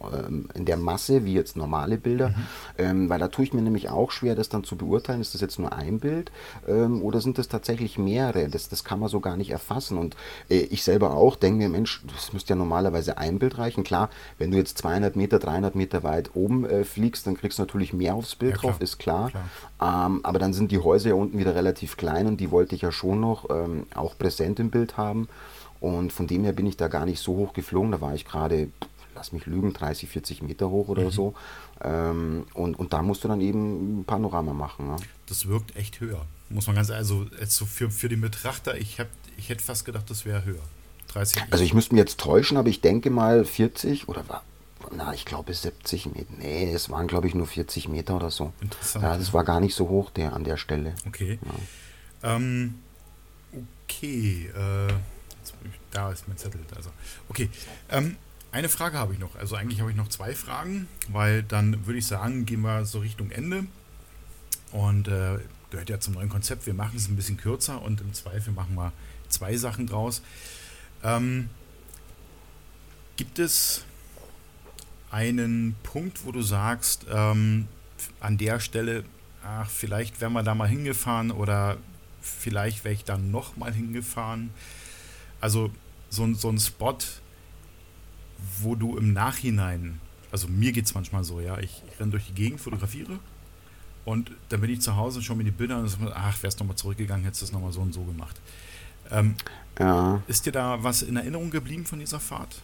ähm, 0.00 0.48
in 0.54 0.64
der 0.64 0.76
Masse 0.76 1.24
wie 1.24 1.34
jetzt 1.34 1.56
normale 1.56 1.98
Bilder, 1.98 2.30
mhm. 2.30 2.34
ähm, 2.78 3.08
weil 3.08 3.18
da 3.18 3.28
tue 3.28 3.44
ich 3.44 3.52
mir 3.52 3.62
nämlich 3.62 3.88
auch 3.88 4.10
schwer, 4.10 4.34
das 4.34 4.48
dann 4.48 4.64
zu 4.64 4.76
beurteilen, 4.76 5.20
ist 5.20 5.34
das 5.34 5.40
jetzt 5.40 5.58
nur 5.58 5.72
ein 5.72 6.00
Bild 6.00 6.30
ähm, 6.68 7.02
oder 7.02 7.20
sind 7.20 7.38
das 7.38 7.48
tatsächlich 7.48 7.98
mehrere? 7.98 8.48
Das, 8.48 8.68
das 8.68 8.84
kann 8.84 9.00
man 9.00 9.08
so 9.08 9.20
gar 9.20 9.36
nicht 9.36 9.50
erfassen 9.50 9.98
und 9.98 10.16
äh, 10.50 10.56
ich 10.56 10.82
selber 10.82 11.12
auch 11.12 11.36
denke 11.36 11.58
mir, 11.58 11.68
Mensch, 11.68 12.02
das 12.14 12.32
müsste 12.32 12.50
ja 12.50 12.56
normalerweise 12.56 13.18
ein 13.18 13.38
Bild 13.38 13.58
reichen. 13.58 13.84
Klar, 13.84 14.10
wenn 14.38 14.50
du 14.50 14.58
jetzt 14.58 14.78
200 14.78 15.16
Meter, 15.16 15.38
300 15.38 15.74
Meter 15.74 16.02
weit 16.02 16.30
oben 16.34 16.64
äh, 16.66 16.84
fliegst, 16.84 17.26
dann 17.26 17.36
kriegst 17.36 17.58
du 17.58 17.62
natürlich 17.62 17.92
mehr 17.92 18.14
aufs 18.14 18.36
Bild 18.36 18.56
ja, 18.56 18.58
drauf, 18.58 18.80
ist 18.80 18.98
klar. 18.98 19.30
klar. 19.30 20.06
Ähm, 20.06 20.20
aber 20.22 20.38
dann 20.38 20.52
sind 20.52 20.72
die 20.72 20.78
Häuser 20.78 21.10
ja 21.10 21.14
unten 21.14 21.38
wieder 21.38 21.54
relativ 21.54 21.96
klein 21.96 22.26
und 22.26 22.38
die 22.38 22.50
wollte 22.50 22.74
ich 22.74 22.82
ja 22.82 22.92
schon 22.92 23.20
noch 23.20 23.48
ähm, 23.50 23.86
auch 23.94 24.16
präsent 24.18 24.60
im 24.60 24.70
Bild 24.70 24.96
haben. 24.96 25.28
Und 25.80 26.12
von 26.12 26.26
dem 26.26 26.44
her 26.44 26.52
bin 26.52 26.66
ich 26.66 26.76
da 26.76 26.88
gar 26.88 27.04
nicht 27.04 27.20
so 27.20 27.36
hoch 27.36 27.52
geflogen. 27.52 27.92
Da 27.92 28.00
war 28.00 28.14
ich 28.14 28.24
gerade 28.24 28.68
lass 29.16 29.32
mich 29.32 29.46
lügen, 29.46 29.72
30, 29.72 30.08
40 30.08 30.42
Meter 30.42 30.70
hoch 30.70 30.88
oder 30.88 31.04
mhm. 31.04 31.10
so. 31.10 31.34
Ähm, 31.82 32.46
und, 32.54 32.78
und 32.78 32.92
da 32.92 33.02
musst 33.02 33.24
du 33.24 33.28
dann 33.28 33.40
eben 33.40 34.00
ein 34.00 34.04
Panorama 34.04 34.52
machen. 34.52 34.88
Ne? 34.88 34.96
Das 35.26 35.46
wirkt 35.46 35.74
echt 35.76 36.00
höher. 36.00 36.24
Muss 36.48 36.68
man 36.68 36.76
ganz 36.76 36.90
also 36.90 37.26
für, 37.42 37.90
für 37.90 38.08
den 38.08 38.20
Betrachter, 38.20 38.76
ich, 38.78 39.00
hab, 39.00 39.08
ich 39.36 39.48
hätte 39.48 39.64
fast 39.64 39.84
gedacht, 39.84 40.08
das 40.08 40.24
wäre 40.24 40.44
höher. 40.44 40.62
30 41.08 41.42
Also 41.50 41.64
ich 41.64 41.74
müsste 41.74 41.94
mich 41.94 42.00
jetzt 42.00 42.20
täuschen, 42.20 42.56
aber 42.56 42.68
ich 42.68 42.80
denke 42.80 43.10
mal 43.10 43.44
40 43.44 44.08
oder 44.08 44.28
war. 44.28 44.42
Na, 44.94 45.12
ich 45.12 45.24
glaube 45.24 45.52
70 45.52 46.06
Meter. 46.14 46.32
Nee, 46.38 46.72
es 46.72 46.90
waren, 46.90 47.08
glaube 47.08 47.26
ich, 47.26 47.34
nur 47.34 47.46
40 47.48 47.88
Meter 47.88 48.14
oder 48.14 48.30
so. 48.30 48.52
Interessant. 48.60 49.02
Ja, 49.02 49.16
das 49.16 49.32
war 49.32 49.42
gar 49.42 49.60
nicht 49.60 49.74
so 49.74 49.88
hoch 49.88 50.10
der, 50.10 50.32
an 50.32 50.44
der 50.44 50.56
Stelle. 50.56 50.94
Okay. 51.06 51.40
Ja. 52.22 52.36
Ähm, 52.36 52.76
Okay, 53.88 54.50
äh, 54.54 54.92
da 55.90 56.10
ist 56.10 56.26
mein 56.28 56.36
Zettel. 56.36 56.60
Also, 56.74 56.90
okay. 57.28 57.48
Ähm, 57.88 58.16
eine 58.56 58.70
Frage 58.70 58.96
habe 58.96 59.12
ich 59.12 59.18
noch. 59.18 59.36
Also 59.36 59.54
eigentlich 59.54 59.80
habe 59.80 59.90
ich 59.90 59.96
noch 59.96 60.08
zwei 60.08 60.34
Fragen, 60.34 60.88
weil 61.08 61.42
dann 61.42 61.86
würde 61.86 61.98
ich 61.98 62.06
sagen, 62.06 62.46
gehen 62.46 62.62
wir 62.62 62.86
so 62.86 63.00
Richtung 63.00 63.30
Ende. 63.30 63.66
Und 64.72 65.08
äh, 65.08 65.38
gehört 65.70 65.90
ja 65.90 66.00
zum 66.00 66.14
neuen 66.14 66.30
Konzept. 66.30 66.66
Wir 66.66 66.72
machen 66.72 66.96
es 66.96 67.08
ein 67.08 67.16
bisschen 67.16 67.36
kürzer 67.36 67.82
und 67.82 68.00
im 68.00 68.14
Zweifel 68.14 68.54
machen 68.54 68.74
wir 68.74 68.92
zwei 69.28 69.56
Sachen 69.58 69.86
draus. 69.86 70.22
Ähm, 71.04 71.50
gibt 73.16 73.38
es 73.38 73.84
einen 75.10 75.76
Punkt, 75.82 76.24
wo 76.24 76.32
du 76.32 76.40
sagst, 76.40 77.06
ähm, 77.10 77.68
an 78.20 78.38
der 78.38 78.58
Stelle, 78.60 79.04
ach, 79.44 79.68
vielleicht 79.68 80.20
wären 80.22 80.32
wir 80.32 80.42
da 80.42 80.54
mal 80.54 80.68
hingefahren 80.68 81.30
oder 81.30 81.76
vielleicht 82.22 82.84
wäre 82.84 82.94
ich 82.94 83.04
da 83.04 83.18
noch 83.18 83.56
mal 83.56 83.72
hingefahren? 83.72 84.50
Also 85.42 85.70
so, 86.08 86.32
so 86.34 86.48
ein 86.48 86.58
Spot, 86.58 86.96
wo 88.60 88.74
du 88.74 88.96
im 88.96 89.12
Nachhinein, 89.12 90.00
also 90.32 90.48
mir 90.48 90.72
geht 90.72 90.86
es 90.86 90.94
manchmal 90.94 91.24
so, 91.24 91.40
ja, 91.40 91.58
ich, 91.58 91.82
ich 91.90 92.00
renne 92.00 92.10
durch 92.10 92.26
die 92.26 92.34
Gegend, 92.34 92.60
fotografiere 92.60 93.18
und 94.04 94.30
dann 94.48 94.60
bin 94.60 94.70
ich 94.70 94.80
zu 94.80 94.96
Hause 94.96 95.18
und 95.18 95.24
schaue 95.24 95.36
mir 95.36 95.44
die 95.44 95.50
Bilder 95.50 95.76
an 95.76 95.82
und 95.82 95.88
sage, 95.88 96.12
ach, 96.14 96.42
wärst 96.42 96.60
nochmal 96.60 96.76
zurückgegangen, 96.76 97.24
hättest 97.24 97.42
du 97.42 97.46
es 97.46 97.52
nochmal 97.52 97.72
so 97.72 97.80
und 97.80 97.92
so 97.92 98.02
gemacht. 98.04 98.40
Ähm, 99.10 99.34
ja. 99.78 100.22
Ist 100.26 100.46
dir 100.46 100.52
da 100.52 100.82
was 100.82 101.02
in 101.02 101.16
Erinnerung 101.16 101.50
geblieben 101.50 101.84
von 101.84 101.98
dieser 101.98 102.20
Fahrt? 102.20 102.60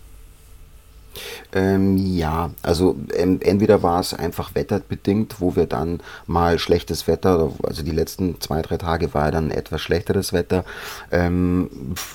Ähm, 1.53 1.97
ja, 1.97 2.51
also 2.63 2.97
ähm, 3.15 3.41
entweder 3.43 3.83
war 3.83 4.01
es 4.01 4.15
einfach 4.15 4.55
wetterbedingt, 4.55 5.41
wo 5.41 5.57
wir 5.57 5.67
dann 5.67 6.01
mal 6.27 6.59
schlechtes 6.59 7.07
Wetter, 7.07 7.53
also 7.63 7.83
die 7.83 7.91
letzten 7.91 8.41
zwei, 8.41 8.63
drei 8.63 8.77
Tage 8.77 9.13
war 9.15 9.31
dann 9.31 9.51
etwas 9.51 9.81
schlechteres 9.81 10.33
Wetter. 10.33 10.65
Ähm, 11.11 11.71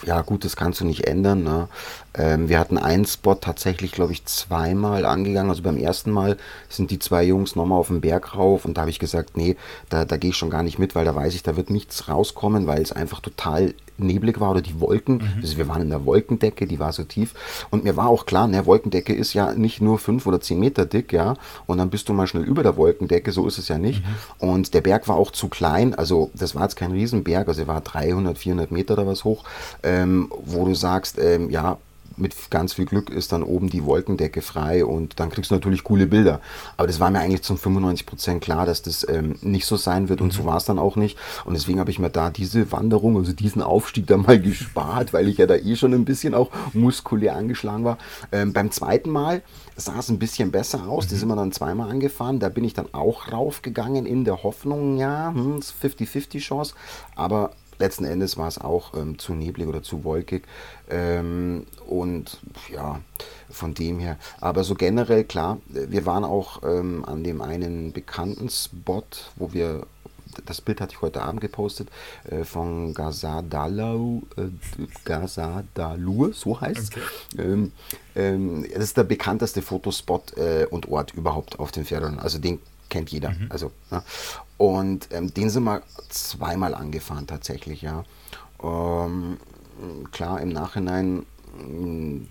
ja 0.06 0.22
gut, 0.22 0.46
das 0.46 0.56
kannst 0.56 0.82
du 0.82 0.86
nicht 0.86 1.08
ändern. 1.08 1.44
Ne? 1.44 1.68
Ähm, 2.14 2.50
wir 2.50 2.60
hatten 2.60 2.78
einen 2.78 3.06
Spot 3.06 3.36
tatsächlich, 3.36 3.92
glaube 3.92 4.14
ich, 4.14 4.26
zweimal 4.26 5.06
angegangen. 5.06 5.50
Also 5.50 5.62
beim 5.62 5.78
ersten 5.78 6.12
Mal 6.12 6.38
sind 6.70 6.92
die 6.92 7.00
zwei 7.00 7.24
Jungs 7.24 7.56
nochmal 7.56 7.80
auf 7.80 7.88
den 7.88 8.02
Berg 8.02 8.36
rauf 8.36 8.66
und 8.66 8.76
da 8.76 8.82
habe 8.82 8.92
ich 8.92 9.00
gesagt, 9.00 9.38
nee, 9.38 9.56
da, 9.90 10.06
da 10.06 10.18
gehe 10.18 10.32
ich 10.32 10.38
schon 10.38 10.50
gar 10.50 10.64
nicht 10.64 10.80
mit, 10.80 10.96
weil 10.96 11.06
da 11.06 11.16
weiß 11.16 11.36
ich, 11.36 11.44
da 11.44 11.56
wird 11.56 11.70
nichts 11.70 12.08
rauskommen, 12.08 12.68
weil 12.68 12.82
es 12.82 12.92
einfach 12.92 13.20
total 13.20 13.74
neblig 13.98 14.40
war 14.40 14.52
oder 14.52 14.62
die 14.62 14.80
Wolken. 14.80 15.18
Mhm. 15.18 15.42
Also 15.42 15.58
wir 15.58 15.68
waren 15.68 15.82
in 15.82 15.90
der 15.90 16.06
Wolkendecke, 16.06 16.68
die 16.68 16.80
war 16.80 16.94
so 16.94 17.04
tief. 17.04 17.34
Und 17.70 17.84
mir 17.84 17.98
war 17.98 18.08
auch 18.08 18.26
klar, 18.26 18.48
ne, 18.48 18.66
Wolkendecke 18.66 19.14
ist 19.14 19.34
ja 19.34 19.54
nicht 19.54 19.82
nur 19.82 20.00
fünf 20.00 20.26
oder 20.26 20.40
zehn 20.40 20.60
Meter 20.60 20.86
dick, 20.86 21.14
ja. 21.14 21.36
Und 21.66 21.78
dann 21.78 21.90
bist 21.90 22.10
du 22.10 22.14
mal 22.14 22.28
schnell 22.28 22.44
über 22.44 22.64
der 22.64 22.78
Wolkendecke, 22.78 23.32
so 23.32 23.48
ist 23.48 23.58
es 23.58 23.68
ja 23.68 23.78
nicht. 23.78 24.04
Mhm. 24.04 24.50
Und 24.50 24.74
der 24.74 24.82
Berg 24.82 25.08
war 25.08 25.16
auch 25.16 25.32
zu 25.32 25.48
klein, 25.48 25.96
also 25.96 26.32
das 26.34 26.56
war 26.56 26.64
jetzt 26.64 26.76
kein 26.76 26.92
Riesenberg, 26.92 27.48
also 27.48 27.62
er 27.62 27.68
war 27.68 27.82
300, 27.82 28.38
400 28.38 28.72
Meter 28.72 28.94
oder 28.94 29.08
was 29.08 29.24
hoch, 29.24 29.44
ähm, 29.84 30.32
wo 30.46 30.66
du 30.66 30.76
sagst, 30.76 31.18
ähm, 31.20 31.50
ja, 31.50 31.78
mit 32.18 32.50
ganz 32.50 32.74
viel 32.74 32.86
Glück 32.86 33.10
ist 33.10 33.32
dann 33.32 33.44
oben 33.44 33.70
die 33.70 33.86
Wolkendecke 33.86 34.42
frei 34.42 34.86
und 34.86 35.20
dann 35.20 35.30
kriegst 35.30 35.52
du 35.52 35.56
natürlich 35.56 35.84
coole 35.84 36.08
Bilder. 36.08 36.42
Aber 36.76 36.88
das 36.88 37.00
war 37.00 37.12
mir 37.12 37.20
eigentlich 37.20 37.44
zum 37.44 37.58
95 37.58 38.06
Prozent 38.06 38.44
klar, 38.44 38.66
dass 38.66 38.82
das 38.82 39.08
ähm, 39.08 39.36
nicht 39.42 39.66
so 39.66 39.78
sein 39.78 40.10
wird 40.10 40.22
und 40.22 40.34
so 40.34 40.44
mhm. 40.44 40.48
war 40.48 40.58
es 40.58 40.66
dann 40.66 40.80
auch 40.80 40.96
nicht. 40.96 41.18
Und 41.46 41.54
deswegen 41.54 41.80
habe 41.80 41.92
ich 41.92 42.00
mir 42.00 42.10
da 42.10 42.30
diese 42.30 42.72
Wanderung, 42.72 43.18
also 43.18 43.34
diesen 43.34 43.62
Aufstieg 43.62 44.08
da 44.08 44.18
mal 44.18 44.40
gespart, 44.42 45.14
weil 45.14 45.28
ich 45.28 45.38
ja 45.38 45.46
da 45.46 45.56
eh 45.56 45.76
schon 45.76 45.94
ein 45.94 46.06
bisschen 46.06 46.34
auch 46.34 46.50
muskulär 46.74 47.36
angeschlagen 47.36 47.84
war. 47.84 47.98
Ähm, 48.32 48.54
beim 48.54 48.72
zweiten 48.72 49.10
Mal 49.10 49.42
sah 49.76 50.00
es 50.00 50.10
ein 50.10 50.20
bisschen 50.20 50.52
besser 50.52 50.88
aus. 50.88 51.06
Mhm. 51.06 51.10
Die 51.10 51.16
sind 51.16 51.30
wir 51.30 51.36
dann 51.36 51.52
zweimal 51.52 51.90
angefahren. 51.90 52.40
Da 52.40 52.50
bin 52.50 52.64
ich 52.64 52.74
dann 52.74 52.94
auch 52.94 53.32
raufgegangen 53.32 54.06
in 54.06 54.26
der 54.26 54.44
Hoffnung, 54.44 54.98
ja, 54.98 55.32
hm, 55.34 55.60
50-50 55.60 56.40
Chance. 56.40 56.74
Aber 57.16 57.52
letzten 57.80 58.06
Endes 58.06 58.38
war 58.38 58.48
es 58.48 58.58
auch 58.58 58.94
ähm, 58.96 59.20
zu 59.20 59.34
neblig 59.34 59.68
oder 59.68 59.84
zu 59.84 60.04
wolkig. 60.04 60.44
Ähm, 60.90 61.66
und 61.88 62.40
ja, 62.72 63.02
von 63.50 63.74
dem 63.74 64.00
her. 64.00 64.18
Aber 64.40 64.64
so 64.64 64.76
generell, 64.76 65.24
klar, 65.24 65.60
wir 65.68 66.06
waren 66.06 66.24
auch 66.24 66.64
ähm, 66.64 67.06
an 67.06 67.24
dem 67.24 67.42
einen 67.42 67.94
bekannten 67.94 68.50
Spot, 68.50 69.04
wo 69.36 69.54
wir 69.54 69.86
das 70.46 70.62
Bild 70.62 70.82
hatte 70.82 70.94
ich 70.94 71.02
heute 71.02 71.22
Abend 71.22 71.42
gepostet, 71.42 71.90
äh, 72.30 72.44
von 72.44 72.94
Gazadalau, 72.94 74.22
äh, 74.36 74.48
Gazadalur, 75.04 76.34
so 76.34 76.60
heißt 76.60 76.80
es. 76.80 76.90
Okay. 76.92 77.02
Ähm, 77.38 77.72
ähm, 78.16 78.66
das 78.74 78.84
ist 78.86 78.98
der 78.98 79.04
bekannteste 79.04 79.62
Fotospot 79.62 80.38
äh, 80.38 80.68
und 80.70 80.90
Ort 80.90 81.14
überhaupt 81.14 81.60
auf 81.60 81.72
den 81.72 81.86
Pferden. 81.86 82.20
Also 82.20 82.40
den 82.40 82.60
kennt 82.90 83.12
jeder. 83.12 83.32
Mhm. 83.32 83.48
Also, 83.50 83.72
ja. 83.92 84.04
Und 84.58 85.10
ähm, 85.12 85.34
den 85.34 85.50
sind 85.50 85.64
wir 85.64 85.84
zweimal 86.10 86.74
angefahren 86.74 87.28
tatsächlich, 87.28 87.82
ja. 87.82 88.04
Ähm, 88.64 89.38
klar, 90.12 90.42
im 90.42 90.50
Nachhinein 90.50 91.26
hm, 91.58 92.28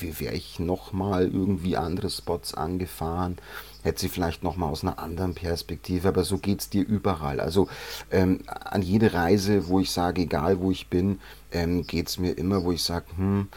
wäre 0.00 0.34
ich 0.34 0.58
nochmal 0.58 1.28
irgendwie 1.28 1.76
andere 1.76 2.10
Spots 2.10 2.54
angefahren, 2.54 3.36
hätte 3.82 4.00
sie 4.00 4.08
vielleicht 4.08 4.42
nochmal 4.42 4.70
aus 4.70 4.82
einer 4.82 4.98
anderen 4.98 5.34
Perspektive, 5.34 6.08
aber 6.08 6.24
so 6.24 6.38
geht 6.38 6.60
es 6.60 6.70
dir 6.70 6.86
überall. 6.86 7.40
Also 7.40 7.68
ähm, 8.10 8.40
an 8.46 8.82
jede 8.82 9.12
Reise, 9.14 9.68
wo 9.68 9.80
ich 9.80 9.90
sage, 9.90 10.22
egal 10.22 10.60
wo 10.60 10.70
ich 10.70 10.88
bin, 10.88 11.20
ähm, 11.52 11.86
geht 11.86 12.08
es 12.08 12.18
mir 12.18 12.32
immer, 12.32 12.64
wo 12.64 12.72
ich 12.72 12.82
sage, 12.82 13.06
hm, 13.16 13.48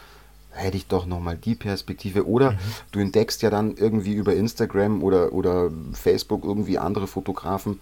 hätte 0.58 0.76
ich 0.76 0.86
doch 0.86 1.06
nochmal 1.06 1.36
die 1.36 1.54
Perspektive. 1.54 2.26
Oder 2.26 2.52
mhm. 2.52 2.58
du 2.92 3.00
entdeckst 3.00 3.42
ja 3.42 3.50
dann 3.50 3.76
irgendwie 3.76 4.14
über 4.14 4.34
Instagram 4.34 5.02
oder, 5.02 5.32
oder 5.32 5.70
Facebook 5.92 6.44
irgendwie 6.44 6.78
andere 6.78 7.06
Fotografen, 7.06 7.80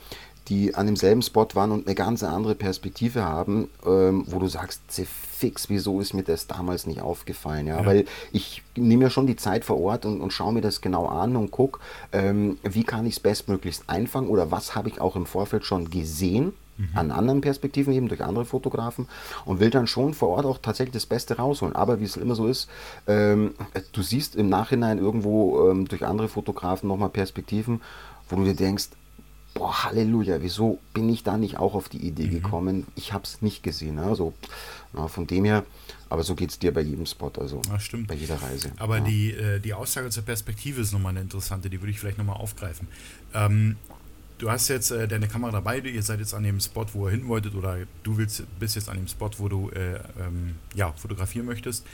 die 0.48 0.74
an 0.74 0.86
demselben 0.86 1.22
Spot 1.22 1.48
waren 1.54 1.72
und 1.72 1.86
eine 1.86 1.94
ganz 1.94 2.22
andere 2.22 2.54
Perspektive 2.54 3.24
haben, 3.24 3.68
ähm, 3.84 4.24
wo 4.26 4.38
du 4.38 4.46
sagst, 4.46 4.82
fix, 4.88 5.68
wieso 5.68 6.00
ist 6.00 6.14
mir 6.14 6.22
das 6.22 6.46
damals 6.46 6.86
nicht 6.86 7.00
aufgefallen? 7.00 7.66
Ja, 7.66 7.80
ja. 7.80 7.86
weil 7.86 8.04
ich 8.32 8.62
nehme 8.76 9.04
ja 9.04 9.10
schon 9.10 9.26
die 9.26 9.36
Zeit 9.36 9.64
vor 9.64 9.80
Ort 9.80 10.06
und, 10.06 10.20
und 10.20 10.32
schaue 10.32 10.52
mir 10.52 10.60
das 10.60 10.80
genau 10.80 11.06
an 11.06 11.36
und 11.36 11.50
gucke, 11.50 11.80
ähm, 12.12 12.58
wie 12.62 12.84
kann 12.84 13.06
ich 13.06 13.14
es 13.14 13.20
bestmöglichst 13.20 13.84
einfangen 13.88 14.28
oder 14.28 14.50
was 14.50 14.74
habe 14.74 14.88
ich 14.88 15.00
auch 15.00 15.16
im 15.16 15.26
Vorfeld 15.26 15.64
schon 15.64 15.90
gesehen 15.90 16.52
mhm. 16.78 16.88
an 16.94 17.10
anderen 17.10 17.40
Perspektiven, 17.40 17.92
eben 17.92 18.08
durch 18.08 18.22
andere 18.22 18.44
Fotografen 18.44 19.08
und 19.44 19.60
will 19.60 19.70
dann 19.70 19.86
schon 19.86 20.14
vor 20.14 20.28
Ort 20.30 20.46
auch 20.46 20.58
tatsächlich 20.58 20.94
das 20.94 21.06
Beste 21.06 21.36
rausholen. 21.36 21.74
Aber 21.74 22.00
wie 22.00 22.04
es 22.04 22.16
immer 22.16 22.34
so 22.34 22.46
ist, 22.46 22.68
ähm, 23.06 23.54
du 23.92 24.02
siehst 24.02 24.36
im 24.36 24.48
Nachhinein 24.48 24.98
irgendwo 24.98 25.70
ähm, 25.70 25.88
durch 25.88 26.04
andere 26.04 26.28
Fotografen 26.28 26.88
nochmal 26.88 27.10
Perspektiven, 27.10 27.80
wo 28.28 28.36
du 28.36 28.44
dir 28.44 28.54
denkst, 28.54 28.88
boah, 29.56 29.84
Halleluja, 29.84 30.42
wieso 30.42 30.78
bin 30.92 31.08
ich 31.08 31.22
da 31.22 31.36
nicht 31.38 31.56
auch 31.56 31.74
auf 31.74 31.88
die 31.88 32.06
Idee 32.06 32.26
mhm. 32.26 32.30
gekommen? 32.30 32.86
Ich 32.94 33.12
habe 33.12 33.24
es 33.24 33.40
nicht 33.40 33.62
gesehen. 33.62 33.98
Also 33.98 34.34
na, 34.92 35.08
von 35.08 35.26
dem 35.26 35.44
her, 35.44 35.64
aber 36.10 36.22
so 36.22 36.34
geht 36.34 36.50
es 36.50 36.58
dir 36.58 36.72
bei 36.72 36.82
jedem 36.82 37.06
Spot, 37.06 37.32
also 37.38 37.62
ja, 37.68 37.80
stimmt. 37.80 38.06
bei 38.08 38.14
jeder 38.14 38.40
Reise. 38.40 38.70
Aber 38.76 38.98
ja. 38.98 39.04
die, 39.04 39.32
äh, 39.32 39.58
die 39.58 39.74
Aussage 39.74 40.10
zur 40.10 40.24
Perspektive 40.24 40.80
ist 40.80 40.92
nochmal 40.92 41.10
eine 41.10 41.22
interessante, 41.22 41.70
die 41.70 41.80
würde 41.80 41.90
ich 41.90 41.98
vielleicht 41.98 42.18
nochmal 42.18 42.36
aufgreifen. 42.36 42.86
Ähm, 43.34 43.76
du 44.38 44.50
hast 44.50 44.68
jetzt 44.68 44.90
äh, 44.90 45.08
deine 45.08 45.26
Kamera 45.26 45.52
dabei, 45.52 45.78
ihr 45.78 46.02
seid 46.02 46.20
jetzt 46.20 46.34
an 46.34 46.42
dem 46.42 46.60
Spot, 46.60 46.86
wo 46.92 47.08
ihr 47.08 47.12
hin 47.12 47.26
wolltet, 47.26 47.54
oder 47.54 47.78
du 48.02 48.18
willst, 48.18 48.44
bist 48.58 48.76
jetzt 48.76 48.90
an 48.90 48.96
dem 48.96 49.08
Spot, 49.08 49.30
wo 49.38 49.48
du 49.48 49.70
äh, 49.70 49.94
ähm, 50.20 50.56
ja, 50.74 50.92
fotografieren 50.92 51.46
möchtest. 51.46 51.86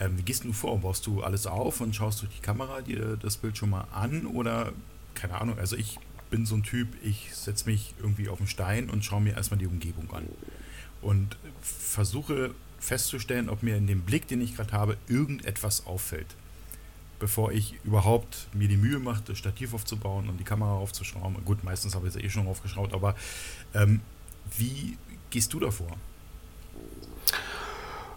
Ähm, 0.00 0.18
wie 0.18 0.22
gehst 0.22 0.42
du 0.42 0.52
vor? 0.52 0.80
Baust 0.80 1.06
du 1.06 1.22
alles 1.22 1.46
auf 1.46 1.80
und 1.80 1.94
schaust 1.94 2.22
durch 2.22 2.32
die 2.34 2.42
Kamera 2.42 2.80
dir 2.80 3.16
das 3.16 3.36
Bild 3.36 3.56
schon 3.56 3.70
mal 3.70 3.86
an? 3.92 4.26
Oder, 4.26 4.72
keine 5.14 5.40
Ahnung, 5.40 5.58
also 5.60 5.76
ich 5.76 6.00
bin 6.30 6.46
so 6.46 6.56
ein 6.56 6.62
Typ, 6.62 6.88
ich 7.02 7.34
setze 7.34 7.66
mich 7.68 7.94
irgendwie 7.98 8.28
auf 8.28 8.38
den 8.38 8.46
Stein 8.46 8.90
und 8.90 9.04
schaue 9.04 9.20
mir 9.20 9.34
erstmal 9.34 9.58
die 9.58 9.66
Umgebung 9.66 10.12
an. 10.12 10.28
Und 11.00 11.36
versuche 11.60 12.54
festzustellen, 12.78 13.48
ob 13.48 13.62
mir 13.62 13.76
in 13.76 13.86
dem 13.86 14.02
Blick, 14.02 14.26
den 14.28 14.40
ich 14.40 14.56
gerade 14.56 14.72
habe, 14.72 14.96
irgendetwas 15.08 15.86
auffällt 15.86 16.36
bevor 17.24 17.52
ich 17.52 17.74
überhaupt 17.84 18.48
mir 18.52 18.68
die 18.68 18.76
Mühe 18.76 18.98
mache, 18.98 19.22
das 19.24 19.38
Stativ 19.38 19.72
aufzubauen 19.72 20.28
und 20.28 20.38
die 20.38 20.44
Kamera 20.44 20.74
aufzuschrauben. 20.74 21.42
Gut, 21.44 21.64
meistens 21.64 21.94
habe 21.94 22.06
ich 22.06 22.14
es 22.14 22.22
eh 22.22 22.28
schon 22.28 22.46
aufgeschraubt, 22.46 22.92
aber 22.92 23.14
ähm, 23.72 24.00
wie 24.58 24.98
gehst 25.30 25.50
du 25.54 25.58
davor? 25.60 25.96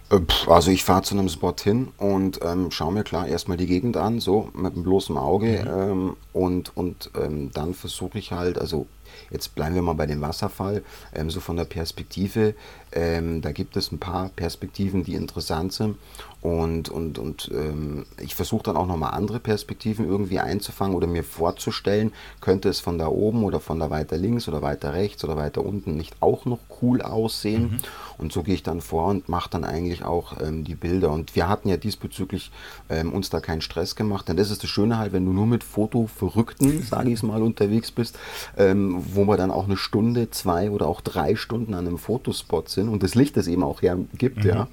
Äh, 0.10 0.20
also 0.48 0.72
ich 0.72 0.84
fahre 0.84 1.04
zu 1.04 1.16
einem 1.16 1.30
Spot 1.30 1.56
hin 1.62 1.90
und 1.98 2.40
ähm, 2.44 2.72
schaue 2.72 2.94
mir 2.94 3.04
klar 3.04 3.28
erstmal 3.28 3.58
die 3.58 3.68
Gegend 3.68 3.98
an, 3.98 4.20
so 4.20 4.50
mit 4.54 4.74
einem 4.74 4.84
bloßen 4.84 5.18
Auge 5.18 5.64
mhm. 5.64 5.92
ähm, 5.92 6.18
und, 6.34 6.76
und 6.76 7.12
ähm, 7.22 7.52
dann 7.54 7.74
versuche 7.74 8.20
ich 8.20 8.32
halt, 8.32 8.58
also 8.58 8.88
Jetzt 9.30 9.56
bleiben 9.56 9.76
wir 9.76 9.82
mal 9.82 9.94
bei 9.94 10.06
dem 10.06 10.22
Wasserfall, 10.22 10.84
ähm, 11.14 11.30
so 11.30 11.40
von 11.40 11.58
der 11.58 11.66
Perspektive. 11.66 12.54
Ähm, 12.92 13.42
da 13.42 13.52
gibt 13.52 13.76
es 13.76 13.92
ein 13.92 14.00
paar 14.00 14.30
Perspektiven, 14.30 15.04
die 15.04 15.16
interessant 15.16 15.74
sind. 15.74 15.98
Und, 16.42 16.90
und, 16.90 17.18
und 17.18 17.50
ähm, 17.54 18.06
ich 18.22 18.36
versuche 18.36 18.64
dann 18.64 18.78
auch 18.78 18.86
nochmal 18.86 19.14
andere 19.14 19.40
Perspektiven 19.40 20.08
irgendwie 20.08 20.40
einzufangen 20.40 20.96
oder 20.96 21.08
mir 21.08 21.24
vorzustellen, 21.24 22.14
könnte 22.42 22.70
es 22.70 22.80
von 22.80 23.00
da 23.00 23.08
oben 23.08 23.44
oder 23.44 23.60
von 23.60 23.80
da 23.80 23.90
weiter 23.90 24.18
links 24.18 24.48
oder 24.48 24.62
weiter 24.62 24.94
rechts 24.94 25.24
oder 25.24 25.36
weiter 25.36 25.66
unten 25.66 25.98
nicht 25.98 26.16
auch 26.22 26.46
noch 26.46 26.60
cool 26.82 27.02
aussehen. 27.02 27.64
Mhm. 27.64 27.78
Und 28.18 28.34
so 28.34 28.44
gehe 28.44 28.56
ich 28.56 28.64
dann 28.64 28.82
vor 28.82 29.08
und 29.08 29.30
mache 29.30 29.50
dann 29.50 29.64
eigentlich 29.64 30.04
auch 30.04 30.40
ähm, 30.42 30.64
die 30.64 30.76
Bilder. 30.76 31.12
Und 31.12 31.36
wir 31.36 31.48
hatten 31.48 31.70
ja 31.70 31.78
diesbezüglich 31.78 32.52
ähm, 32.90 33.14
uns 33.14 33.30
da 33.30 33.40
keinen 33.40 33.62
Stress 33.62 33.96
gemacht. 33.96 34.28
Denn 34.28 34.38
das 34.38 34.52
ist 34.52 34.64
das 34.64 34.70
Schöne 34.70 34.98
halt, 34.98 35.14
wenn 35.14 35.26
du 35.26 35.34
nur 35.34 35.46
mit 35.46 35.64
Fotoverrückten, 35.64 36.84
sage 36.90 37.10
ich 37.10 37.16
es 37.16 37.24
mal, 37.24 37.42
unterwegs 37.42 37.92
bist, 37.92 38.18
ähm, 38.58 39.04
wo 39.14 39.26
wir 39.26 39.38
dann 39.38 39.52
auch 39.52 39.66
eine 39.66 39.78
Stunde, 39.78 40.30
zwei 40.32 40.72
oder 40.72 40.88
auch 40.88 41.02
drei 41.02 41.36
Stunden 41.36 41.74
an 41.74 41.88
einem 41.88 41.98
Fotospot 41.98 42.70
sind 42.70 42.90
und 42.90 43.04
das 43.04 43.16
Licht 43.16 43.38
es 43.38 43.48
eben 43.48 43.64
auch 43.64 43.82
hergibt, 43.82 44.44
mhm. 44.44 44.50
ja, 44.50 44.68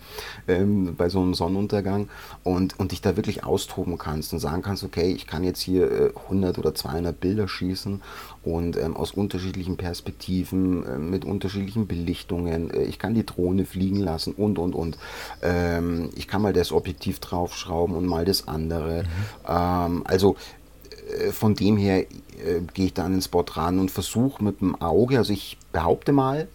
ähm, 0.49 0.95
bei 0.97 1.09
so 1.09 1.21
einem 1.21 1.35
Sonnenuntergang 1.55 2.09
und, 2.43 2.79
und 2.79 2.93
dich 2.93 3.01
da 3.01 3.17
wirklich 3.17 3.45
austoben 3.45 3.97
kannst 3.99 4.33
und 4.33 4.41
sagen 4.41 4.63
kannst, 4.63 4.85
okay, 4.85 5.13
ich 5.13 5.27
kann 5.27 5.45
jetzt 5.45 5.61
hier 5.61 5.91
äh, 5.91 6.13
100 6.25 6.59
oder 6.59 6.75
200 6.75 7.19
Bilder 7.19 7.49
schießen 7.49 8.03
und 8.43 8.77
ähm, 8.77 8.97
aus 8.97 9.13
unterschiedlichen 9.13 9.77
Perspektiven, 9.77 10.85
äh, 10.85 10.99
mit 10.99 11.25
unterschiedlichen 11.25 11.87
Belichtungen. 11.87 12.71
Äh, 12.71 12.83
ich 12.85 12.99
kann 12.99 13.15
die 13.15 13.25
Drohne 13.25 13.65
fliegen 13.65 14.01
lassen 14.01 14.35
und, 14.35 14.59
und, 14.59 14.75
und. 14.75 14.99
Ähm, 15.43 16.11
ich 16.17 16.29
kann 16.29 16.43
mal 16.43 16.53
das 16.53 16.73
Objektiv 16.73 17.21
draufschrauben 17.21 17.97
und 17.97 18.07
mal 18.07 18.25
das 18.25 18.49
andere. 18.49 19.05
Mhm. 19.05 19.09
Ähm, 19.49 20.03
also 20.05 20.37
äh, 21.19 21.31
von 21.31 21.55
dem 21.55 21.77
her 21.77 22.01
äh, 22.01 22.61
gehe 22.75 22.87
ich 22.87 22.95
da 22.95 23.05
an 23.05 23.13
den 23.13 23.23
Spot 23.23 23.45
ran 23.49 23.79
und 23.79 23.91
versuche 23.91 24.43
mit 24.43 24.61
dem 24.61 24.81
Auge, 24.81 25.19
also 25.19 25.33
ich 25.33 25.57
behaupte 25.73 26.13
mal, 26.13 26.49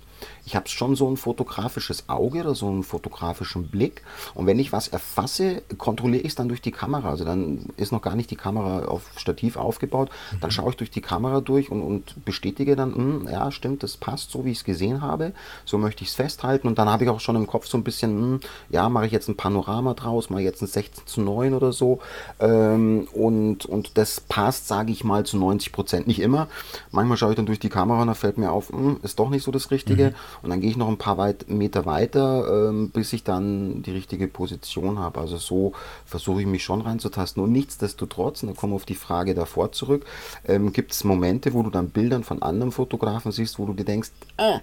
ich 0.49 0.55
habe 0.55 0.67
schon 0.67 0.95
so 0.95 1.07
ein 1.07 1.15
fotografisches 1.15 2.09
Auge 2.09 2.39
oder 2.39 2.55
so 2.55 2.67
einen 2.67 2.81
fotografischen 2.81 3.67
Blick. 3.67 4.01
Und 4.33 4.47
wenn 4.47 4.57
ich 4.57 4.73
was 4.73 4.87
erfasse, 4.87 5.61
kontrolliere 5.77 6.23
ich 6.23 6.29
es 6.29 6.35
dann 6.35 6.47
durch 6.47 6.59
die 6.59 6.71
Kamera. 6.71 7.11
Also 7.11 7.23
dann 7.23 7.67
ist 7.77 7.91
noch 7.91 8.01
gar 8.01 8.15
nicht 8.15 8.31
die 8.31 8.35
Kamera 8.35 8.85
auf 8.85 9.11
Stativ 9.15 9.57
aufgebaut. 9.57 10.09
Dann 10.41 10.47
mhm. 10.47 10.51
schaue 10.51 10.71
ich 10.71 10.77
durch 10.77 10.89
die 10.89 11.01
Kamera 11.01 11.41
durch 11.41 11.69
und, 11.69 11.83
und 11.83 12.25
bestätige 12.25 12.75
dann, 12.75 12.89
mh, 12.89 12.95
hm, 12.95 13.27
ja, 13.31 13.51
stimmt, 13.51 13.83
das 13.83 13.95
passt 13.95 14.31
so, 14.31 14.43
wie 14.43 14.49
ich 14.49 14.57
es 14.57 14.63
gesehen 14.63 15.03
habe. 15.03 15.33
So 15.65 15.77
möchte 15.77 16.03
ich 16.03 16.09
es 16.09 16.15
festhalten. 16.15 16.67
Und 16.67 16.79
dann 16.79 16.89
habe 16.89 17.03
ich 17.03 17.11
auch 17.11 17.19
schon 17.19 17.35
im 17.35 17.45
Kopf 17.45 17.67
so 17.67 17.77
ein 17.77 17.83
bisschen, 17.83 18.19
mh, 18.19 18.25
hm, 18.25 18.39
ja, 18.71 18.89
mache 18.89 19.05
ich 19.05 19.11
jetzt 19.11 19.27
ein 19.27 19.37
Panorama 19.37 19.93
draus, 19.93 20.31
mache 20.31 20.41
jetzt 20.41 20.63
ein 20.63 20.67
16 20.67 21.05
zu 21.05 21.21
9 21.21 21.53
oder 21.53 21.73
so. 21.73 21.99
Ähm, 22.39 23.07
und, 23.13 23.67
und 23.67 23.99
das 23.99 24.19
passt, 24.19 24.67
sage 24.67 24.91
ich 24.91 25.03
mal, 25.03 25.27
zu 25.27 25.37
90 25.37 25.71
Prozent. 25.71 26.07
Nicht 26.07 26.21
immer. 26.21 26.47
Manchmal 26.89 27.17
schaue 27.17 27.33
ich 27.33 27.35
dann 27.35 27.45
durch 27.45 27.59
die 27.59 27.69
Kamera 27.69 28.01
und 28.01 28.07
da 28.07 28.15
fällt 28.15 28.39
mir 28.39 28.51
auf, 28.51 28.73
mh, 28.73 28.79
hm, 28.79 28.99
ist 29.03 29.19
doch 29.19 29.29
nicht 29.29 29.43
so 29.43 29.51
das 29.51 29.69
Richtige. 29.69 30.05
Mhm. 30.05 30.15
Und 30.41 30.49
dann 30.49 30.61
gehe 30.61 30.69
ich 30.69 30.77
noch 30.77 30.87
ein 30.87 30.97
paar 30.97 31.17
weit 31.17 31.49
Meter 31.49 31.85
weiter, 31.85 32.69
ähm, 32.69 32.89
bis 32.91 33.13
ich 33.13 33.23
dann 33.23 33.81
die 33.83 33.91
richtige 33.91 34.27
Position 34.27 34.99
habe. 34.99 35.19
Also 35.19 35.37
so 35.37 35.73
versuche 36.05 36.41
ich 36.41 36.47
mich 36.47 36.63
schon 36.63 36.81
reinzutasten. 36.81 37.43
Und 37.43 37.51
nichtsdestotrotz, 37.51 38.43
und 38.43 38.49
da 38.49 38.55
kommen 38.55 38.73
wir 38.73 38.77
auf 38.77 38.85
die 38.85 38.95
Frage 38.95 39.35
davor 39.35 39.71
zurück, 39.71 40.05
ähm, 40.47 40.73
gibt 40.73 40.91
es 40.91 41.03
Momente, 41.03 41.53
wo 41.53 41.63
du 41.63 41.69
dann 41.69 41.89
Bildern 41.89 42.23
von 42.23 42.41
anderen 42.41 42.71
Fotografen 42.71 43.31
siehst, 43.31 43.59
wo 43.59 43.65
du 43.65 43.73
dir 43.73 43.85
denkst, 43.85 44.11
ah, 44.37 44.59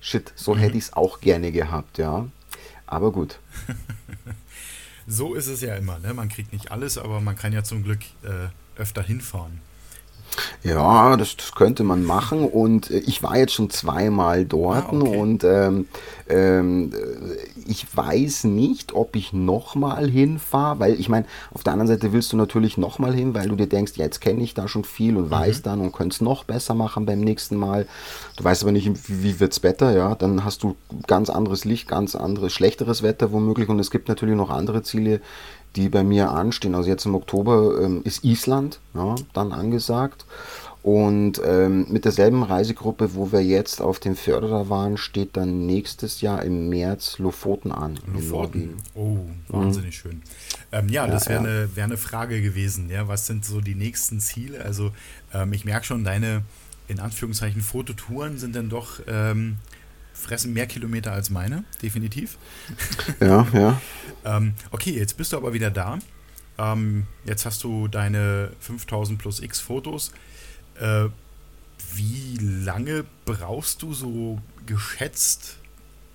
shit, 0.00 0.32
so 0.34 0.54
mhm. 0.54 0.58
hätte 0.58 0.78
ich 0.78 0.84
es 0.84 0.92
auch 0.92 1.20
gerne 1.20 1.52
gehabt, 1.52 1.98
ja. 1.98 2.26
Aber 2.86 3.12
gut. 3.12 3.38
so 5.06 5.34
ist 5.34 5.46
es 5.46 5.60
ja 5.60 5.76
immer, 5.76 5.98
ne? 6.00 6.12
Man 6.12 6.28
kriegt 6.28 6.52
nicht 6.52 6.72
alles, 6.72 6.98
aber 6.98 7.20
man 7.20 7.36
kann 7.36 7.52
ja 7.52 7.62
zum 7.62 7.84
Glück 7.84 8.00
äh, 8.24 8.48
öfter 8.80 9.02
hinfahren. 9.02 9.60
Ja, 10.62 11.16
das, 11.16 11.36
das, 11.36 11.52
könnte 11.52 11.84
man 11.84 12.04
machen 12.04 12.44
und 12.44 12.90
äh, 12.90 12.98
ich 12.98 13.22
war 13.22 13.36
jetzt 13.36 13.54
schon 13.54 13.70
zweimal 13.70 14.44
dort 14.44 14.86
ah, 14.86 14.96
okay. 14.96 15.16
und 15.16 15.44
ähm, 15.44 15.88
ähm, 16.28 16.92
ich 17.66 17.86
weiß 17.94 18.44
nicht, 18.44 18.94
ob 18.94 19.16
ich 19.16 19.32
nochmal 19.32 20.08
hinfahre, 20.08 20.78
weil 20.78 21.00
ich 21.00 21.08
meine, 21.08 21.26
auf 21.52 21.62
der 21.62 21.72
anderen 21.72 21.88
Seite 21.88 22.12
willst 22.12 22.32
du 22.32 22.36
natürlich 22.36 22.78
nochmal 22.78 23.14
hin, 23.14 23.34
weil 23.34 23.48
du 23.48 23.56
dir 23.56 23.66
denkst, 23.66 23.92
ja, 23.96 24.04
jetzt 24.04 24.20
kenne 24.20 24.42
ich 24.42 24.54
da 24.54 24.68
schon 24.68 24.84
viel 24.84 25.16
und 25.16 25.26
mhm. 25.26 25.30
weiß 25.30 25.62
dann 25.62 25.80
und 25.80 25.92
könnte 25.92 26.14
es 26.14 26.20
noch 26.20 26.44
besser 26.44 26.74
machen 26.74 27.06
beim 27.06 27.20
nächsten 27.20 27.56
Mal. 27.56 27.86
Du 28.36 28.44
weißt 28.44 28.62
aber 28.62 28.72
nicht, 28.72 29.08
wie, 29.08 29.22
wie 29.22 29.40
wird's 29.40 29.62
Wetter, 29.62 29.92
ja, 29.92 30.14
dann 30.14 30.44
hast 30.44 30.62
du 30.62 30.76
ganz 31.06 31.30
anderes 31.30 31.64
Licht, 31.64 31.88
ganz 31.88 32.14
anderes, 32.14 32.52
schlechteres 32.52 33.02
Wetter 33.02 33.32
womöglich 33.32 33.68
und 33.68 33.78
es 33.78 33.90
gibt 33.90 34.08
natürlich 34.08 34.36
noch 34.36 34.50
andere 34.50 34.82
Ziele, 34.82 35.20
die 35.76 35.88
bei 35.88 36.02
mir 36.02 36.30
anstehen. 36.30 36.74
Also 36.74 36.88
jetzt 36.88 37.06
im 37.06 37.14
Oktober 37.14 37.80
ähm, 37.80 38.02
ist 38.04 38.24
Island 38.24 38.80
ja, 38.94 39.14
dann 39.32 39.52
angesagt. 39.52 40.24
Und 40.82 41.42
ähm, 41.44 41.86
mit 41.90 42.06
derselben 42.06 42.42
Reisegruppe, 42.42 43.14
wo 43.14 43.32
wir 43.32 43.44
jetzt 43.44 43.82
auf 43.82 43.98
dem 43.98 44.16
Förderer 44.16 44.70
waren, 44.70 44.96
steht 44.96 45.36
dann 45.36 45.66
nächstes 45.66 46.22
Jahr 46.22 46.42
im 46.42 46.70
März 46.70 47.18
Lofoten 47.18 47.70
an. 47.70 48.00
Lofoten. 48.06 48.76
Oh, 48.94 49.18
wahnsinnig 49.48 49.90
mhm. 49.96 50.10
schön. 50.10 50.22
Ähm, 50.72 50.88
ja, 50.88 51.04
ja, 51.04 51.12
das 51.12 51.28
wäre 51.28 51.44
ja. 51.44 51.50
eine, 51.50 51.76
wär 51.76 51.84
eine 51.84 51.98
Frage 51.98 52.40
gewesen. 52.40 52.88
Ja, 52.88 53.08
was 53.08 53.26
sind 53.26 53.44
so 53.44 53.60
die 53.60 53.74
nächsten 53.74 54.20
Ziele? 54.20 54.64
Also 54.64 54.92
ähm, 55.34 55.52
ich 55.52 55.66
merke 55.66 55.84
schon, 55.84 56.02
deine 56.02 56.42
in 56.88 56.98
Anführungszeichen 56.98 57.60
Fototouren 57.60 58.38
sind 58.38 58.56
dann 58.56 58.68
doch 58.70 59.00
ähm, 59.06 59.58
fressen 60.20 60.52
mehr 60.52 60.66
Kilometer 60.66 61.12
als 61.12 61.30
meine, 61.30 61.64
definitiv. 61.82 62.38
Ja, 63.20 63.46
ja. 63.52 63.80
ähm, 64.24 64.54
okay, 64.70 64.92
jetzt 64.92 65.16
bist 65.16 65.32
du 65.32 65.36
aber 65.36 65.52
wieder 65.52 65.70
da. 65.70 65.98
Ähm, 66.58 67.06
jetzt 67.24 67.46
hast 67.46 67.64
du 67.64 67.88
deine 67.88 68.52
5000 68.60 69.18
plus 69.18 69.40
X 69.40 69.60
Fotos. 69.60 70.12
Äh, 70.78 71.08
wie 71.94 72.36
lange 72.40 73.04
brauchst 73.24 73.82
du 73.82 73.94
so 73.94 74.38
geschätzt, 74.66 75.56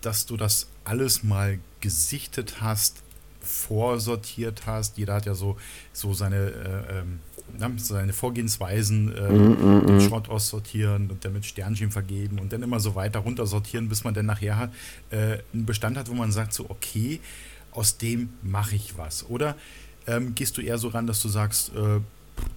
dass 0.02 0.26
du 0.26 0.38
das 0.38 0.68
alles 0.84 1.24
mal 1.24 1.60
gesichtet 1.82 2.62
hast, 2.62 3.04
vorsortiert 3.42 4.64
hast? 4.66 4.98
Jeder 4.98 5.16
hat 5.16 5.26
ja 5.26 5.34
so, 5.34 5.58
so 5.92 6.14
seine 6.14 6.38
äh, 6.38 7.00
ähm, 7.00 7.20
seine 7.78 8.14
Vorgehensweisen, 8.14 9.16
äh, 9.16 9.30
mm, 9.30 9.52
mm, 9.52 9.88
den 9.88 9.98
mm. 9.98 10.02
Schrott 10.02 10.30
aussortieren 10.30 11.10
und 11.10 11.26
dann 11.26 11.34
mit 11.34 11.46
Sternchen 11.46 11.92
vergeben 11.92 12.40
und 12.40 12.54
dann 12.54 12.64
immer 12.64 12.80
so 12.80 12.96
weiter 12.96 13.20
runter 13.20 13.46
sortieren, 13.46 13.90
bis 13.90 14.04
man 14.04 14.14
dann 14.14 14.26
nachher 14.26 14.72
äh, 15.10 15.40
einen 15.54 15.66
Bestand 15.66 15.98
hat, 15.98 16.10
wo 16.10 16.14
man 16.14 16.32
sagt, 16.32 16.54
so, 16.54 16.70
okay, 16.70 17.20
aus 17.72 17.98
dem 17.98 18.30
mache 18.42 18.76
ich 18.76 18.98
was. 18.98 19.28
Oder 19.30 19.56
ähm, 20.08 20.36
gehst 20.36 20.58
du 20.58 20.62
eher 20.62 20.78
so 20.78 20.90
ran, 20.90 21.08
dass 21.08 21.22
du 21.22 21.30
sagst, 21.30 21.72
äh, 21.76 22.00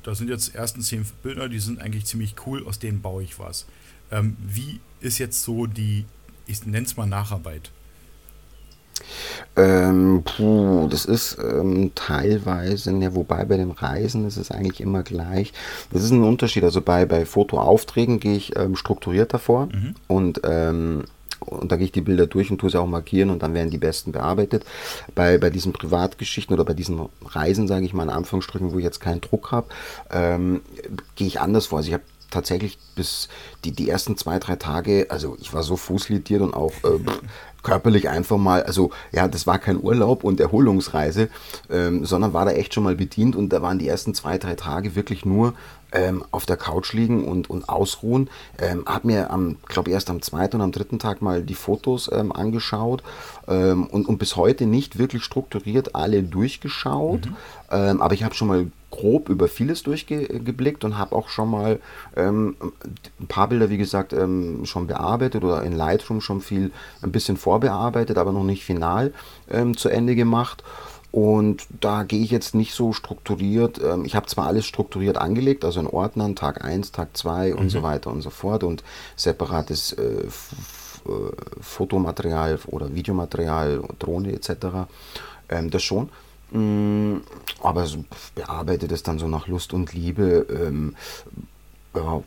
da 0.03 0.15
sind 0.15 0.29
jetzt 0.29 0.55
ersten 0.55 0.83
zehn 0.83 1.05
Bilder, 1.23 1.49
die 1.49 1.61
sind 1.61 1.81
eigentlich 1.81 2.05
ziemlich 2.05 2.35
cool, 2.47 2.67
aus 2.67 2.79
denen 2.79 3.01
baue 3.01 3.23
ich 3.23 3.39
was. 3.39 3.67
Ähm, 4.11 4.37
wie 4.41 4.81
ist 5.01 5.19
jetzt 5.19 5.43
so 5.43 5.67
die, 5.67 6.05
ich 6.47 6.65
nenne 6.67 6.87
es 6.87 6.97
mal 6.97 7.07
Nacharbeit? 7.07 7.71
Ähm, 9.57 10.23
puh, 10.25 10.89
das 10.89 11.05
ist 11.05 11.39
ähm, 11.39 11.93
teilweise, 11.95 12.93
ne, 12.93 13.15
wobei 13.15 13.45
bei 13.45 13.57
den 13.57 13.71
Reisen 13.71 14.27
ist 14.27 14.37
es 14.37 14.51
eigentlich 14.51 14.81
immer 14.81 15.03
gleich. 15.03 15.53
Das 15.93 16.03
ist 16.03 16.11
ein 16.11 16.23
Unterschied. 16.23 16.65
Also 16.65 16.81
bei, 16.81 17.07
bei 17.07 17.27
Fotoaufträgen 17.27 18.21
gehe 18.21 18.37
ich 18.37 18.57
ähm, 18.57 18.77
strukturiert 18.77 19.35
davor 19.35 19.67
mhm. 19.67 19.95
und 20.07 20.41
ähm, 20.45 21.05
und 21.41 21.71
da 21.73 21.77
gehe 21.77 21.87
ich 21.87 21.93
die 21.93 22.01
Bilder 22.01 22.27
durch 22.27 22.51
und 22.51 22.59
tue 22.59 22.71
sie 22.71 22.81
auch 22.81 22.87
markieren 22.87 23.31
und 23.31 23.43
dann 23.43 23.55
werden 23.55 23.71
die 23.71 23.79
besten 23.79 24.13
bearbeitet. 24.13 24.65
Bei, 25.15 25.39
bei 25.39 25.51
diesen 25.51 25.73
Privatgeschichten 25.73 26.53
oder 26.53 26.65
bei 26.65 26.75
diesen 26.75 27.09
Reisen, 27.25 27.69
sage 27.69 27.85
ich 27.85 27.95
mal 27.95 28.03
in 28.03 28.11
Anführungsstrichen, 28.11 28.73
wo 28.73 28.79
ich 28.79 28.85
jetzt 28.85 29.01
keinen 29.01 29.21
Druck 29.21 29.53
habe, 29.53 29.69
ähm, 30.11 30.61
gehe 31.15 31.27
ich 31.27 31.41
anders 31.41 31.67
vor. 31.67 31.79
Also 31.79 31.89
ich 31.89 31.95
habe 31.95 32.05
tatsächlich 32.31 32.79
bis 32.95 33.29
die, 33.65 33.73
die 33.73 33.89
ersten 33.89 34.17
zwei, 34.17 34.39
drei 34.39 34.57
Tage, 34.57 35.07
also 35.11 35.37
ich 35.41 35.53
war 35.53 35.63
so 35.63 35.77
fußlitiert 35.77 36.43
und 36.43 36.55
auch 36.55 36.73
äh, 36.85 36.99
körperlich 37.63 38.09
einfach 38.09 38.39
mal, 38.39 38.63
also 38.63 38.91
ja, 39.13 39.29
das 39.29 39.47
war 39.47 39.59
kein 39.59 39.83
Urlaub 39.83 40.25
und 40.25 40.41
Erholungsreise, 40.41 41.29
ähm, 41.71 42.05
sondern 42.05 42.33
war 42.33 42.45
da 42.45 42.53
echt 42.53 42.75
schon 42.75 42.85
mal 42.85 42.97
bedient 42.97 43.37
und 43.37 43.51
da 43.53 43.63
waren 43.63 43.79
die 43.79 43.89
ersten 43.89 44.15
zwei, 44.15 44.39
drei 44.39 44.55
Tage 44.55 44.95
wirklich 44.95 45.25
nur 45.25 45.55
ähm, 45.93 46.25
auf 46.31 46.47
der 46.47 46.57
Couch 46.57 46.93
liegen 46.93 47.25
und, 47.25 47.51
und 47.51 47.69
ausruhen. 47.69 48.29
Ähm, 48.59 48.85
hab 48.87 49.05
mir 49.05 49.31
am, 49.31 49.57
glaube 49.67 49.91
erst 49.91 50.11
am 50.11 50.23
zweiten 50.23 50.57
und 50.57 50.63
am 50.63 50.73
dritten 50.73 50.99
Tag 50.99 51.23
mal 51.23 51.43
die 51.43 51.55
Fotos 51.55 52.11
ähm, 52.13 52.33
angeschaut 52.33 53.03
ähm, 53.47 53.87
und, 53.87 54.09
und 54.09 54.19
bis 54.19 54.37
heute 54.37 54.67
nicht 54.67 54.99
wirklich 54.99 55.25
strukturiert 55.25 55.95
alle 55.95 56.23
durchgeschaut. 56.23 57.27
Mhm. 57.27 57.37
Ähm, 57.71 58.03
aber 58.03 58.15
ich 58.15 58.25
habe 58.25 58.35
schon 58.35 58.49
mal 58.49 58.67
grob 58.91 59.29
über 59.29 59.49
vieles 59.49 59.83
durchgeblickt 59.83 60.85
und 60.85 60.97
habe 60.97 61.15
auch 61.15 61.29
schon 61.29 61.51
mal 61.51 61.79
ähm, 62.17 62.57
ein 63.21 63.27
paar 63.27 63.49
Bilder, 63.49 63.69
wie 63.69 63.77
gesagt, 63.77 64.13
ähm, 64.13 64.65
schon 64.65 64.87
bearbeitet 64.87 65.45
oder 65.45 65.63
in 65.63 65.73
Lightroom 65.73 66.21
schon 66.21 66.41
viel 66.41 66.73
ein 67.03 67.13
bisschen 67.13 67.37
vorbearbeitet, 67.37 68.17
aber 68.17 68.33
noch 68.33 68.45
nicht 68.45 68.65
final 68.65 69.13
ähm, 69.51 69.77
zu 69.77 69.91
Ende 69.91 70.15
gemacht. 70.15 70.63
Und 71.11 71.67
da 71.81 72.03
gehe 72.03 72.23
ich 72.23 72.31
jetzt 72.31 72.55
nicht 72.55 72.75
so 72.75 72.93
strukturiert. 72.93 73.81
Ähm, 73.83 74.05
ich 74.05 74.15
habe 74.15 74.27
zwar 74.27 74.47
alles 74.47 74.67
strukturiert 74.67 75.17
angelegt, 75.17 75.65
also 75.65 75.81
in 75.81 75.87
Ordnern, 75.87 76.37
Tag 76.37 76.65
1, 76.65 76.93
Tag 76.93 77.17
2 77.17 77.51
mhm. 77.53 77.59
und 77.59 77.71
so 77.71 77.83
weiter 77.83 78.11
und 78.11 78.21
so 78.21 78.31
fort 78.31 78.63
und 78.63 78.85
separates 79.17 79.93
äh, 79.93 80.03
äh, 80.03 80.29
Fotomaterial 81.61 82.59
oder 82.67 82.95
Videomaterial, 82.95 83.83
Drohne 83.99 84.33
etc. 84.33 84.51
Ähm, 85.49 85.71
das 85.71 85.83
schon. 85.83 86.11
Mm, 86.51 87.19
aber 87.63 87.87
so 87.87 88.05
bearbeitet 88.35 88.93
es 88.93 89.03
dann 89.03 89.19
so 89.19 89.29
nach 89.29 89.49
Lust 89.49 89.73
und 89.73 89.93
Liebe. 89.93 90.47
Ähm, 90.51 90.95
ja, 91.95 92.23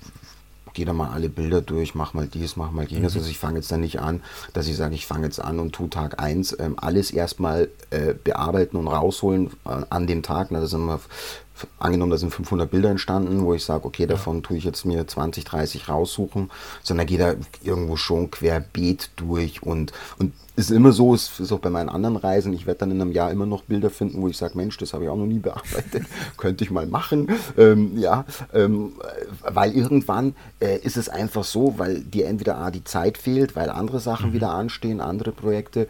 gehe 0.74 0.86
da 0.86 0.94
mal 0.94 1.12
alle 1.12 1.30
Bilder 1.30 1.62
durch, 1.62 1.96
mach 1.96 2.14
mal 2.14 2.28
dies, 2.28 2.56
mach 2.56 2.72
mal 2.72 2.86
jenes. 2.86 3.14
Mhm. 3.14 3.20
Also 3.20 3.30
ich 3.30 3.40
fange 3.40 3.58
jetzt 3.58 3.72
dann 3.72 3.82
nicht 3.82 4.00
an, 4.00 4.22
dass 4.54 4.68
ich 4.68 4.76
sage, 4.76 4.96
ich 4.96 5.06
fange 5.06 5.26
jetzt 5.26 5.40
an 5.40 5.60
und 5.60 5.74
tu 5.74 5.88
Tag 5.88 6.22
1 6.22 6.58
ähm, 6.60 6.76
alles 6.78 7.12
erstmal 7.12 7.70
äh, 7.90 8.14
bearbeiten 8.14 8.78
und 8.78 8.88
rausholen 8.88 9.52
äh, 9.66 9.84
an 9.90 10.08
dem 10.08 10.24
Tag. 10.24 10.48
Na, 10.52 10.60
das 10.60 10.72
sind 10.72 10.82
immer 10.82 11.00
angenommen, 11.80 12.12
da 12.12 12.18
sind 12.18 12.34
500 12.34 12.70
Bilder 12.70 12.90
entstanden, 12.90 13.44
wo 13.44 13.54
ich 13.54 13.64
sage, 13.64 13.86
okay, 13.86 14.06
davon 14.06 14.44
tue 14.44 14.58
ich 14.58 14.64
jetzt 14.64 14.86
mir 14.86 15.08
20, 15.08 15.44
30 15.44 15.90
raussuchen, 15.90 16.52
sondern 16.84 17.08
gehe 17.08 17.18
da 17.18 17.36
irgendwo 17.64 17.96
schon 17.96 18.32
querbeet 18.32 19.12
durch 19.16 19.64
und, 19.64 19.94
und 20.20 20.34
ist 20.56 20.72
immer 20.72 20.92
so, 20.92 21.14
es 21.14 21.40
ist 21.40 21.52
auch 21.52 21.60
bei 21.60 21.70
meinen 21.70 21.90
anderen 21.90 22.18
Reisen, 22.18 22.54
ich 22.54 22.66
werde 22.66 22.82
dann 22.82 22.92
in 22.92 23.02
einem 23.02 23.12
Jahr 23.12 23.32
immer 23.32 23.46
noch 23.46 23.64
Bilder 23.64 23.90
finden, 23.90 24.22
wo 24.22 24.28
ich 24.28 24.38
sage, 24.38 24.58
Mensch, 24.58 24.78
das 24.78 24.94
habe 24.94 25.06
ich 25.06 25.10
auch 25.10 25.18
noch 25.18 25.26
nie 25.26 25.40
bearbeitet, 25.40 26.04
könnte 26.38 26.64
ich 26.64 26.72
mal 26.72 26.86
machen. 26.86 27.30
Ähm, 27.58 27.98
ja, 27.98 28.26
ähm, 28.54 28.94
weil 29.42 29.74
irgendwann 29.74 30.36
äh, 30.60 30.78
ist 30.80 30.98
es 30.98 31.10
einfach 31.10 31.44
so, 31.44 31.76
weil 31.78 32.02
dir 32.02 32.28
entweder 32.28 32.58
A, 32.58 32.70
die 32.70 32.84
Zeit 32.84 33.18
fehlt, 33.18 33.56
weil 33.56 33.70
andere 33.70 34.00
Sachen 34.00 34.30
mhm. 34.30 34.34
wieder 34.34 34.52
anstehen, 34.52 35.02
andere 35.02 35.32
Projekte, 35.32 35.88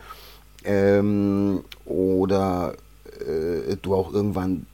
ähm, 0.63 1.63
oder 1.85 2.75
äh, 3.19 3.75
du 3.81 3.95
auch 3.95 4.13
irgendwann 4.13 4.67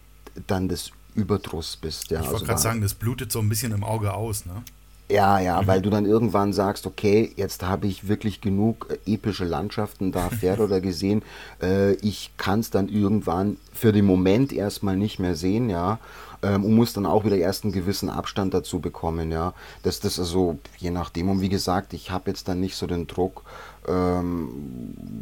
dann 0.48 0.70
des 0.70 0.92
Überdruss 1.16 1.78
bist. 1.78 2.12
Ja. 2.12 2.20
Ich 2.20 2.26
wollte 2.26 2.36
also 2.36 2.46
gerade 2.46 2.62
sagen, 2.62 2.82
das 2.82 2.94
blutet 2.94 3.32
so 3.32 3.40
ein 3.40 3.50
bisschen 3.50 3.72
im 3.72 3.84
Auge 3.84 4.14
aus, 4.14 4.46
ne? 4.46 4.64
Ja, 5.10 5.40
ja, 5.40 5.62
mhm. 5.62 5.68
weil 5.68 5.82
du 5.82 5.90
dann 5.90 6.06
irgendwann 6.06 6.52
sagst, 6.52 6.86
okay, 6.86 7.32
jetzt 7.38 7.64
habe 7.64 7.88
ich 7.88 8.10
wirklich 8.10 8.42
genug 8.42 8.88
äh, 8.90 9.14
epische 9.14 9.46
Landschaften 9.46 10.12
da 10.12 10.30
fährt 10.42 10.60
oder 10.60 10.82
gesehen. 10.82 11.24
Äh, 11.62 11.94
ich 11.94 12.32
kann 12.38 12.60
es 12.60 12.70
dann 12.70 12.90
irgendwann 12.90 13.58
für 13.74 13.94
den 13.94 14.06
Moment 14.06 14.52
erstmal 14.52 14.98
nicht 14.98 15.20
mehr 15.20 15.36
sehen, 15.36 15.70
ja. 15.70 16.00
Ähm, 16.44 16.66
und 16.66 16.76
muss 16.76 16.94
dann 16.94 17.06
auch 17.06 17.26
wieder 17.26 17.38
erst 17.38 17.64
einen 17.64 17.74
gewissen 17.74 18.10
Abstand 18.10 18.54
dazu 18.54 18.80
bekommen, 18.80 19.32
ja. 19.32 19.54
Das, 19.82 20.02
das 20.02 20.20
also, 20.20 20.60
je 20.78 20.92
nachdem, 20.92 21.30
und 21.30 21.42
wie 21.42 21.50
gesagt, 21.50 21.94
ich 21.94 22.12
habe 22.12 22.30
jetzt 22.30 22.48
dann 22.50 22.60
nicht 22.60 22.76
so 22.76 22.86
den 22.86 23.08
Druck, 23.08 23.44
ähm, 23.88 24.50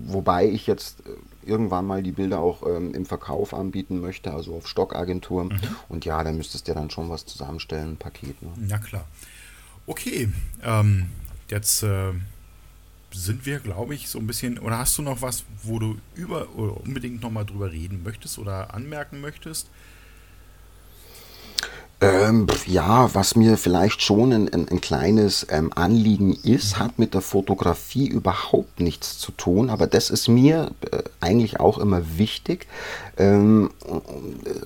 wobei 0.07 0.47
ich 0.47 0.65
jetzt 0.65 1.01
äh, 1.01 1.11
irgendwann 1.45 1.85
mal 1.85 2.03
die 2.03 2.11
Bilder 2.11 2.39
auch 2.39 2.65
ähm, 2.67 2.93
im 2.93 3.05
Verkauf 3.05 3.53
anbieten 3.53 4.01
möchte, 4.01 4.31
also 4.31 4.55
auf 4.55 4.67
Stockagenturen. 4.67 5.49
Mhm. 5.49 5.75
Und 5.89 6.05
ja, 6.05 6.23
da 6.23 6.31
müsstest 6.31 6.67
du 6.67 6.73
dann 6.73 6.89
schon 6.89 7.09
was 7.09 7.25
zusammenstellen, 7.25 7.93
ein 7.93 7.97
Paket. 7.97 8.41
Ne? 8.41 8.49
Ja, 8.67 8.77
klar. 8.77 9.05
Okay, 9.87 10.29
ähm, 10.63 11.07
jetzt 11.49 11.83
äh, 11.83 12.13
sind 13.11 13.45
wir, 13.45 13.59
glaube 13.59 13.95
ich, 13.95 14.09
so 14.09 14.19
ein 14.19 14.27
bisschen. 14.27 14.59
Oder 14.59 14.79
hast 14.79 14.97
du 14.97 15.01
noch 15.01 15.21
was, 15.21 15.45
wo 15.63 15.79
du 15.79 15.97
über 16.15 16.55
oder 16.55 16.81
unbedingt 16.81 17.21
nochmal 17.21 17.45
drüber 17.45 17.71
reden 17.71 18.03
möchtest 18.03 18.39
oder 18.39 18.73
anmerken 18.73 19.21
möchtest? 19.21 19.69
Ähm, 22.01 22.47
ja, 22.65 23.13
was 23.13 23.37
mir 23.37 23.57
vielleicht 23.57 24.01
schon 24.01 24.33
ein, 24.33 24.53
ein, 24.53 24.67
ein 24.67 24.81
kleines 24.81 25.47
ähm, 25.49 25.71
Anliegen 25.75 26.33
ist, 26.33 26.77
hat 26.77 26.99
mit 26.99 27.13
der 27.13 27.21
Fotografie 27.21 28.07
überhaupt 28.07 28.81
nichts 28.81 29.17
zu 29.17 29.31
tun, 29.31 29.69
aber 29.69 29.87
das 29.87 30.09
ist 30.09 30.27
mir 30.27 30.71
äh, 30.91 31.03
eigentlich 31.21 31.59
auch 31.61 31.77
immer 31.77 32.17
wichtig. 32.17 32.67
Ähm, 33.17 33.69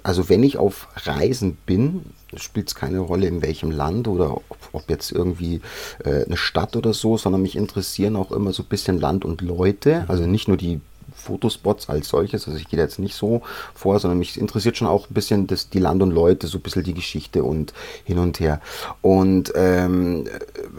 also 0.02 0.28
wenn 0.28 0.42
ich 0.42 0.58
auf 0.58 0.88
Reisen 0.96 1.56
bin, 1.68 2.02
spielt 2.36 2.70
es 2.70 2.76
keine 2.76 3.00
Rolle 3.00 3.28
in 3.28 3.44
welchem 3.44 3.70
Land 3.70 4.08
oder 4.08 4.34
ob, 4.34 4.58
ob 4.72 4.90
jetzt 4.90 5.12
irgendwie 5.12 5.62
äh, 6.04 6.26
eine 6.26 6.38
Stadt 6.38 6.76
oder 6.76 6.94
so, 6.94 7.18
sondern 7.18 7.44
mich 7.44 7.56
interessieren 7.56 8.16
auch 8.16 8.32
immer 8.32 8.54
so 8.54 8.64
ein 8.64 8.70
bisschen 8.70 9.00
Land 9.00 9.24
und 9.24 9.42
Leute, 9.42 10.06
also 10.08 10.26
nicht 10.26 10.48
nur 10.48 10.58
die 10.58 10.82
Fotospots 11.20 11.90
als 11.90 12.10
solches. 12.10 12.48
Also 12.48 12.58
ich 12.60 12.68
gehe 12.68 12.80
jetzt 12.80 13.00
nicht 13.00 13.16
so 13.16 13.42
vor, 13.74 14.00
sondern 14.00 14.20
mich 14.20 14.40
interessiert 14.40 14.78
schon 14.78 14.88
auch 14.88 15.10
ein 15.10 15.14
bisschen 15.14 15.48
das, 15.48 15.70
die 15.70 15.80
Land 15.80 16.02
und 16.02 16.12
Leute, 16.12 16.48
so 16.48 16.58
ein 16.58 16.62
bisschen 16.62 16.84
die 16.84 16.94
Geschichte 16.94 17.44
und 17.44 17.74
hin 18.04 18.20
und 18.20 18.40
her. 18.40 18.62
Und 19.02 19.52
ähm, 19.56 20.28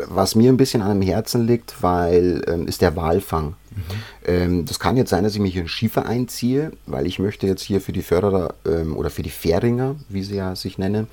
was 0.09 0.35
mir 0.35 0.51
ein 0.51 0.57
bisschen 0.57 0.83
an 0.83 1.01
dem 1.01 1.07
Herzen 1.07 1.47
liegt, 1.47 1.83
weil 1.83 2.43
ähm, 2.49 2.67
ist 2.67 2.83
der 2.83 2.97
Walfang. 2.97 3.55
Mhm. 3.71 3.83
Ähm, 4.25 4.65
das 4.67 4.79
kann 4.79 4.97
jetzt 4.97 5.11
sein, 5.11 5.25
dass 5.25 5.35
ich 5.35 5.41
mich 5.41 5.57
in 5.57 5.69
Schiefer 5.69 6.07
einziehe, 6.07 6.73
weil 6.87 7.07
ich 7.07 7.19
möchte 7.19 7.47
jetzt 7.47 7.63
hier 7.63 7.81
für 7.81 7.93
die 7.93 8.03
Förderer 8.03 8.55
ähm, 8.67 8.97
oder 8.97 9.11
für 9.11 9.23
die 9.23 9.31
Fähringer, 9.31 9.97
wie 10.09 10.23
sie 10.23 10.37
ja 10.37 10.57
sich 10.57 10.79
nennen, 10.79 11.07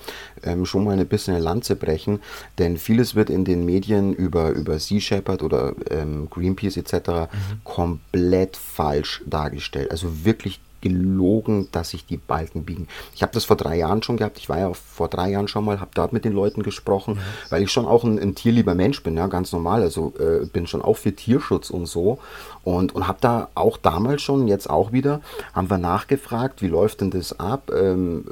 ähm, 0.43 0.65
schon 0.65 0.83
mal 0.83 0.97
ein 0.97 1.07
bisschen 1.07 1.35
eine 1.35 1.43
Lanze 1.43 1.75
brechen. 1.75 2.19
Denn 2.57 2.77
vieles 2.77 3.15
wird 3.15 3.29
in 3.29 3.45
den 3.45 3.65
Medien 3.65 4.13
über, 4.13 4.49
über 4.51 4.79
Sea 4.79 4.99
Shepherd 4.99 5.43
oder 5.43 5.73
ähm, 5.89 6.29
Greenpeace 6.29 6.77
etc. 6.77 6.93
Mhm. 6.93 7.27
komplett 7.63 8.57
falsch 8.57 9.23
dargestellt. 9.25 9.91
Also 9.91 10.25
wirklich 10.25 10.59
gelogen, 10.89 11.67
dass 11.71 11.89
sich 11.89 12.05
die 12.05 12.17
Balken 12.17 12.63
biegen. 12.63 12.87
Ich 13.13 13.21
habe 13.21 13.33
das 13.33 13.45
vor 13.45 13.55
drei 13.55 13.77
Jahren 13.77 14.03
schon 14.03 14.17
gehabt. 14.17 14.37
Ich 14.37 14.49
war 14.49 14.57
ja 14.59 14.73
vor 14.73 15.07
drei 15.07 15.29
Jahren 15.29 15.47
schon 15.47 15.65
mal, 15.65 15.79
habe 15.79 15.91
dort 15.93 16.13
mit 16.13 16.25
den 16.25 16.33
Leuten 16.33 16.63
gesprochen, 16.63 17.19
weil 17.49 17.63
ich 17.63 17.71
schon 17.71 17.85
auch 17.85 18.03
ein, 18.03 18.19
ein, 18.19 18.35
tierlieber 18.35 18.75
Mensch 18.75 19.03
bin, 19.03 19.17
ja, 19.17 19.27
ganz 19.27 19.51
normal. 19.51 19.81
Also 19.81 20.13
äh, 20.19 20.45
bin 20.45 20.67
schon 20.67 20.81
auch 20.81 20.97
für 20.97 21.13
Tierschutz 21.13 21.69
und 21.69 21.85
so. 21.85 22.19
Und, 22.63 22.95
und 22.95 23.07
habe 23.07 23.19
da 23.21 23.49
auch 23.55 23.77
damals 23.77 24.21
schon, 24.21 24.47
jetzt 24.47 24.69
auch 24.69 24.91
wieder, 24.91 25.21
haben 25.53 25.69
wir 25.69 25.77
nachgefragt, 25.77 26.61
wie 26.61 26.67
läuft 26.67 27.01
denn 27.01 27.11
das 27.11 27.39
ab? 27.39 27.71
Ähm, 27.73 28.25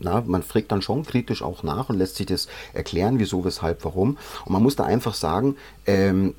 na, 0.00 0.22
man 0.26 0.42
fragt 0.42 0.72
dann 0.72 0.82
schon 0.82 1.04
kritisch 1.04 1.42
auch 1.42 1.62
nach 1.62 1.88
und 1.88 1.98
lässt 1.98 2.16
sich 2.16 2.26
das 2.26 2.48
erklären, 2.72 3.18
wieso, 3.18 3.44
weshalb, 3.44 3.84
warum. 3.84 4.18
Und 4.44 4.52
man 4.52 4.62
muss 4.62 4.76
da 4.76 4.84
einfach 4.84 5.14
sagen, 5.14 5.56
ähm, 5.86 6.34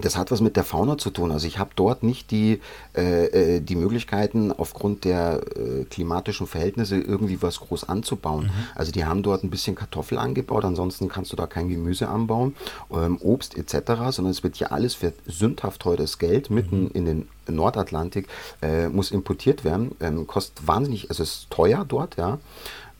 das 0.00 0.16
hat 0.16 0.30
was 0.30 0.40
mit 0.40 0.56
der 0.56 0.64
Fauna 0.64 0.98
zu 0.98 1.10
tun. 1.10 1.30
Also 1.32 1.46
ich 1.46 1.58
habe 1.58 1.70
dort 1.76 2.02
nicht 2.02 2.30
die, 2.30 2.60
äh, 2.96 3.56
äh, 3.56 3.60
die 3.60 3.76
Möglichkeiten, 3.76 4.52
aufgrund 4.52 5.04
der 5.04 5.40
äh, 5.56 5.84
klimatischen 5.84 6.46
Verhältnisse 6.46 6.96
irgendwie 6.96 7.42
was 7.42 7.60
groß 7.60 7.88
anzubauen. 7.88 8.44
Mhm. 8.46 8.50
Also 8.74 8.92
die 8.92 9.04
haben 9.04 9.22
dort 9.22 9.44
ein 9.44 9.50
bisschen 9.50 9.74
Kartoffel 9.74 10.18
angebaut, 10.18 10.64
ansonsten 10.64 11.08
kannst 11.08 11.32
du 11.32 11.36
da 11.36 11.46
kein 11.46 11.68
Gemüse 11.68 12.08
anbauen, 12.08 12.54
ähm, 12.92 13.18
Obst 13.20 13.56
etc., 13.56 14.10
sondern 14.10 14.30
es 14.30 14.42
wird 14.42 14.56
hier 14.56 14.72
alles 14.72 14.94
für 14.94 15.12
sündhaft 15.26 15.82
teures 15.82 16.18
Geld 16.18 16.50
mitten 16.50 16.84
mhm. 16.84 16.90
in 16.94 17.04
den 17.04 17.28
Nordatlantik 17.48 18.28
äh, 18.62 18.88
muss 18.88 19.10
importiert 19.10 19.64
werden, 19.64 19.92
ähm, 20.00 20.26
kostet 20.26 20.66
wahnsinnig, 20.66 21.10
also 21.10 21.22
es 21.22 21.30
ist 21.30 21.50
teuer 21.50 21.84
dort, 21.86 22.16
ja. 22.16 22.38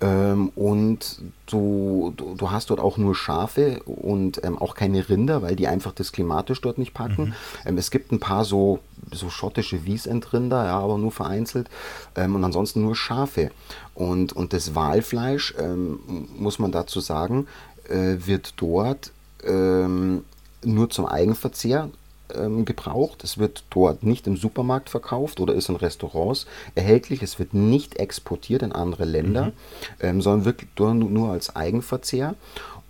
Ähm, 0.01 0.51
und 0.55 1.21
du, 1.47 2.13
du, 2.17 2.35
du, 2.37 2.51
hast 2.53 2.71
dort 2.71 2.79
auch 2.79 2.99
nur 2.99 3.17
Schafe 3.17 3.81
und 3.85 4.45
ähm, 4.45 4.57
auch 4.57 4.77
keine 4.77 5.09
Rinder, 5.09 5.43
weil 5.43 5.57
die 5.57 5.67
einfach 5.67 5.93
das 5.93 6.13
klimatisch 6.13 6.61
dort 6.61 6.79
nicht 6.79 6.95
packen. 6.95 7.25
Mhm. 7.25 7.35
Ähm, 7.67 7.79
es 7.79 7.91
gibt 7.91 8.13
ein 8.13 8.21
paar 8.21 8.45
so, 8.45 8.79
so 9.11 9.29
schottische 9.29 9.85
Wiesendrinder, 9.85 10.67
ja, 10.67 10.79
aber 10.79 10.99
nur 10.99 11.11
vereinzelt. 11.11 11.69
Ähm, 12.15 12.37
und 12.37 12.45
ansonsten 12.45 12.83
nur 12.83 12.95
Schafe. 12.95 13.51
Und, 13.95 14.33
und 14.33 14.53
das 14.53 14.77
Walfleisch, 14.77 15.55
ähm, 15.59 15.99
muss 16.39 16.61
man 16.61 16.71
dazu 16.71 17.01
sagen, 17.01 17.49
äh, 17.89 18.19
wird 18.25 18.55
dort 18.59 19.11
ähm, 19.45 20.25
nur 20.65 20.91
zum 20.91 21.07
Eigenverzehr 21.07 21.91
ähm, 22.35 22.65
gebraucht. 22.65 23.25
Es 23.25 23.39
wird 23.39 23.65
dort 23.71 24.03
nicht 24.03 24.27
im 24.27 24.37
Supermarkt 24.37 24.91
verkauft 24.91 25.41
oder 25.41 25.55
ist 25.55 25.69
in 25.69 25.77
Restaurants 25.77 26.47
erhältlich. 26.75 27.23
Es 27.23 27.39
wird 27.39 27.55
nicht 27.55 27.99
exportiert 27.99 28.63
in 28.63 28.73
andere 28.73 29.05
Länder, 29.05 29.47
mhm. 29.47 29.53
ähm, 30.01 30.23
sondern 30.23 30.45
wirklich 30.45 30.71
nur, 30.79 30.95
nur 30.95 31.31
als 31.31 31.55
Eigenverzehr 31.55 32.35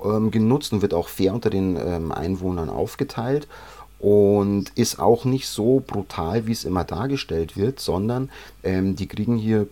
ähm, 0.05 0.31
genutzt 0.31 0.73
und 0.73 0.83
wird 0.83 0.95
auch 0.95 1.09
fair 1.09 1.35
unter 1.35 1.51
den 1.51 1.77
ähm, 1.77 2.13
Einwohnern 2.13 2.69
aufgeteilt 2.69 3.49
und 3.99 4.71
ist 4.77 5.01
auch 5.01 5.25
nicht 5.25 5.49
so 5.49 5.83
brutal, 5.85 6.47
wie 6.47 6.53
es 6.53 6.65
immer 6.65 6.85
dargestellt 6.85 7.57
wird, 7.57 7.81
sondern 7.81 8.31
ähm, 8.63 8.95
die 8.95 9.09
kriegen 9.09 9.37
hier 9.37 9.67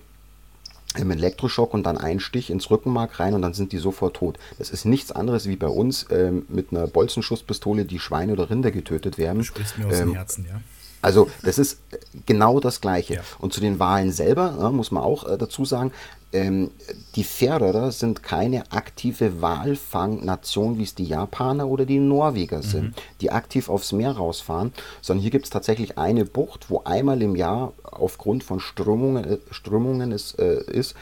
im 0.98 1.10
Elektroschock 1.10 1.74
und 1.74 1.84
dann 1.84 1.98
einen 1.98 2.20
Stich 2.20 2.50
ins 2.50 2.70
Rückenmark 2.70 3.20
rein 3.20 3.34
und 3.34 3.42
dann 3.42 3.54
sind 3.54 3.72
die 3.72 3.78
sofort 3.78 4.16
tot. 4.16 4.38
Das 4.58 4.70
ist 4.70 4.84
nichts 4.84 5.12
anderes 5.12 5.48
wie 5.48 5.56
bei 5.56 5.68
uns 5.68 6.06
ähm, 6.10 6.46
mit 6.48 6.70
einer 6.70 6.86
Bolzenschusspistole, 6.86 7.84
die 7.84 7.98
Schweine 7.98 8.32
oder 8.32 8.50
Rinder 8.50 8.70
getötet 8.70 9.18
werden. 9.18 9.38
Du 9.38 9.44
sprichst 9.44 9.78
mir 9.78 9.86
aus 9.86 10.00
ähm, 10.00 10.08
dem 10.08 10.14
Herzen, 10.14 10.46
ja. 10.48 10.60
Also 11.02 11.30
das 11.42 11.58
ist 11.58 11.78
genau 12.24 12.58
das 12.58 12.80
Gleiche. 12.80 13.14
Ja. 13.14 13.20
Und 13.38 13.52
zu 13.52 13.60
den 13.60 13.78
Wahlen 13.78 14.10
selber 14.10 14.56
ja, 14.58 14.70
muss 14.70 14.90
man 14.90 15.04
auch 15.04 15.28
äh, 15.28 15.38
dazu 15.38 15.64
sagen, 15.64 15.92
ähm, 16.36 16.70
die 17.14 17.24
Färöer 17.24 17.90
sind 17.90 18.22
keine 18.22 18.70
aktive 18.70 19.40
Walfangnation, 19.40 20.78
wie 20.78 20.82
es 20.82 20.94
die 20.94 21.04
Japaner 21.04 21.66
oder 21.66 21.86
die 21.86 21.98
Norweger 21.98 22.62
sind, 22.62 22.84
mhm. 22.84 22.94
die 23.20 23.30
aktiv 23.30 23.68
aufs 23.68 23.92
Meer 23.92 24.12
rausfahren, 24.12 24.72
sondern 25.00 25.22
hier 25.22 25.30
gibt 25.30 25.46
es 25.46 25.50
tatsächlich 25.50 25.96
eine 25.96 26.24
Bucht, 26.24 26.68
wo 26.68 26.82
einmal 26.84 27.22
im 27.22 27.36
Jahr 27.36 27.72
aufgrund 27.82 28.44
von 28.44 28.60
Strömungen, 28.60 29.24
äh, 29.24 29.38
Strömungen 29.50 30.12
ist, 30.12 30.38
äh, 30.38 30.62
ist 30.70 30.94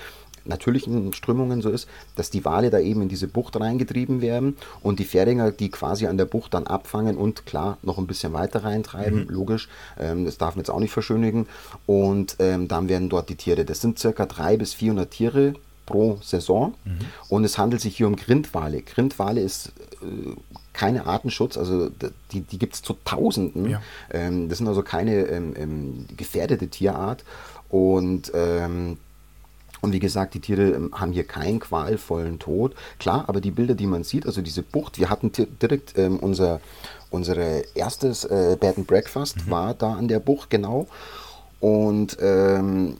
natürlichen 0.44 1.12
Strömungen 1.12 1.62
so 1.62 1.70
ist, 1.70 1.88
dass 2.16 2.30
die 2.30 2.44
Wale 2.44 2.70
da 2.70 2.78
eben 2.78 3.02
in 3.02 3.08
diese 3.08 3.28
Bucht 3.28 3.58
reingetrieben 3.58 4.20
werden 4.20 4.56
und 4.82 4.98
die 4.98 5.04
Fähringer 5.04 5.50
die 5.50 5.70
quasi 5.70 6.06
an 6.06 6.18
der 6.18 6.26
Bucht 6.26 6.54
dann 6.54 6.66
abfangen 6.66 7.16
und 7.16 7.46
klar 7.46 7.78
noch 7.82 7.98
ein 7.98 8.06
bisschen 8.06 8.32
weiter 8.32 8.64
reintreiben, 8.64 9.24
mhm. 9.24 9.30
logisch, 9.30 9.68
ähm, 9.98 10.24
das 10.24 10.38
darf 10.38 10.54
man 10.54 10.60
jetzt 10.60 10.70
auch 10.70 10.80
nicht 10.80 10.92
verschönigen 10.92 11.46
und 11.86 12.36
ähm, 12.38 12.68
dann 12.68 12.88
werden 12.88 13.08
dort 13.08 13.28
die 13.28 13.36
Tiere, 13.36 13.64
das 13.64 13.80
sind 13.80 13.98
circa 13.98 14.26
300 14.26 14.58
bis 14.58 14.74
400 14.74 15.10
Tiere 15.10 15.54
pro 15.86 16.18
Saison 16.22 16.74
mhm. 16.84 16.98
und 17.28 17.44
es 17.44 17.58
handelt 17.58 17.82
sich 17.82 17.96
hier 17.96 18.06
um 18.06 18.16
Grindwale. 18.16 18.82
Grindwale 18.82 19.40
ist 19.40 19.72
äh, 20.02 20.34
keine 20.72 21.06
Artenschutz, 21.06 21.56
also 21.56 21.88
die, 22.32 22.40
die 22.40 22.58
gibt 22.58 22.74
es 22.74 22.82
zu 22.82 22.96
Tausenden. 23.04 23.70
Ja. 23.70 23.82
Ähm, 24.10 24.48
das 24.48 24.58
sind 24.58 24.68
also 24.68 24.82
keine 24.82 25.26
ähm, 25.26 25.54
ähm, 25.56 26.06
gefährdete 26.16 26.68
Tierart. 26.68 27.24
Und 27.70 28.30
ähm, 28.34 28.98
und 29.84 29.92
wie 29.92 30.00
gesagt, 30.00 30.34
die 30.34 30.40
Tiere 30.40 30.70
ähm, 30.70 30.90
haben 30.92 31.12
hier 31.12 31.24
keinen 31.24 31.60
qualvollen 31.60 32.38
Tod. 32.38 32.74
Klar, 32.98 33.24
aber 33.28 33.40
die 33.40 33.50
Bilder, 33.50 33.74
die 33.74 33.86
man 33.86 34.02
sieht, 34.02 34.26
also 34.26 34.42
diese 34.42 34.62
Bucht, 34.62 34.98
wir 34.98 35.10
hatten 35.10 35.30
direkt 35.62 35.96
ähm, 35.96 36.18
unser 36.18 36.60
unsere 37.10 37.64
erstes 37.74 38.24
äh, 38.24 38.56
Bed 38.58 38.76
and 38.76 38.86
Breakfast 38.88 39.46
mhm. 39.46 39.50
war 39.50 39.74
da 39.74 39.94
an 39.94 40.08
der 40.08 40.18
Bucht, 40.18 40.50
genau. 40.50 40.88
Und 41.60 42.18
ähm, 42.20 42.98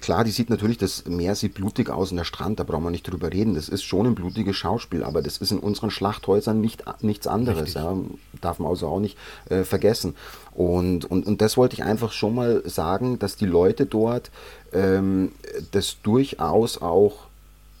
klar, 0.00 0.24
die 0.24 0.32
sieht 0.32 0.50
natürlich, 0.50 0.78
das 0.78 1.04
Meer 1.04 1.36
sieht 1.36 1.54
blutig 1.54 1.90
aus 1.90 2.10
und 2.10 2.16
der 2.16 2.24
Strand, 2.24 2.58
da 2.58 2.64
brauchen 2.64 2.82
wir 2.82 2.90
nicht 2.90 3.08
drüber 3.08 3.32
reden. 3.32 3.54
Das 3.54 3.68
ist 3.68 3.84
schon 3.84 4.04
ein 4.06 4.16
blutiges 4.16 4.56
Schauspiel, 4.56 5.04
aber 5.04 5.22
das 5.22 5.36
ist 5.36 5.52
in 5.52 5.60
unseren 5.60 5.92
Schlachthäusern 5.92 6.60
nicht, 6.60 6.82
nichts 7.02 7.28
anderes. 7.28 7.74
Ja, 7.74 7.94
darf 8.40 8.58
man 8.58 8.68
also 8.68 8.88
auch 8.88 8.98
nicht 8.98 9.16
äh, 9.48 9.62
vergessen. 9.62 10.16
Und, 10.60 11.10
und, 11.10 11.26
und 11.26 11.40
das 11.40 11.56
wollte 11.56 11.72
ich 11.72 11.84
einfach 11.84 12.12
schon 12.12 12.34
mal 12.34 12.62
sagen, 12.66 13.18
dass 13.18 13.34
die 13.34 13.46
Leute 13.46 13.86
dort 13.86 14.30
ähm, 14.74 15.32
das 15.70 15.96
durchaus 16.02 16.82
auch 16.82 17.30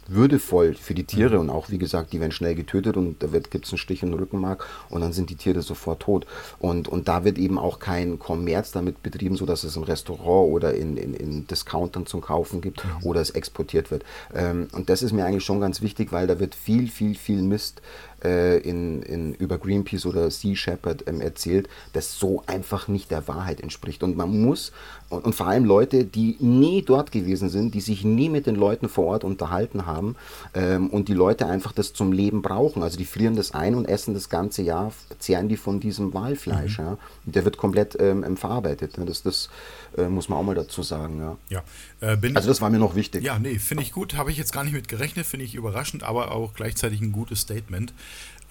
würdevoll 0.06 0.74
für 0.74 0.94
die 0.94 1.04
Tiere 1.04 1.38
und 1.38 1.50
auch, 1.50 1.68
wie 1.68 1.76
gesagt, 1.76 2.14
die 2.14 2.20
werden 2.20 2.32
schnell 2.32 2.54
getötet 2.54 2.96
und 2.96 3.22
da 3.22 3.26
gibt 3.28 3.66
es 3.66 3.72
einen 3.72 3.78
Stich 3.78 4.02
in 4.02 4.10
den 4.10 4.18
Rückenmark 4.18 4.66
und 4.88 5.02
dann 5.02 5.12
sind 5.12 5.28
die 5.28 5.36
Tiere 5.36 5.60
sofort 5.60 6.00
tot. 6.00 6.26
Und, 6.58 6.88
und 6.88 7.06
da 7.06 7.22
wird 7.24 7.36
eben 7.36 7.58
auch 7.58 7.80
kein 7.80 8.18
Kommerz 8.18 8.72
damit 8.72 9.02
betrieben, 9.02 9.36
sodass 9.36 9.62
es 9.62 9.76
im 9.76 9.82
Restaurant 9.82 10.50
oder 10.50 10.72
in, 10.74 10.96
in, 10.96 11.12
in 11.12 11.46
Discountern 11.46 12.06
zum 12.06 12.22
Kaufen 12.22 12.62
gibt 12.62 12.82
mhm. 12.82 13.06
oder 13.06 13.20
es 13.20 13.30
exportiert 13.30 13.90
wird. 13.90 14.04
Ähm, 14.34 14.68
und 14.72 14.88
das 14.88 15.02
ist 15.02 15.12
mir 15.12 15.26
eigentlich 15.26 15.44
schon 15.44 15.60
ganz 15.60 15.82
wichtig, 15.82 16.12
weil 16.12 16.26
da 16.26 16.40
wird 16.40 16.54
viel, 16.54 16.88
viel, 16.88 17.14
viel 17.14 17.42
Mist 17.42 17.82
äh, 18.24 18.58
in, 18.58 19.02
in, 19.02 19.34
über 19.34 19.58
Greenpeace 19.58 20.06
oder 20.06 20.30
Sea 20.30 20.56
Shepherd 20.56 21.04
ähm, 21.06 21.20
erzählt, 21.20 21.68
das 21.92 22.18
so 22.18 22.42
einfach 22.46 22.88
nicht 22.88 23.10
der 23.10 23.26
Wahrheit 23.28 23.60
entspricht. 23.60 24.02
Und 24.02 24.16
man 24.16 24.40
muss, 24.40 24.72
und, 25.08 25.24
und, 25.24 25.34
vor 25.34 25.46
allem 25.46 25.64
Leute, 25.64 26.04
die 26.04 26.36
nie 26.40 26.82
dort 26.82 27.12
gewesen 27.12 27.48
sind, 27.48 27.74
die 27.74 27.80
sich 27.80 28.04
nie 28.04 28.28
mit 28.28 28.46
den 28.46 28.56
Leuten 28.56 28.88
vor 28.88 29.06
Ort 29.06 29.24
unterhalten 29.24 29.86
haben 29.86 30.16
ähm, 30.54 30.88
und 30.88 31.08
die 31.08 31.14
Leute 31.14 31.46
einfach 31.46 31.72
das 31.72 31.92
zum 31.92 32.12
Leben 32.12 32.42
brauchen. 32.42 32.82
Also 32.82 32.96
die 32.96 33.04
frieren 33.04 33.36
das 33.36 33.52
ein 33.52 33.74
und 33.74 33.88
essen 33.88 34.14
das 34.14 34.28
ganze 34.28 34.62
Jahr, 34.62 34.92
zehren 35.18 35.48
die 35.48 35.56
von 35.56 35.80
diesem 35.80 36.14
Walfleisch. 36.14 36.78
Mhm. 36.78 36.84
Ja. 36.84 36.98
Der 37.24 37.44
wird 37.44 37.56
komplett 37.56 37.96
ähm, 38.00 38.36
verarbeitet. 38.36 38.98
Ne. 38.98 39.04
Das, 39.04 39.22
das 39.22 39.50
äh, 39.96 40.08
muss 40.08 40.28
man 40.28 40.38
auch 40.38 40.42
mal 40.42 40.54
dazu 40.54 40.82
sagen. 40.82 41.20
Ja. 41.20 41.62
ja 42.00 42.14
äh, 42.14 42.34
also 42.34 42.48
das 42.48 42.60
war 42.60 42.70
mir 42.70 42.78
noch 42.78 42.94
wichtig. 42.94 43.22
Ja, 43.24 43.38
nee, 43.38 43.58
finde 43.58 43.82
ich 43.82 43.92
gut. 43.92 44.14
Habe 44.14 44.30
ich 44.30 44.36
jetzt 44.36 44.52
gar 44.52 44.64
nicht 44.64 44.72
mit 44.72 44.88
gerechnet, 44.88 45.26
finde 45.26 45.44
ich 45.44 45.54
überraschend, 45.54 46.02
aber 46.02 46.32
auch 46.32 46.54
gleichzeitig 46.54 47.00
ein 47.00 47.12
gutes 47.12 47.40
Statement. 47.40 47.92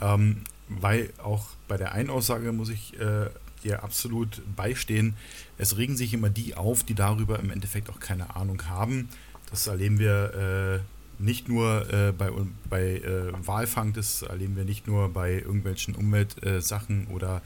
Ähm, 0.02 0.42
weil 0.70 1.10
auch 1.24 1.48
bei 1.68 1.78
der 1.78 1.94
einen 1.94 2.10
Aussage 2.10 2.52
muss 2.52 2.70
ich 2.70 3.00
äh, 3.00 3.28
dir 3.64 3.84
absolut 3.84 4.42
beistehen. 4.56 5.16
Es 5.58 5.78
regen 5.78 5.98
sich 5.98 6.14
immer 6.14 6.30
die 6.30 6.56
auf, 6.56 6.84
die 6.84 6.94
darüber 6.94 7.40
im 7.40 7.50
Endeffekt 7.50 7.90
auch 7.90 8.00
keine 8.00 8.36
Ahnung 8.36 8.62
haben. 8.70 9.10
Das 9.50 9.68
erleben 9.68 10.00
wir 10.00 10.82
äh, 11.20 11.24
nicht 11.24 11.50
nur 11.50 11.92
äh, 11.92 12.12
bei, 12.12 12.32
bei 12.70 12.98
äh, 12.98 13.34
Walfang, 13.46 13.94
das 13.94 14.22
erleben 14.22 14.56
wir 14.56 14.64
nicht 14.64 14.88
nur 14.88 15.10
bei 15.10 15.34
irgendwelchen 15.34 15.96
Umweltsachen 15.96 17.08
oder 17.08 17.42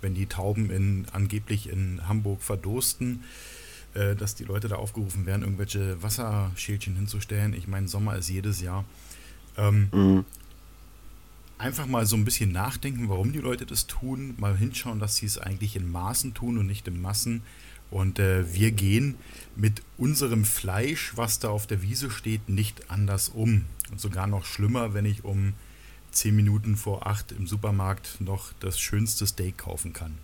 wenn 0.00 0.14
die 0.14 0.26
Tauben 0.26 0.70
in, 0.70 1.06
angeblich 1.12 1.68
in 1.68 2.06
Hamburg 2.08 2.42
verdursten, 2.42 3.24
äh, 3.94 4.14
dass 4.14 4.34
die 4.34 4.44
Leute 4.44 4.68
da 4.68 4.76
aufgerufen 4.76 5.26
werden, 5.26 5.42
irgendwelche 5.42 6.02
Wasserschälchen 6.02 6.96
hinzustellen. 6.96 7.54
Ich 7.54 7.68
meine, 7.68 7.88
Sommer 7.88 8.16
ist 8.16 8.28
jedes 8.28 8.60
Jahr. 8.60 8.84
Ähm, 9.56 9.88
mhm 9.92 10.24
einfach 11.58 11.86
mal 11.86 12.06
so 12.06 12.16
ein 12.16 12.24
bisschen 12.24 12.52
nachdenken, 12.52 13.08
warum 13.08 13.32
die 13.32 13.38
Leute 13.38 13.66
das 13.66 13.86
tun, 13.86 14.34
mal 14.38 14.56
hinschauen, 14.56 15.00
dass 15.00 15.16
sie 15.16 15.26
es 15.26 15.38
eigentlich 15.38 15.76
in 15.76 15.90
Maßen 15.90 16.34
tun 16.34 16.58
und 16.58 16.66
nicht 16.66 16.86
in 16.88 17.00
Massen. 17.00 17.42
Und 17.90 18.18
äh, 18.18 18.52
wir 18.52 18.72
gehen 18.72 19.14
mit 19.54 19.82
unserem 19.96 20.44
Fleisch, 20.44 21.12
was 21.16 21.38
da 21.38 21.50
auf 21.50 21.66
der 21.66 21.82
Wiese 21.82 22.10
steht, 22.10 22.48
nicht 22.48 22.90
anders 22.90 23.28
um. 23.28 23.64
Und 23.90 24.00
sogar 24.00 24.26
noch 24.26 24.44
schlimmer, 24.44 24.92
wenn 24.92 25.06
ich 25.06 25.24
um 25.24 25.54
10 26.16 26.34
Minuten 26.34 26.76
vor 26.76 27.06
8 27.06 27.32
im 27.32 27.46
Supermarkt 27.46 28.20
noch 28.20 28.52
das 28.60 28.80
schönste 28.80 29.26
Steak 29.26 29.58
kaufen 29.58 29.92
kann. 29.92 30.18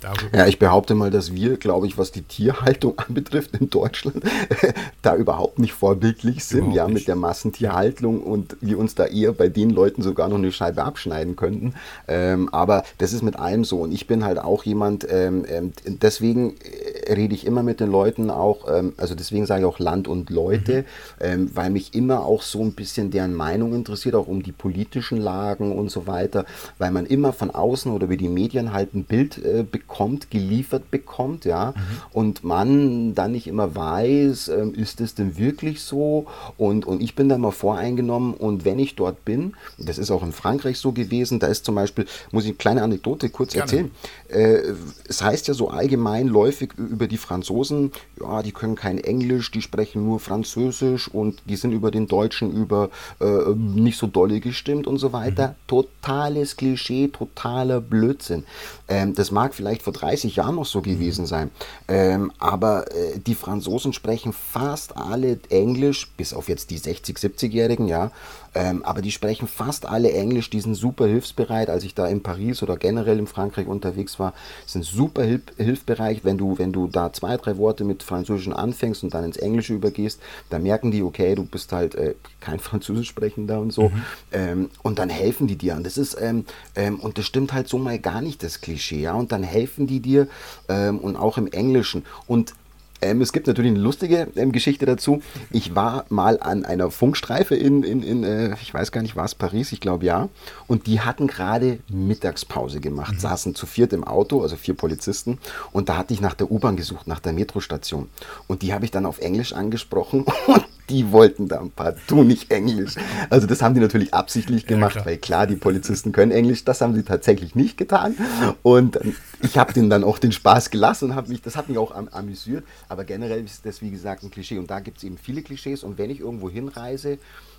Darüber. 0.00 0.36
Ja, 0.36 0.46
ich 0.46 0.58
behaupte 0.58 0.94
mal, 0.94 1.10
dass 1.10 1.34
wir, 1.34 1.56
glaube 1.56 1.86
ich, 1.86 1.96
was 1.96 2.12
die 2.12 2.22
Tierhaltung 2.22 2.98
anbetrifft 3.08 3.56
in 3.58 3.70
Deutschland, 3.70 4.22
da 5.02 5.16
überhaupt 5.16 5.58
nicht 5.58 5.72
vorbildlich 5.72 6.44
sind, 6.44 6.58
überhaupt 6.58 6.76
ja, 6.76 6.86
nicht. 6.86 6.94
mit 6.94 7.08
der 7.08 7.16
Massentierhaltung 7.16 8.22
und 8.22 8.56
wir 8.60 8.78
uns 8.78 8.94
da 8.94 9.06
eher 9.06 9.32
bei 9.32 9.48
den 9.48 9.70
Leuten 9.70 10.02
sogar 10.02 10.28
noch 10.28 10.36
eine 10.36 10.52
Scheibe 10.52 10.84
abschneiden 10.84 11.34
könnten. 11.34 11.74
Ähm, 12.08 12.52
aber 12.52 12.84
das 12.98 13.14
ist 13.14 13.22
mit 13.22 13.36
allem 13.36 13.64
so 13.64 13.80
und 13.80 13.92
ich 13.92 14.06
bin 14.06 14.24
halt 14.24 14.38
auch 14.38 14.64
jemand, 14.64 15.06
ähm, 15.10 15.46
ähm 15.48 15.72
deswegen 15.86 16.56
äh, 16.58 17.14
rede 17.14 17.34
ich 17.34 17.46
immer 17.46 17.62
mit 17.62 17.80
den 17.80 17.90
Leuten 17.90 18.30
auch, 18.30 18.66
ähm, 18.70 18.92
also 18.98 19.14
deswegen 19.14 19.46
sage 19.46 19.62
ich 19.62 19.66
auch 19.66 19.78
Land 19.78 20.08
und 20.08 20.30
Leute, 20.30 20.82
mhm. 20.82 20.84
Ähm, 21.18 21.50
weil 21.54 21.70
mich 21.70 21.94
immer 21.94 22.26
auch 22.26 22.42
so 22.42 22.60
ein 22.60 22.72
bisschen 22.72 23.10
deren 23.10 23.34
Meinung 23.34 23.74
interessiert, 23.74 24.14
auch 24.14 24.26
um 24.26 24.42
die 24.42 24.52
politischen 24.52 25.18
Lagen 25.18 25.76
und 25.76 25.90
so 25.90 26.06
weiter, 26.06 26.44
weil 26.78 26.90
man 26.90 27.06
immer 27.06 27.32
von 27.32 27.50
außen 27.50 27.90
oder 27.90 28.04
über 28.04 28.16
die 28.16 28.28
Medien 28.28 28.72
halt 28.72 28.94
ein 28.94 29.04
Bild 29.04 29.38
äh, 29.38 29.62
bekommt 29.62 29.85
bekommt, 29.86 30.30
geliefert 30.30 30.90
bekommt, 30.90 31.44
ja, 31.44 31.74
mhm. 31.76 31.82
und 32.12 32.44
man 32.44 33.14
dann 33.14 33.32
nicht 33.32 33.46
immer 33.46 33.74
weiß, 33.74 34.48
ähm, 34.48 34.74
ist 34.74 35.00
es 35.00 35.14
denn 35.14 35.38
wirklich 35.38 35.82
so? 35.82 36.26
Und, 36.56 36.86
und 36.86 37.00
ich 37.00 37.14
bin 37.14 37.28
da 37.28 37.38
mal 37.38 37.52
voreingenommen 37.52 38.34
und 38.34 38.64
wenn 38.64 38.78
ich 38.78 38.96
dort 38.96 39.24
bin, 39.24 39.54
das 39.78 39.98
ist 39.98 40.10
auch 40.10 40.22
in 40.22 40.32
Frankreich 40.32 40.78
so 40.78 40.92
gewesen, 40.92 41.38
da 41.38 41.46
ist 41.46 41.64
zum 41.64 41.76
Beispiel, 41.76 42.06
muss 42.32 42.44
ich 42.44 42.50
eine 42.50 42.56
kleine 42.56 42.82
Anekdote 42.82 43.30
kurz 43.30 43.52
Gerne. 43.52 43.64
erzählen. 43.64 43.90
Äh, 44.28 44.74
es 45.08 45.22
heißt 45.22 45.48
ja 45.48 45.54
so 45.54 45.68
allgemeinläufig 45.68 46.72
über 46.76 47.06
die 47.06 47.16
Franzosen, 47.16 47.92
ja, 48.20 48.42
die 48.42 48.52
können 48.52 48.74
kein 48.74 48.98
Englisch, 48.98 49.50
die 49.50 49.62
sprechen 49.62 50.04
nur 50.04 50.20
Französisch 50.20 51.08
und 51.08 51.42
die 51.46 51.56
sind 51.56 51.72
über 51.72 51.90
den 51.90 52.08
Deutschen 52.08 52.52
über 52.52 52.90
äh, 53.20 53.54
nicht 53.54 53.98
so 53.98 54.06
dolle 54.06 54.40
gestimmt 54.40 54.86
und 54.86 54.98
so 54.98 55.12
weiter. 55.12 55.48
Mhm. 55.48 55.54
Totales 55.68 56.56
Klischee, 56.56 57.08
totaler 57.08 57.80
Blödsinn. 57.80 58.44
Ähm, 58.88 59.14
das 59.14 59.30
mag 59.30 59.54
vielleicht 59.54 59.82
vor 59.82 59.92
30 59.92 60.36
Jahren 60.36 60.56
noch 60.56 60.66
so 60.66 60.82
gewesen 60.82 61.26
sein. 61.26 61.50
Ähm, 61.88 62.32
aber 62.38 62.90
äh, 62.92 63.18
die 63.18 63.34
Franzosen 63.34 63.92
sprechen 63.92 64.32
fast 64.32 64.96
alle 64.96 65.38
Englisch, 65.50 66.10
bis 66.16 66.32
auf 66.32 66.48
jetzt 66.48 66.70
die 66.70 66.78
60-, 66.78 67.18
70-Jährigen, 67.18 67.88
ja. 67.88 68.10
Ähm, 68.56 68.82
aber 68.84 69.02
die 69.02 69.10
sprechen 69.12 69.48
fast 69.48 69.84
alle 69.84 70.12
Englisch, 70.12 70.48
die 70.48 70.60
sind 70.62 70.74
super 70.74 71.06
hilfsbereit. 71.06 71.68
Als 71.68 71.84
ich 71.84 71.94
da 71.94 72.06
in 72.06 72.22
Paris 72.22 72.62
oder 72.62 72.78
generell 72.78 73.18
in 73.18 73.26
Frankreich 73.26 73.66
unterwegs 73.66 74.18
war, 74.18 74.32
sind 74.64 74.82
super 74.82 75.24
hilf 75.24 75.42
hilfsbereit. 75.58 76.24
Wenn 76.24 76.38
du, 76.38 76.58
wenn 76.58 76.72
du 76.72 76.86
da 76.86 77.12
zwei, 77.12 77.36
drei 77.36 77.58
Worte 77.58 77.84
mit 77.84 78.02
Französischen 78.02 78.54
anfängst 78.54 79.04
und 79.04 79.12
dann 79.12 79.24
ins 79.24 79.36
Englische 79.36 79.74
übergehst, 79.74 80.20
dann 80.48 80.62
merken 80.62 80.90
die, 80.90 81.02
okay, 81.02 81.34
du 81.34 81.44
bist 81.44 81.72
halt 81.72 81.96
äh, 81.96 82.14
kein 82.40 82.58
Französisch 82.66 83.08
sprechender 83.08 83.60
und 83.60 83.74
so. 83.74 83.90
Mhm. 83.90 84.02
Ähm, 84.32 84.70
und 84.82 84.98
dann 84.98 85.10
helfen 85.10 85.46
die 85.48 85.56
dir. 85.56 85.76
Und 85.76 85.84
das 85.84 85.98
ist, 85.98 86.16
ähm, 86.18 86.46
ähm, 86.76 86.98
und 87.00 87.18
das 87.18 87.26
stimmt 87.26 87.52
halt 87.52 87.68
so 87.68 87.76
mal 87.76 87.98
gar 87.98 88.22
nicht, 88.22 88.42
das 88.42 88.62
Klischee, 88.62 88.75
ja. 88.76 89.14
Und 89.14 89.32
dann 89.32 89.42
helfen 89.42 89.86
die 89.86 90.00
dir 90.00 90.28
ähm, 90.68 90.98
und 90.98 91.16
auch 91.16 91.38
im 91.38 91.46
Englischen. 91.46 92.04
Und 92.26 92.54
ähm, 93.02 93.20
es 93.20 93.32
gibt 93.32 93.46
natürlich 93.46 93.70
eine 93.70 93.80
lustige 93.80 94.28
ähm, 94.36 94.52
Geschichte 94.52 94.86
dazu. 94.86 95.22
Ich 95.50 95.74
war 95.74 96.06
mal 96.08 96.38
an 96.40 96.64
einer 96.64 96.90
Funkstreife 96.90 97.54
in, 97.54 97.82
in, 97.82 98.02
in 98.02 98.24
äh, 98.24 98.54
ich 98.62 98.72
weiß 98.72 98.92
gar 98.92 99.02
nicht, 99.02 99.16
war 99.16 99.24
es 99.24 99.34
Paris, 99.34 99.72
ich 99.72 99.80
glaube 99.80 100.06
ja. 100.06 100.28
Und 100.66 100.86
die 100.86 101.00
hatten 101.00 101.26
gerade 101.26 101.78
Mittagspause 101.88 102.80
gemacht, 102.80 103.14
mhm. 103.14 103.20
saßen 103.20 103.54
zu 103.54 103.66
viert 103.66 103.92
im 103.92 104.04
Auto, 104.04 104.42
also 104.42 104.56
vier 104.56 104.74
Polizisten. 104.74 105.38
Und 105.72 105.88
da 105.88 105.96
hatte 105.98 106.14
ich 106.14 106.20
nach 106.20 106.34
der 106.34 106.50
U-Bahn 106.50 106.76
gesucht, 106.76 107.06
nach 107.06 107.20
der 107.20 107.32
Metrostation. 107.32 108.08
Und 108.46 108.62
die 108.62 108.72
habe 108.72 108.84
ich 108.84 108.90
dann 108.90 109.06
auf 109.06 109.18
Englisch 109.18 109.52
angesprochen. 109.52 110.24
Und 110.46 110.64
die 110.88 111.10
wollten 111.10 111.48
da 111.48 111.60
ein 111.60 111.70
paar 111.70 111.86
partout 111.92 112.24
nicht 112.24 112.50
Englisch. 112.50 112.94
Also 113.30 113.46
das 113.46 113.62
haben 113.62 113.74
die 113.74 113.80
natürlich 113.80 114.14
absichtlich 114.14 114.66
gemacht, 114.66 114.96
ja, 114.96 115.02
klar. 115.02 115.06
weil 115.06 115.18
klar, 115.18 115.46
die 115.46 115.56
Polizisten 115.56 116.12
können 116.12 116.32
Englisch, 116.32 116.64
das 116.64 116.80
haben 116.80 116.94
sie 116.94 117.02
tatsächlich 117.02 117.54
nicht 117.54 117.76
getan. 117.76 118.16
Und 118.62 118.98
ich 119.42 119.58
habe 119.58 119.72
denen 119.72 119.90
dann 119.90 120.04
auch 120.04 120.18
den 120.18 120.32
Spaß 120.32 120.70
gelassen 120.70 121.10
und 121.10 121.14
habe 121.14 121.28
mich, 121.28 121.42
das 121.42 121.56
hat 121.56 121.68
mich 121.68 121.78
auch 121.78 121.94
am, 121.94 122.08
amüsiert. 122.08 122.64
Aber 122.88 123.04
generell 123.04 123.44
ist 123.44 123.64
das, 123.64 123.82
wie 123.82 123.90
gesagt, 123.90 124.22
ein 124.22 124.30
Klischee. 124.30 124.58
Und 124.58 124.70
da 124.70 124.80
gibt 124.80 124.98
es 124.98 125.04
eben 125.04 125.18
viele 125.18 125.42
Klischees. 125.42 125.84
Und 125.84 125.98
wenn 125.98 126.10
ich 126.10 126.20
irgendwo 126.20 126.50
hinreise, 126.50 127.18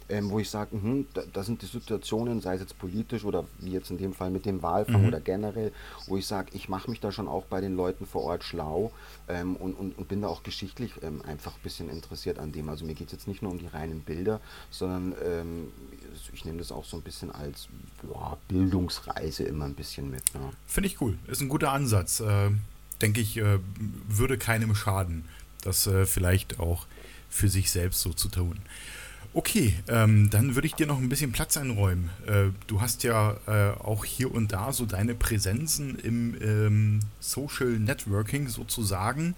ähm, 0.09 0.29
wo 0.29 0.39
ich 0.39 0.49
sage, 0.49 0.71
hm, 0.71 1.07
da, 1.13 1.23
da, 1.31 1.43
sind 1.43 1.61
die 1.61 1.65
Situationen, 1.65 2.41
sei 2.41 2.55
es 2.55 2.61
jetzt 2.61 2.77
politisch 2.77 3.25
oder 3.25 3.45
wie 3.59 3.71
jetzt 3.71 3.91
in 3.91 3.97
dem 3.97 4.13
Fall 4.13 4.31
mit 4.31 4.45
dem 4.45 4.61
Walfang 4.61 5.01
mhm. 5.01 5.07
oder 5.07 5.19
generell, 5.19 5.71
wo 6.07 6.17
ich 6.17 6.25
sage, 6.25 6.49
ich 6.53 6.69
mache 6.69 6.89
mich 6.89 6.99
da 6.99 7.11
schon 7.11 7.27
auch 7.27 7.45
bei 7.45 7.61
den 7.61 7.75
Leuten 7.75 8.05
vor 8.05 8.23
Ort 8.23 8.43
schlau 8.43 8.91
ähm, 9.27 9.55
und, 9.55 9.73
und, 9.73 9.97
und, 9.97 10.07
bin 10.07 10.21
da 10.21 10.27
auch 10.27 10.43
geschichtlich 10.43 10.93
ähm, 11.01 11.21
einfach 11.23 11.53
ein 11.53 11.61
bisschen 11.63 11.89
interessiert 11.89 12.39
an 12.39 12.51
dem. 12.51 12.69
Also 12.69 12.85
mir 12.85 12.93
geht 12.93 13.07
es 13.07 13.13
jetzt 13.13 13.27
nicht 13.27 13.41
nur 13.41 13.51
um 13.51 13.59
die 13.59 13.67
reinen 13.67 14.01
Bilder, 14.01 14.39
sondern 14.69 15.13
ähm, 15.23 15.67
ich 16.33 16.45
nehme 16.45 16.59
das 16.59 16.71
auch 16.71 16.85
so 16.85 16.97
ein 16.97 17.03
bisschen 17.03 17.31
als 17.31 17.67
boah, 18.01 18.37
Bildungsreise 18.47 19.43
immer 19.43 19.65
ein 19.65 19.75
bisschen 19.75 20.09
mit. 20.09 20.33
Ne? 20.33 20.51
Finde 20.65 20.87
ich 20.87 21.01
cool, 21.01 21.17
ist 21.27 21.41
ein 21.41 21.49
guter 21.49 21.71
Ansatz. 21.71 22.19
Äh, 22.19 22.51
Denke 23.01 23.21
ich, 23.21 23.37
äh, 23.37 23.59
würde 24.07 24.39
keinem 24.39 24.73
schaden, 24.73 25.25
das 25.61 25.85
äh, 25.85 26.05
vielleicht 26.07 26.59
auch 26.59 26.87
für 27.29 27.47
sich 27.47 27.69
selbst 27.69 28.01
so 28.01 28.11
zu 28.11 28.29
tun. 28.29 28.59
Okay, 29.37 29.75
ähm, 29.87 30.31
dann 30.31 30.55
würde 30.55 30.65
ich 30.65 30.73
dir 30.73 30.87
noch 30.87 30.97
ein 30.97 31.09
bisschen 31.09 31.31
Platz 31.31 31.57
einräumen. 31.57 32.09
Äh, 32.25 32.45
du 32.65 32.81
hast 32.81 33.03
ja 33.03 33.37
äh, 33.45 33.69
auch 33.77 34.03
hier 34.03 34.33
und 34.33 34.51
da 34.51 34.73
so 34.73 34.87
deine 34.87 35.13
Präsenzen 35.13 35.99
im 35.99 36.35
ähm, 36.41 37.01
Social 37.19 37.77
Networking 37.77 38.47
sozusagen 38.47 39.35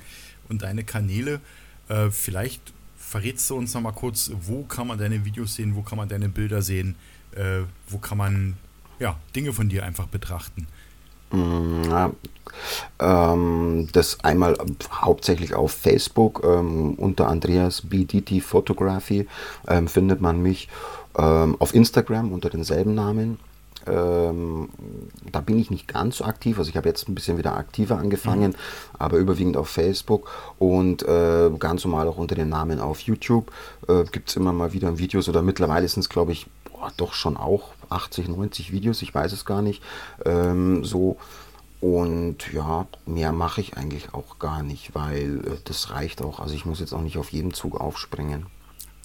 und 0.47 0.62
deine 0.62 0.86
Kanäle. 0.86 1.41
Äh, 1.89 2.12
vielleicht 2.12 2.72
verrätst 2.97 3.50
du 3.50 3.58
uns 3.58 3.74
noch 3.74 3.82
mal 3.82 3.91
kurz, 3.91 4.32
wo 4.41 4.64
kann 4.64 4.88
man 4.88 4.97
deine 4.97 5.26
Videos 5.26 5.56
sehen, 5.56 5.76
wo 5.76 5.82
kann 5.82 5.97
man 5.97 6.08
deine 6.08 6.30
Bilder 6.30 6.62
sehen, 6.62 6.95
äh, 7.36 7.64
wo 7.89 7.97
kann 7.97 8.20
man 8.20 8.56
ja, 9.00 9.20
Dinge 9.36 9.52
von 9.52 9.68
dir 9.68 9.84
einfach 9.84 10.08
betrachten. 10.08 10.68
Ja, 11.32 12.11
ähm, 12.99 13.88
das 13.91 14.23
einmal 14.23 14.57
hauptsächlich 14.91 15.53
auf 15.53 15.71
Facebook 15.71 16.43
ähm, 16.43 16.95
unter 16.95 17.27
Andreas 17.27 17.82
BDT 17.82 18.41
Photography 18.41 19.27
ähm, 19.67 19.88
findet 19.88 20.21
man 20.21 20.41
mich. 20.41 20.67
Ähm, 21.17 21.55
auf 21.59 21.73
Instagram 21.73 22.32
unter 22.32 22.49
denselben 22.49 22.93
Namen. 22.93 23.39
Ähm, 23.88 24.69
da 25.32 25.41
bin 25.41 25.57
ich 25.57 25.71
nicht 25.71 25.88
ganz 25.88 26.17
so 26.17 26.25
aktiv. 26.25 26.57
Also 26.59 26.69
ich 26.69 26.77
habe 26.77 26.88
jetzt 26.88 27.09
ein 27.09 27.15
bisschen 27.15 27.38
wieder 27.38 27.55
aktiver 27.55 27.97
angefangen, 27.97 28.51
mhm. 28.51 28.55
aber 28.97 29.17
überwiegend 29.17 29.57
auf 29.57 29.69
Facebook 29.69 30.30
und 30.59 31.03
äh, 31.03 31.49
ganz 31.57 31.84
normal 31.86 32.07
auch 32.07 32.17
unter 32.17 32.36
dem 32.36 32.49
Namen 32.49 32.80
auf 32.80 32.99
YouTube 33.01 33.51
äh, 33.88 34.03
gibt 34.11 34.30
es 34.30 34.36
immer 34.36 34.53
mal 34.53 34.73
wieder 34.73 34.97
Videos 34.97 35.27
oder 35.30 35.41
mittlerweile 35.41 35.88
sind 35.88 36.01
es 36.01 36.09
glaube 36.09 36.34
ich 36.34 36.47
boah, 36.65 36.91
doch 36.97 37.13
schon 37.13 37.38
auch 37.38 37.71
80, 37.90 38.28
90 38.28 38.72
Videos, 38.72 39.02
ich 39.02 39.14
weiß 39.14 39.32
es 39.32 39.46
gar 39.46 39.62
nicht. 39.62 39.82
Ähm, 40.26 40.84
so 40.84 41.18
und 41.82 42.52
ja, 42.52 42.88
mehr 43.06 43.32
mache 43.32 43.62
ich 43.62 43.78
eigentlich 43.78 44.14
auch 44.14 44.38
gar 44.38 44.64
nicht, 44.64 44.94
weil 44.96 45.40
äh, 45.46 45.58
das 45.64 45.92
reicht 45.92 46.22
auch. 46.22 46.40
Also 46.40 46.54
ich 46.54 46.66
muss 46.66 46.80
jetzt 46.80 46.94
auch 46.94 47.02
nicht 47.02 47.18
auf 47.18 47.32
jeden 47.32 47.54
Zug 47.54 47.80
aufspringen. 47.80 48.48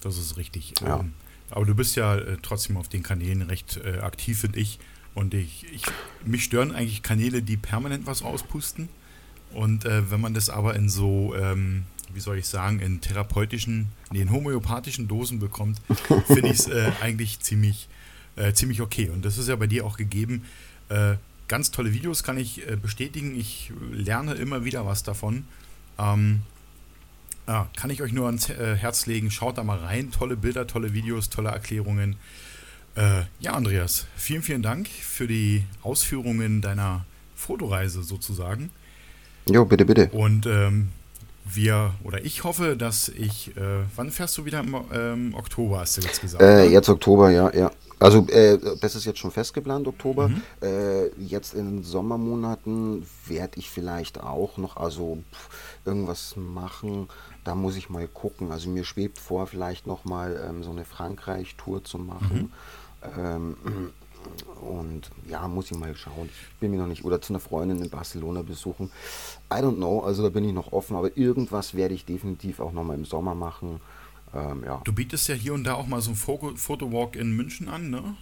Das 0.01 0.17
ist 0.17 0.37
richtig. 0.37 0.73
Ja. 0.81 0.99
Ähm, 0.99 1.13
aber 1.49 1.65
du 1.65 1.73
bist 1.73 1.95
ja 1.95 2.15
äh, 2.15 2.37
trotzdem 2.41 2.75
auf 2.75 2.89
den 2.89 3.01
Kanälen 3.01 3.43
recht 3.43 3.79
äh, 3.83 3.99
aktiv, 3.99 4.39
finde 4.39 4.59
ich. 4.59 4.79
Und 5.13 5.33
ich, 5.33 5.65
ich, 5.73 5.83
mich 6.25 6.43
stören 6.43 6.73
eigentlich 6.73 7.01
Kanäle, 7.01 7.41
die 7.41 7.55
permanent 7.55 8.05
was 8.05 8.23
rauspusten. 8.23 8.89
Und 9.53 9.85
äh, 9.85 10.11
wenn 10.11 10.19
man 10.19 10.33
das 10.33 10.49
aber 10.49 10.75
in 10.75 10.89
so, 10.89 11.33
ähm, 11.35 11.85
wie 12.13 12.19
soll 12.19 12.37
ich 12.37 12.47
sagen, 12.47 12.79
in 12.79 12.99
therapeutischen, 12.99 13.87
nee, 14.11 14.21
in 14.21 14.31
homöopathischen 14.31 15.07
Dosen 15.07 15.39
bekommt, 15.39 15.79
finde 16.27 16.49
ich 16.49 16.59
es 16.59 16.67
äh, 16.67 16.91
eigentlich 17.01 17.39
ziemlich, 17.39 17.87
äh, 18.35 18.53
ziemlich 18.53 18.81
okay. 18.81 19.09
Und 19.09 19.25
das 19.25 19.37
ist 19.37 19.49
ja 19.49 19.55
bei 19.55 19.67
dir 19.67 19.85
auch 19.85 19.97
gegeben. 19.97 20.43
Äh, 20.89 21.15
ganz 21.47 21.71
tolle 21.71 21.93
Videos 21.93 22.23
kann 22.23 22.37
ich 22.37 22.67
äh, 22.69 22.75
bestätigen. 22.75 23.35
Ich 23.39 23.71
lerne 23.91 24.33
immer 24.33 24.65
wieder 24.65 24.85
was 24.85 25.03
davon. 25.03 25.45
Ähm, 25.97 26.41
ja, 27.47 27.69
kann 27.77 27.89
ich 27.89 28.01
euch 28.01 28.11
nur 28.11 28.25
ans 28.25 28.49
äh, 28.49 28.75
Herz 28.75 29.05
legen. 29.05 29.29
Schaut 29.31 29.57
da 29.57 29.63
mal 29.63 29.77
rein. 29.77 30.11
Tolle 30.11 30.35
Bilder, 30.35 30.67
tolle 30.67 30.93
Videos, 30.93 31.29
tolle 31.29 31.49
Erklärungen. 31.49 32.15
Äh, 32.95 33.23
ja, 33.39 33.53
Andreas, 33.53 34.07
vielen, 34.15 34.41
vielen 34.41 34.61
Dank 34.61 34.87
für 34.87 35.27
die 35.27 35.63
Ausführungen 35.83 36.61
deiner 36.61 37.05
Fotoreise 37.35 38.03
sozusagen. 38.03 38.71
Jo, 39.49 39.65
bitte, 39.65 39.85
bitte. 39.85 40.09
Und 40.11 40.45
ähm, 40.45 40.87
wir, 41.43 41.93
oder 42.03 42.23
ich 42.23 42.43
hoffe, 42.43 42.75
dass 42.75 43.09
ich, 43.09 43.55
äh, 43.57 43.83
wann 43.95 44.11
fährst 44.11 44.37
du 44.37 44.45
wieder 44.45 44.61
im 44.61 44.75
ähm, 44.91 45.35
Oktober, 45.35 45.79
hast 45.79 45.97
du 45.97 46.01
jetzt 46.01 46.21
gesagt? 46.21 46.41
Äh, 46.41 46.67
jetzt 46.69 46.89
Oktober, 46.89 47.29
ja, 47.29 47.53
ja. 47.53 47.71
Also 47.99 48.27
äh, 48.27 48.57
das 48.81 48.95
ist 48.95 49.05
jetzt 49.05 49.19
schon 49.19 49.31
festgeplant, 49.31 49.87
Oktober. 49.87 50.29
Mhm. 50.29 50.41
Äh, 50.61 51.07
jetzt 51.21 51.53
in 51.53 51.77
den 51.77 51.83
Sommermonaten 51.83 53.05
werde 53.27 53.57
ich 53.57 53.69
vielleicht 53.69 54.21
auch 54.21 54.57
noch 54.57 54.77
also 54.77 55.19
irgendwas 55.85 56.35
machen. 56.35 57.07
Da 57.43 57.55
muss 57.55 57.75
ich 57.75 57.89
mal 57.89 58.07
gucken. 58.07 58.51
Also 58.51 58.69
mir 58.69 58.83
schwebt 58.83 59.17
vor, 59.17 59.47
vielleicht 59.47 59.87
noch 59.87 60.03
mal 60.03 60.43
ähm, 60.47 60.63
so 60.63 60.71
eine 60.71 60.85
Frankreich-Tour 60.85 61.83
zu 61.83 61.97
machen. 61.97 62.51
Mhm. 63.03 63.19
Ähm, 63.19 63.57
und 64.61 65.11
ja, 65.29 65.47
muss 65.47 65.71
ich 65.71 65.77
mal 65.77 65.95
schauen. 65.95 66.29
Ich 66.29 66.59
bin 66.59 66.71
mir 66.71 66.77
noch 66.77 66.87
nicht. 66.87 67.05
Oder 67.05 67.21
zu 67.21 67.31
einer 67.31 67.39
Freundin 67.39 67.81
in 67.81 67.89
Barcelona 67.89 68.41
besuchen. 68.41 68.91
I 69.51 69.57
don't 69.57 69.75
know. 69.75 69.99
Also 69.99 70.23
da 70.23 70.29
bin 70.29 70.43
ich 70.43 70.53
noch 70.53 70.73
offen. 70.73 70.97
Aber 70.97 71.15
irgendwas 71.15 71.75
werde 71.75 71.93
ich 71.93 72.05
definitiv 72.05 72.59
auch 72.59 72.71
noch 72.71 72.83
mal 72.83 72.95
im 72.95 73.05
Sommer 73.05 73.35
machen. 73.35 73.79
Ähm, 74.35 74.63
ja. 74.65 74.81
Du 74.83 74.93
bietest 74.93 75.27
ja 75.29 75.35
hier 75.35 75.53
und 75.53 75.63
da 75.63 75.75
auch 75.75 75.87
mal 75.87 76.01
so 76.01 76.11
ein 76.11 76.57
Fotowalk 76.57 77.15
in 77.15 77.35
München 77.35 77.69
an, 77.69 77.89
ne? 77.89 78.15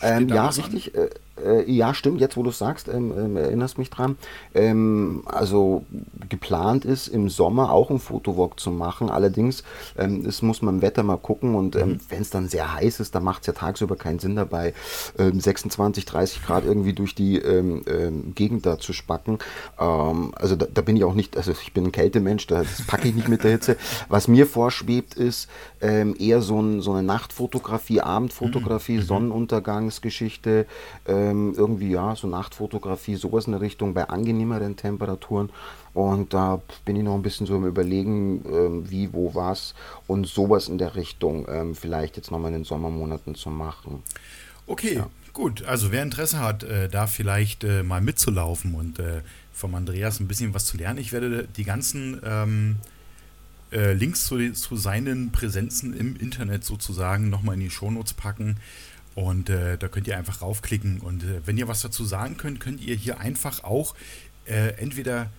Ähm, 0.00 0.28
ja, 0.28 0.48
richtig. 0.48 0.94
Äh, 0.94 1.10
äh, 1.44 1.70
ja, 1.70 1.92
stimmt, 1.94 2.20
jetzt 2.20 2.36
wo 2.36 2.42
du 2.42 2.50
es 2.50 2.58
sagst, 2.58 2.88
ähm, 2.88 3.12
ähm, 3.16 3.36
erinnerst 3.36 3.78
mich 3.78 3.90
dran. 3.90 4.16
Ähm, 4.54 5.22
also 5.26 5.84
geplant 6.28 6.84
ist 6.84 7.08
im 7.08 7.28
Sommer 7.28 7.70
auch 7.72 7.90
ein 7.90 7.98
Fotowalk 7.98 8.58
zu 8.58 8.70
machen. 8.70 9.10
Allerdings, 9.10 9.62
ähm, 9.96 10.24
das 10.24 10.42
muss 10.42 10.62
man 10.62 10.76
im 10.76 10.82
Wetter 10.82 11.02
mal 11.02 11.18
gucken 11.18 11.54
und 11.54 11.76
ähm, 11.76 11.90
mhm. 11.90 12.00
wenn 12.08 12.22
es 12.22 12.30
dann 12.30 12.48
sehr 12.48 12.74
heiß 12.74 13.00
ist, 13.00 13.14
dann 13.14 13.24
macht 13.24 13.42
es 13.42 13.46
ja 13.48 13.52
tagsüber 13.52 13.96
keinen 13.96 14.18
Sinn 14.18 14.36
dabei, 14.36 14.74
26, 15.16 16.04
30 16.04 16.44
Grad 16.44 16.64
irgendwie 16.64 16.92
durch 16.92 17.14
die 17.14 17.40
Gegend 18.34 18.66
da 18.66 18.78
zu 18.78 18.92
spacken. 18.92 19.38
also 19.76 20.56
da, 20.56 20.66
da, 20.72 20.82
bin 20.82 20.96
ich 20.96 21.04
auch 21.04 21.14
nicht, 21.14 21.36
also 21.36 21.52
ich 21.52 21.72
bin 21.72 21.86
ein 21.86 21.92
Kältemensch, 21.92 22.46
das 22.46 22.82
packe 22.86 23.08
ich 23.08 23.14
nicht 23.14 23.28
mit 23.28 23.44
der 23.44 23.52
Hitze. 23.52 23.76
Was 24.08 24.28
mir 24.28 24.46
vorschwebt, 24.46 25.14
ist 25.14 25.48
eher 25.80 26.40
so, 26.40 26.60
ein, 26.60 26.80
so 26.80 26.92
eine 26.92 27.02
Nachtfotografie, 27.02 28.00
Abendfotografie, 28.00 28.98
mhm. 28.98 29.02
Sonnenuntergangsgeschichte. 29.02 30.66
Äh, 31.06 31.18
ähm, 31.18 31.54
irgendwie 31.56 31.90
ja, 31.90 32.14
so 32.16 32.26
Nachtfotografie, 32.26 33.16
sowas 33.16 33.46
in 33.46 33.52
der 33.52 33.60
Richtung 33.60 33.94
bei 33.94 34.08
angenehmeren 34.08 34.76
Temperaturen. 34.76 35.50
Und 35.94 36.34
da 36.34 36.60
bin 36.84 36.96
ich 36.96 37.02
noch 37.02 37.14
ein 37.14 37.22
bisschen 37.22 37.46
so 37.46 37.56
im 37.56 37.64
Überlegen, 37.64 38.44
ähm, 38.46 38.90
wie, 38.90 39.12
wo, 39.12 39.34
was 39.34 39.74
und 40.06 40.26
sowas 40.26 40.68
in 40.68 40.78
der 40.78 40.94
Richtung 40.94 41.46
ähm, 41.48 41.74
vielleicht 41.74 42.16
jetzt 42.16 42.30
nochmal 42.30 42.48
in 42.48 42.58
den 42.58 42.64
Sommermonaten 42.64 43.34
zu 43.34 43.50
machen. 43.50 44.02
Okay, 44.66 44.96
ja. 44.96 45.08
gut. 45.32 45.64
Also 45.64 45.90
wer 45.90 46.02
Interesse 46.02 46.40
hat, 46.40 46.62
äh, 46.62 46.88
da 46.88 47.06
vielleicht 47.06 47.64
äh, 47.64 47.82
mal 47.82 48.00
mitzulaufen 48.00 48.74
und 48.74 48.98
äh, 48.98 49.22
vom 49.52 49.74
Andreas 49.74 50.20
ein 50.20 50.28
bisschen 50.28 50.54
was 50.54 50.66
zu 50.66 50.76
lernen, 50.76 50.98
ich 50.98 51.12
werde 51.12 51.48
die 51.56 51.64
ganzen 51.64 52.20
ähm, 52.24 52.76
äh, 53.72 53.92
Links 53.92 54.26
zu, 54.26 54.52
zu, 54.52 54.76
seinen 54.76 55.32
Präsenzen 55.32 55.98
im 55.98 56.16
Internet 56.16 56.64
sozusagen 56.64 57.28
nochmal 57.28 57.54
in 57.54 57.60
die 57.60 57.70
Shownotes 57.70 58.14
packen. 58.14 58.56
Und 59.14 59.50
äh, 59.50 59.76
da 59.76 59.88
könnt 59.88 60.06
ihr 60.06 60.16
einfach 60.16 60.42
raufklicken. 60.42 61.00
Und 61.00 61.24
äh, 61.24 61.40
wenn 61.44 61.58
ihr 61.58 61.66
was 61.66 61.80
dazu 61.80 62.04
sagen 62.04 62.36
könnt, 62.36 62.60
könnt 62.60 62.80
ihr 62.80 62.94
hier 62.94 63.18
einfach 63.18 63.64
auch 63.64 63.94
äh, 64.44 64.74
entweder 64.80 65.30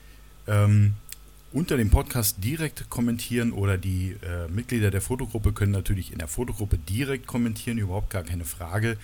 ähm, 0.49 0.93
unter 1.51 1.77
dem 1.77 1.89
Podcast 1.89 2.43
direkt 2.43 2.89
kommentieren 2.89 3.51
oder 3.51 3.77
die 3.77 4.15
äh, 4.21 4.47
Mitglieder 4.49 4.91
der 4.91 5.01
Fotogruppe 5.01 5.51
können 5.51 5.71
natürlich 5.71 6.11
in 6.11 6.19
der 6.19 6.27
Fotogruppe 6.27 6.77
direkt 6.77 7.25
kommentieren, 7.25 7.77
überhaupt 7.77 8.09
gar 8.09 8.23
keine 8.23 8.45
Frage. 8.45 8.97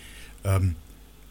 Ähm, 0.45 0.77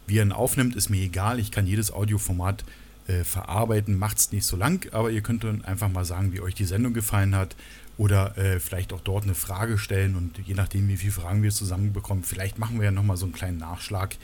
wie 0.06 0.18
er 0.18 0.24
ihn 0.24 0.32
aufnimmt, 0.32 0.76
ist 0.76 0.90
mir 0.90 1.02
egal. 1.02 1.38
Ich 1.38 1.50
kann 1.50 1.66
jedes 1.66 1.92
Audioformat 1.92 2.64
äh, 3.06 3.24
verarbeiten, 3.24 3.98
macht 3.98 4.18
es 4.18 4.32
nicht 4.32 4.44
so 4.44 4.56
lang, 4.56 4.88
aber 4.92 5.10
ihr 5.10 5.22
könnt 5.22 5.44
dann 5.44 5.64
einfach 5.64 5.88
mal 5.88 6.04
sagen, 6.04 6.32
wie 6.32 6.40
euch 6.40 6.54
die 6.54 6.64
Sendung 6.64 6.92
gefallen 6.92 7.34
hat 7.34 7.56
oder 7.98 8.36
äh, 8.38 8.60
vielleicht 8.60 8.92
auch 8.92 9.00
dort 9.00 9.24
eine 9.24 9.34
Frage 9.34 9.78
stellen 9.78 10.16
und 10.16 10.38
je 10.46 10.54
nachdem, 10.54 10.88
wie 10.88 10.96
viele 10.96 11.12
Fragen 11.12 11.42
wir 11.42 11.50
zusammenbekommen, 11.50 12.24
vielleicht 12.24 12.58
machen 12.58 12.78
wir 12.78 12.86
ja 12.86 12.92
nochmal 12.92 13.16
so 13.16 13.26
einen 13.26 13.32
kleinen 13.32 13.58
Nachschlag 13.58 14.16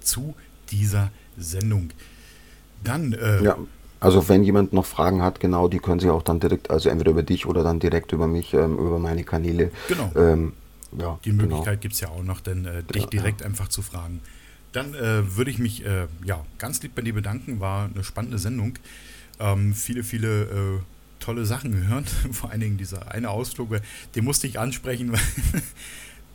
zu 0.00 0.34
dieser 0.70 1.10
Sendung. 1.36 1.90
Dann. 2.82 3.12
Äh, 3.12 3.44
ja. 3.44 3.58
Also 4.04 4.28
wenn 4.28 4.44
jemand 4.44 4.72
noch 4.72 4.86
Fragen 4.86 5.22
hat, 5.22 5.40
genau, 5.40 5.68
die 5.68 5.78
können 5.78 6.00
Sie 6.00 6.10
auch 6.10 6.22
dann 6.22 6.40
direkt, 6.40 6.70
also 6.70 6.88
entweder 6.88 7.10
über 7.12 7.22
dich 7.22 7.46
oder 7.46 7.62
dann 7.62 7.80
direkt 7.80 8.12
über 8.12 8.26
mich, 8.26 8.54
ähm, 8.54 8.76
über 8.78 8.98
meine 8.98 9.24
Kanäle. 9.24 9.70
Genau. 9.88 10.12
Ähm, 10.16 10.52
ja, 10.98 11.18
die 11.24 11.30
genau. 11.30 11.42
Möglichkeit 11.42 11.74
genau. 11.74 11.80
gibt 11.80 11.94
es 11.94 12.00
ja 12.00 12.08
auch 12.08 12.22
noch, 12.22 12.40
denn 12.40 12.66
äh, 12.66 12.82
dich 12.82 13.06
direkt 13.06 13.40
ja. 13.40 13.46
einfach 13.46 13.68
zu 13.68 13.82
fragen. 13.82 14.20
Dann 14.72 14.94
äh, 14.94 15.36
würde 15.36 15.50
ich 15.50 15.58
mich 15.58 15.84
äh, 15.86 16.06
ja, 16.24 16.44
ganz 16.58 16.82
lieb 16.82 16.94
bei 16.94 17.02
dir 17.02 17.14
bedanken. 17.14 17.60
War 17.60 17.88
eine 17.92 18.04
spannende 18.04 18.38
Sendung. 18.38 18.74
Ähm, 19.40 19.74
viele, 19.74 20.02
viele 20.02 20.42
äh, 20.42 20.80
tolle 21.20 21.46
Sachen 21.46 21.72
gehört. 21.72 22.08
Vor 22.32 22.50
allen 22.50 22.60
Dingen 22.60 22.76
dieser 22.76 23.10
eine 23.12 23.30
Ausflug, 23.30 23.70
den 24.14 24.24
musste 24.24 24.46
ich 24.46 24.58
ansprechen, 24.58 25.12
weil 25.12 25.62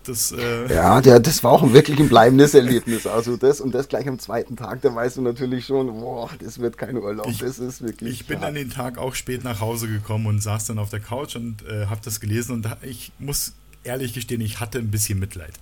das, 0.09 0.31
äh 0.31 0.73
ja, 0.73 0.99
der, 1.01 1.19
das 1.19 1.43
war 1.43 1.51
auch 1.51 1.73
wirklich 1.73 1.99
ein 1.99 2.09
bleibendes 2.09 2.53
Erlebnis. 2.53 3.07
Also 3.07 3.37
das 3.37 3.61
und 3.61 3.73
das 3.73 3.87
gleich 3.87 4.07
am 4.07 4.19
zweiten 4.19 4.55
Tag, 4.55 4.81
da 4.81 4.93
weißt 4.93 5.17
du 5.17 5.21
natürlich 5.21 5.65
schon, 5.65 5.87
boah, 5.87 6.29
das 6.39 6.59
wird 6.59 6.77
kein 6.77 6.97
Urlaub. 6.97 7.27
Ich, 7.27 7.39
das 7.39 7.59
ist 7.59 7.81
wirklich. 7.81 8.13
Ich 8.13 8.27
bin 8.27 8.39
hart. 8.39 8.49
an 8.49 8.55
den 8.55 8.69
Tag 8.69 8.97
auch 8.97 9.15
spät 9.15 9.43
nach 9.43 9.61
Hause 9.61 9.87
gekommen 9.87 10.25
und 10.25 10.41
saß 10.41 10.65
dann 10.65 10.79
auf 10.79 10.89
der 10.89 10.99
Couch 10.99 11.35
und 11.35 11.63
äh, 11.67 11.85
habe 11.85 12.01
das 12.03 12.19
gelesen 12.19 12.53
und 12.53 12.67
ich 12.81 13.11
muss 13.19 13.53
ehrlich 13.83 14.13
gestehen, 14.13 14.41
ich 14.41 14.59
hatte 14.59 14.77
ein 14.79 14.91
bisschen 14.91 15.19
Mitleid. 15.19 15.53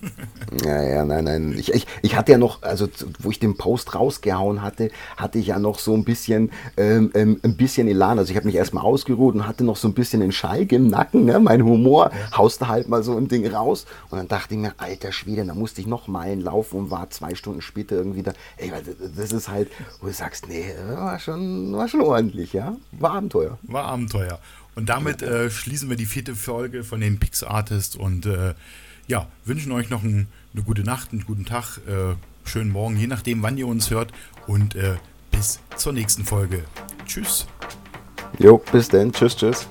ja, 0.64 0.82
ja, 0.82 1.04
nein, 1.04 1.24
nein. 1.24 1.54
Ich, 1.58 1.72
ich, 1.72 1.86
ich 2.02 2.16
hatte 2.16 2.32
ja 2.32 2.38
noch, 2.38 2.62
also 2.62 2.88
wo 3.18 3.30
ich 3.30 3.40
den 3.40 3.56
Post 3.56 3.94
rausgehauen 3.94 4.62
hatte, 4.62 4.90
hatte 5.16 5.38
ich 5.38 5.48
ja 5.48 5.58
noch 5.58 5.78
so 5.78 5.94
ein 5.94 6.04
bisschen, 6.04 6.50
ähm, 6.76 7.10
ähm 7.14 7.40
ein 7.42 7.56
bisschen 7.56 7.88
Elan. 7.88 8.18
Also 8.18 8.30
ich 8.30 8.36
habe 8.36 8.46
mich 8.46 8.54
erstmal 8.54 8.84
ausgeruht 8.84 9.34
und 9.34 9.46
hatte 9.46 9.64
noch 9.64 9.76
so 9.76 9.88
ein 9.88 9.94
bisschen 9.94 10.20
den 10.20 10.32
Schalk 10.32 10.72
im 10.72 10.88
Nacken, 10.88 11.24
ne? 11.24 11.40
mein 11.40 11.62
Humor, 11.62 12.10
ja. 12.12 12.38
hauste 12.38 12.68
halt 12.68 12.88
mal 12.88 13.02
so 13.02 13.16
ein 13.16 13.28
Ding 13.28 13.46
raus. 13.46 13.86
Und 14.10 14.18
dann 14.18 14.28
dachte 14.28 14.54
ich 14.54 14.60
mir, 14.60 14.74
alter 14.78 15.12
Schwede, 15.12 15.44
da 15.44 15.54
musste 15.54 15.80
ich 15.80 15.86
noch 15.86 16.06
Meilen 16.06 16.40
laufen 16.40 16.78
und 16.78 16.90
war 16.90 17.10
zwei 17.10 17.34
Stunden 17.34 17.62
später 17.62 17.96
irgendwie 17.96 18.22
da. 18.22 18.32
Ey, 18.56 18.72
das 19.16 19.32
ist 19.32 19.48
halt, 19.48 19.70
wo 20.00 20.06
du 20.06 20.12
sagst, 20.12 20.48
nee, 20.48 20.64
war 20.88 21.18
schon, 21.18 21.72
war 21.76 21.88
schon 21.88 22.02
ordentlich, 22.02 22.52
ja. 22.52 22.76
War 22.92 23.12
Abenteuer. 23.14 23.58
War 23.62 23.84
Abenteuer. 23.84 24.38
Und 24.76 24.90
damit 24.90 25.22
äh, 25.22 25.50
schließen 25.50 25.88
wir 25.88 25.96
die 25.96 26.06
vierte 26.06 26.36
Folge 26.36 26.84
von 26.84 27.00
den 27.00 27.18
Pix 27.18 27.42
Artists 27.42 27.96
und 27.96 28.26
äh, 28.26 28.54
ja, 29.08 29.26
wünschen 29.44 29.72
euch 29.72 29.88
noch 29.88 30.02
ein, 30.02 30.28
eine 30.52 30.62
gute 30.62 30.82
Nacht, 30.82 31.12
einen 31.12 31.24
guten 31.24 31.46
Tag, 31.46 31.78
äh, 31.88 32.14
schönen 32.44 32.70
Morgen, 32.70 32.96
je 32.96 33.06
nachdem, 33.06 33.42
wann 33.42 33.56
ihr 33.56 33.66
uns 33.66 33.90
hört. 33.90 34.12
Und 34.46 34.74
äh, 34.76 34.96
bis 35.30 35.60
zur 35.76 35.94
nächsten 35.94 36.24
Folge. 36.24 36.64
Tschüss. 37.06 37.46
Jo, 38.38 38.58
bis 38.70 38.88
dann. 38.88 39.12
Tschüss, 39.12 39.36
tschüss. 39.36 39.66